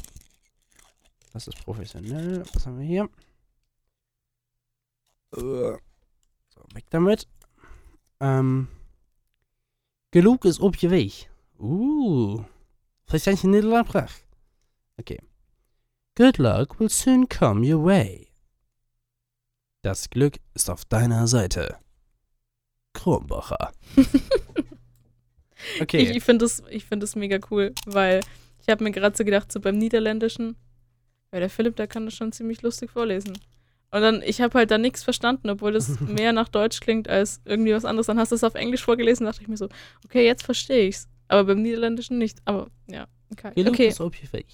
Das 1.34 1.47
ist 1.47 1.65
professionell. 1.65 2.43
Was 2.53 2.67
haben 2.67 2.78
wir 2.78 2.86
hier? 2.86 3.09
So, 5.32 5.80
weg 6.74 6.86
damit. 6.91 7.28
Ähm. 8.20 8.67
Genug 10.11 10.45
ist 10.45 10.59
op 10.59 10.76
je 10.76 10.91
weg. 10.91 11.32
Uh. 11.57 12.45
Verstand 13.05 13.41
je 13.41 13.49
Nederlands? 13.49 14.24
Okay. 14.97 15.20
Good 16.15 16.38
luck 16.38 16.80
will 16.80 16.89
soon 16.89 17.28
come 17.28 17.65
your 17.65 17.84
way. 17.84 18.28
Das 19.82 20.11
Glück 20.11 20.39
ist 20.53 20.70
auf 20.70 20.86
deiner 20.86 21.26
Seite. 21.28 21.80
Kronbacher. 22.93 23.72
Okay. 25.82 25.97
Ich, 25.97 26.12
ich 26.12 26.24
finde 26.24 26.45
das, 26.45 26.64
ich 26.70 26.86
find 26.86 27.03
das 27.03 27.16
mega 27.16 27.39
cool, 27.51 27.74
weil 27.86 28.22
ich 28.62 28.70
habe 28.70 28.84
mir 28.84 28.91
gerade 28.91 29.16
so 29.18 29.24
gedacht, 29.24 29.51
so 29.51 29.60
beim 29.60 29.78
Niederländischen, 29.78 30.55
ja, 31.32 31.39
der 31.39 31.49
Philipp, 31.49 31.76
der 31.76 31.88
kann 31.88 32.05
das 32.05 32.16
schon 32.16 32.32
ziemlich 32.32 32.62
lustig 32.62 32.91
vorlesen. 32.91 33.34
Und 33.91 34.01
dann, 34.01 34.22
ich 34.22 34.39
habe 34.41 34.57
halt 34.57 34.70
da 34.72 34.78
nichts 34.78 35.03
verstanden, 35.03 35.49
obwohl 35.49 35.72
das 35.72 35.99
mehr 36.01 36.34
nach 36.34 36.47
Deutsch 36.49 36.80
klingt 36.80 37.07
als 37.07 37.41
irgendwie 37.45 37.74
was 37.74 37.86
anderes. 37.86 38.07
Dann 38.07 38.20
hast 38.20 38.32
du 38.32 38.36
es 38.36 38.43
auf 38.43 38.55
Englisch 38.55 38.84
vorgelesen, 38.84 39.26
dachte 39.26 39.41
ich 39.41 39.47
mir 39.47 39.57
so, 39.57 39.68
okay, 40.05 40.26
jetzt 40.26 40.43
verstehe 40.43 40.88
ich's. 40.88 41.07
Aber 41.28 41.43
beim 41.45 41.62
Niederländischen 41.62 42.18
nicht. 42.18 42.39
Aber 42.45 42.68
ja, 42.88 43.07
okay. 43.32 43.51
Genug 43.55 43.74
okay. 43.74 43.88
ist 43.88 44.01
op 44.01 44.16
je 44.16 44.32
weg. 44.32 44.47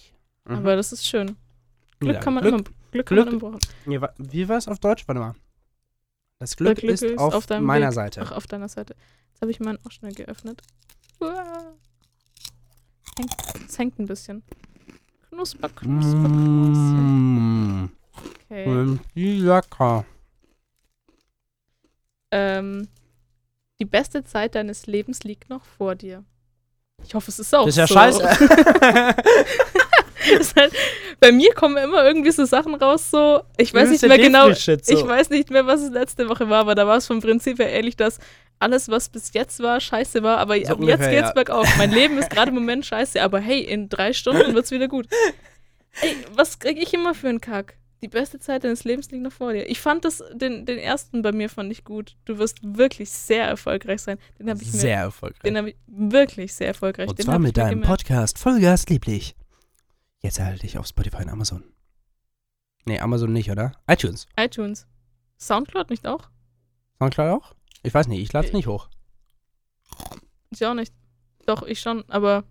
Mhm. 0.46 0.56
Aber 0.56 0.76
das 0.76 0.92
ist 0.92 1.06
schön. 1.06 1.36
Glück 2.00 2.16
Ja, 2.16 2.20
kann 2.20 2.34
man 2.34 2.44
Glück, 2.44 2.54
immer, 2.54 2.64
Glück 2.92 3.06
kann 3.06 3.16
Glück- 3.16 3.26
man 3.42 3.52
immer 3.52 3.60
brauchen. 3.86 4.22
Wie 4.32 4.50
war 4.50 4.58
es 4.58 4.68
auf 4.68 4.80
Deutsch? 4.80 5.08
Warte 5.08 5.20
mal. 5.20 5.36
Das 6.40 6.56
Glück, 6.58 6.78
Glück 6.78 6.92
ist, 6.94 7.04
ist 7.04 7.18
auf, 7.18 7.34
auf 7.34 7.50
meiner 7.62 7.88
Weg. 7.88 7.94
Seite. 7.94 8.22
Ach, 8.22 8.32
auf 8.32 8.48
deiner 8.48 8.68
Seite. 8.68 8.96
Jetzt 9.32 9.42
habe 9.42 9.52
ich 9.52 9.60
meinen 9.60 9.80
auch 9.86 9.92
schnell 9.92 10.14
geöffnet. 10.14 10.62
Uah. 11.20 11.74
Hängt, 13.18 13.36
es 13.68 13.80
hängt 13.80 14.00
ein 14.00 14.06
bisschen. 14.06 14.44
Knusper, 15.30 15.70
knusper, 15.70 16.12
knusper. 16.12 17.02
Mmh. 17.02 17.90
Okay. 18.46 18.68
Mm, 18.68 19.00
Wie 19.14 19.40
lecker. 19.40 20.06
Ähm, 22.32 22.88
die 23.80 23.86
beste 23.86 24.24
Zeit 24.24 24.56
deines 24.56 24.88
Lebens 24.88 25.24
liegt 25.24 25.50
noch 25.50 25.66
vor 25.66 25.96
dir. 25.96 26.24
Ich 27.06 27.14
hoffe, 27.14 27.30
es 27.30 27.40
ist 27.40 27.54
auch 27.54 27.66
Das 27.66 27.76
ist 27.76 27.78
ja 27.78 27.88
so. 27.88 27.94
scheiße. 27.94 28.24
halt, 30.56 30.74
bei 31.20 31.32
mir 31.32 31.54
kommen 31.54 31.78
immer 31.78 32.04
irgendwie 32.06 32.32
so 32.32 32.46
Sachen 32.46 32.76
raus, 32.76 33.12
so. 33.12 33.42
Ich 33.58 33.74
weiß 33.74 33.90
nicht 33.90 34.08
mehr 34.08 34.18
genau. 34.18 34.52
So. 34.54 34.72
Ich 34.72 35.06
weiß 35.06 35.30
nicht 35.30 35.50
mehr, 35.50 35.68
was 35.68 35.82
es 35.82 35.92
letzte 35.92 36.30
Woche 36.30 36.50
war, 36.50 36.62
aber 36.62 36.76
da 36.76 36.88
war 36.88 36.98
es 36.98 37.08
vom 37.08 37.22
Prinzip 37.22 37.60
her 37.60 37.72
ehrlich, 37.72 37.96
dass 37.96 38.20
alles, 38.60 38.90
was 38.90 39.10
bis 39.10 39.34
jetzt 39.34 39.60
war, 39.62 39.80
scheiße 39.80 40.24
war, 40.24 40.38
aber 40.38 40.56
So 40.56 40.62
ab 40.62 40.68
jetzt 40.68 40.80
ungefähr, 40.80 41.10
geht's 41.10 41.28
ja. 41.30 41.34
bergauf. 41.34 41.68
Mein 41.78 41.92
Leben 41.92 42.18
ist 42.18 42.30
gerade 42.30 42.50
im 42.50 42.56
Moment 42.62 42.86
scheiße, 42.86 43.22
aber 43.22 43.40
hey, 43.40 43.62
in 43.62 43.90
drei 43.90 44.14
Stunden 44.14 44.54
wird's 44.54 44.72
wieder 44.72 44.88
gut. 44.88 45.08
Ey, 46.02 46.16
was 46.34 46.60
krieg 46.60 46.78
ich 46.82 46.94
immer 46.94 47.14
für 47.14 47.30
einen 47.30 47.42
Kack? 47.42 47.78
Die 48.02 48.08
beste 48.10 48.40
Zeit 48.40 48.64
deines 48.64 48.84
Lebens 48.84 49.10
liegt 49.12 49.24
noch 49.24 49.32
vor 49.32 49.54
dir. 49.54 49.70
Ich 49.70 49.80
fand 49.80 50.06
das, 50.06 50.22
den, 50.34 50.66
den 50.66 50.78
ersten 50.78 51.22
bei 51.22 51.32
mir 51.32 51.50
fand 51.50 51.72
ich 51.72 51.84
gut. 51.86 52.18
Du 52.26 52.38
wirst 52.38 52.60
wirklich 52.62 53.10
sehr 53.10 53.46
erfolgreich 53.46 54.02
sein. 54.02 54.20
Den 54.38 54.50
habe 54.50 54.62
ich 54.62 54.72
mir, 54.72 54.80
Sehr 54.80 54.98
erfolgreich. 54.98 55.42
den 55.42 55.58
habe 55.58 55.70
ich 55.72 55.76
wirklich 55.88 56.54
sehr 56.54 56.68
erfolgreich. 56.68 57.08
Und 57.10 57.18
den 57.18 57.26
zwar 57.26 57.40
mit 57.40 57.58
deinem. 57.58 57.82
Podcast 57.82 58.38
Vollgas 58.38 58.88
lieblich. 58.90 59.36
Jetzt 60.22 60.40
erhalte 60.40 60.66
ich 60.66 60.78
auf 60.78 60.86
Spotify 60.88 61.24
und 61.24 61.30
Amazon. 61.30 61.64
Nee, 62.86 63.00
Amazon 63.00 63.34
nicht, 63.34 63.50
oder? 63.50 63.72
iTunes. 63.88 64.28
iTunes. 64.40 64.86
Soundcloud 65.40 65.90
nicht 65.90 66.06
auch? 66.06 66.30
Soundcloud 67.00 67.32
auch? 67.42 67.56
Ich 67.86 67.94
weiß 67.94 68.08
nicht, 68.08 68.22
ich 68.22 68.34
lade 68.34 68.48
es 68.48 68.54
nicht 68.54 68.68
hoch. 68.68 68.90
Ich 70.50 70.66
auch 70.66 70.74
nicht. 70.74 70.94
Doch, 71.46 71.64
ich 71.64 71.80
schon, 71.80 72.04
aber 72.10 72.44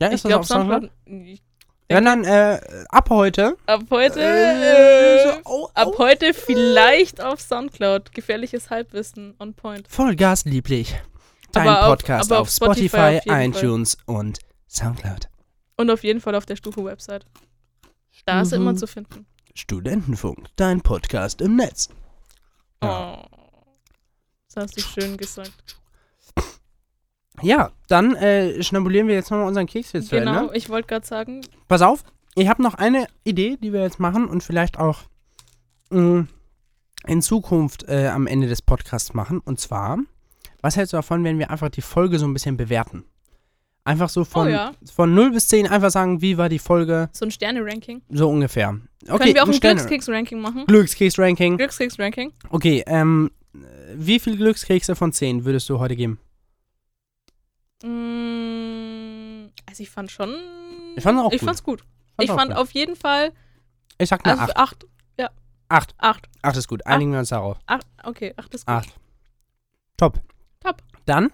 Ja, 0.00 0.08
ich 0.08 0.14
ist 0.14 0.24
das 0.24 0.28
glaube 0.30 0.40
auf 0.40 0.46
Soundcloud? 0.46 0.90
Ich, 1.06 1.42
Wenn 1.88 2.04
dann 2.04 2.24
äh, 2.24 2.60
ab 2.88 3.10
heute. 3.10 3.56
Ab 3.66 3.82
heute. 3.90 4.20
Äh, 4.20 5.28
Äh, 5.28 5.32
so, 5.34 5.40
oh, 5.44 5.68
ab 5.74 5.88
oh. 5.92 5.98
heute 5.98 6.32
vielleicht 6.34 7.20
auf 7.22 7.40
Soundcloud. 7.40 8.12
Gefährliches 8.12 8.70
Halbwissen 8.70 9.34
on 9.38 9.54
point. 9.54 9.86
Vollgas 9.88 10.44
lieblich. 10.46 10.94
Dein 11.52 11.68
Aber 11.68 11.82
auf- 11.82 11.98
Podcast 11.98 12.30
aber 12.32 12.40
auf 12.40 12.48
auf 12.48 12.54
Spotify 12.54 12.88
Spotify, 13.20 13.30
auf 13.30 13.38
iTunes 13.62 13.98
und 14.06 14.38
Soundcloud. 14.68 15.28
Und 15.76 15.90
auf 15.90 16.02
jeden 16.04 16.20
Fall 16.20 16.34
auf 16.34 16.46
der 16.46 16.56
Stufu-Website. 16.56 17.26
Da 18.26 18.40
ist 18.40 18.52
er 18.52 18.58
Mhm. 18.60 18.68
immer 18.68 18.76
zu 18.76 18.86
finden. 18.86 19.26
Studentenfunk, 19.54 20.46
dein 20.56 20.80
Podcast 20.80 21.40
im 21.42 21.56
Netz. 21.56 21.88
Ja. 22.82 23.18
Oh. 23.22 23.43
Das 24.54 24.64
hast 24.64 24.76
du 24.76 24.80
schön 24.82 25.16
gesagt. 25.16 25.52
Ja, 27.42 27.72
dann 27.88 28.14
äh, 28.14 28.62
schnabulieren 28.62 29.08
wir 29.08 29.14
jetzt 29.14 29.30
nochmal 29.30 29.48
unseren 29.48 29.66
Keks 29.66 29.92
jetzt 29.92 30.08
zu 30.08 30.16
Genau, 30.16 30.42
Ende. 30.42 30.56
ich 30.56 30.68
wollte 30.68 30.86
gerade 30.88 31.04
sagen, 31.06 31.40
Pass 31.68 31.82
auf, 31.82 32.04
ich 32.36 32.48
habe 32.48 32.62
noch 32.62 32.74
eine 32.74 33.06
Idee, 33.24 33.56
die 33.60 33.72
wir 33.72 33.82
jetzt 33.82 33.98
machen 33.98 34.26
und 34.26 34.42
vielleicht 34.42 34.78
auch 34.78 35.00
mh, 35.90 36.26
in 37.06 37.22
Zukunft 37.22 37.84
äh, 37.88 38.06
am 38.08 38.26
Ende 38.28 38.46
des 38.46 38.62
Podcasts 38.62 39.14
machen. 39.14 39.40
Und 39.40 39.58
zwar, 39.58 39.98
was 40.62 40.76
hältst 40.76 40.92
du 40.92 40.96
davon, 40.98 41.24
wenn 41.24 41.38
wir 41.38 41.50
einfach 41.50 41.68
die 41.70 41.82
Folge 41.82 42.18
so 42.18 42.26
ein 42.26 42.32
bisschen 42.32 42.56
bewerten? 42.56 43.04
Einfach 43.86 44.08
so 44.08 44.24
von, 44.24 44.46
oh 44.46 44.50
ja, 44.50 44.72
von 44.94 45.12
0 45.12 45.32
bis 45.32 45.48
10 45.48 45.66
einfach 45.66 45.90
sagen, 45.90 46.22
wie 46.22 46.38
war 46.38 46.48
die 46.48 46.58
Folge, 46.60 47.10
so 47.12 47.26
ein 47.26 47.30
Sterne-Ranking. 47.30 48.00
so 48.08 48.30
ungefähr. 48.30 48.78
Okay, 49.08 49.18
Können 49.18 49.34
wir 49.34 49.42
auch 49.42 49.48
ein 49.48 49.52
Sterne- 49.54 49.74
Glückskeks-Ranking 49.80 50.40
machen? 50.40 50.64
Glückskeks-Ranking. 50.66 51.58
Glückskeks-Ranking? 51.58 52.32
Okay, 52.48 52.82
ähm, 52.86 53.30
wie 53.96 54.18
viel 54.20 54.36
Glückskekse 54.36 54.94
von 54.96 55.12
10 55.12 55.44
würdest 55.44 55.68
du 55.68 55.78
heute 55.78 55.96
geben? 55.96 56.18
Mm, 57.82 59.46
also 59.66 59.82
ich 59.82 59.90
fand 59.90 60.10
schon. 60.10 60.34
Ich 60.96 61.02
fand's 61.02 61.20
auch 61.22 61.32
Ich 61.32 61.40
gut. 61.40 61.46
fand's 61.48 61.62
gut. 61.62 61.80
Fand's 61.80 61.90
ich 62.18 62.30
fand 62.30 62.50
gut. 62.50 62.58
auf 62.60 62.70
jeden 62.72 62.96
Fall. 62.96 63.32
Ich 63.98 64.08
sag 64.08 64.24
eine 64.26 64.40
Also 64.40 64.52
8. 64.54 64.56
acht. 64.56 64.86
Ja. 65.18 65.30
Acht. 65.68 65.94
Acht. 65.98 66.28
8 66.42 66.56
ist 66.56 66.68
gut, 66.68 66.86
einigen 66.86 67.12
wir 67.12 67.18
uns 67.20 67.28
darauf. 67.30 67.58
Acht. 67.66 67.86
Okay, 68.02 68.34
acht 68.36 68.54
ist 68.54 68.66
gut. 68.66 68.74
8. 68.74 68.88
Top. 69.96 70.20
Top. 70.60 70.82
Dann, 71.06 71.30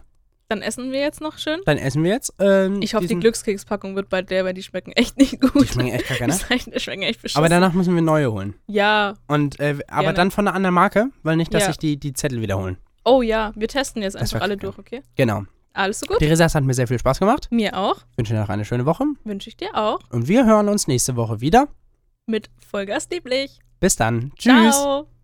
Dann 0.51 0.63
essen 0.63 0.91
wir 0.91 0.99
jetzt 1.01 1.21
noch 1.21 1.39
schön. 1.39 1.61
dann 1.65 1.79
essen 1.79 2.03
wir 2.03 2.11
jetzt. 2.11 2.35
Ähm, 2.41 2.83
Ich 2.83 2.95
hoffe, 2.95 3.07
die 3.07 3.15
Glückskekspackung 3.15 3.95
wird 3.97 4.09
bei 4.09 4.21
der, 4.21 4.45
weil 4.45 4.53
die 4.53 4.63
schmecken 4.65 4.91
echt 4.93 5.17
nicht 5.17 5.41
gut. 5.41 5.63
Die 5.63 5.67
schmecken 5.69 5.93
echt 5.93 6.07
kacke, 6.07 6.27
ne? 6.27 6.37
Die 6.75 6.81
schmecken 6.81 7.03
echt 7.03 7.23
beschissen. 7.23 7.39
Aber 7.39 7.49
danach 7.49 7.73
müssen 7.73 7.95
wir 7.95 8.03
neue 8.03 8.33
holen. 8.33 8.55
Ja. 8.67 9.15
Und, 9.29 9.61
äh, 9.61 9.79
aber 9.89 10.03
Gerne. 10.03 10.15
dann 10.15 10.31
von 10.33 10.47
einer 10.49 10.57
anderen 10.57 10.75
Marke, 10.75 11.07
weil 11.23 11.37
nicht, 11.37 11.55
dass 11.55 11.63
Ja. 11.63 11.69
sich 11.69 11.79
die, 11.79 11.97
die 11.99 12.13
Zettel 12.13 12.43
wiederholen. 12.43 12.77
Oh 13.05 13.23
ja, 13.23 13.53
wir 13.55 13.69
testen 13.69 14.03
jetzt 14.03 14.17
einfach 14.17 14.41
alle 14.41 14.57
durch, 14.57 14.77
okay? 14.77 15.03
Genau. 15.17 15.45
Alles 15.73 16.01
so 16.01 16.07
gut? 16.07 16.19
Theresa, 16.19 16.47
es 16.47 16.55
hat 16.57 16.65
mir 16.65 16.75
sehr 16.75 16.89
viel 16.89 16.99
Spaß 16.99 17.21
gemacht. 17.21 17.47
Mir 17.53 17.77
auch. 17.79 17.99
Ich 18.11 18.19
wünsche 18.19 18.35
dir 18.35 18.41
noch 18.41 18.49
eine 18.49 18.65
schöne 18.65 18.87
Woche. 18.87 19.05
Wünsche 19.25 19.49
ich 19.49 19.57
dir 19.57 19.75
auch. 19.77 20.01
Und 20.11 20.27
wir 20.27 20.45
hören 20.45 20.69
uns 20.69 20.89
nächste 20.89 21.15
Woche 21.15 21.41
wieder. 21.41 21.69
Mit 22.27 22.51
Vollgas 22.69 23.09
lieblich. 23.11 23.61
Bis 23.79 23.95
dann. 23.95 24.33
Tschüss. 24.37 24.75
Ciao. 24.77 25.20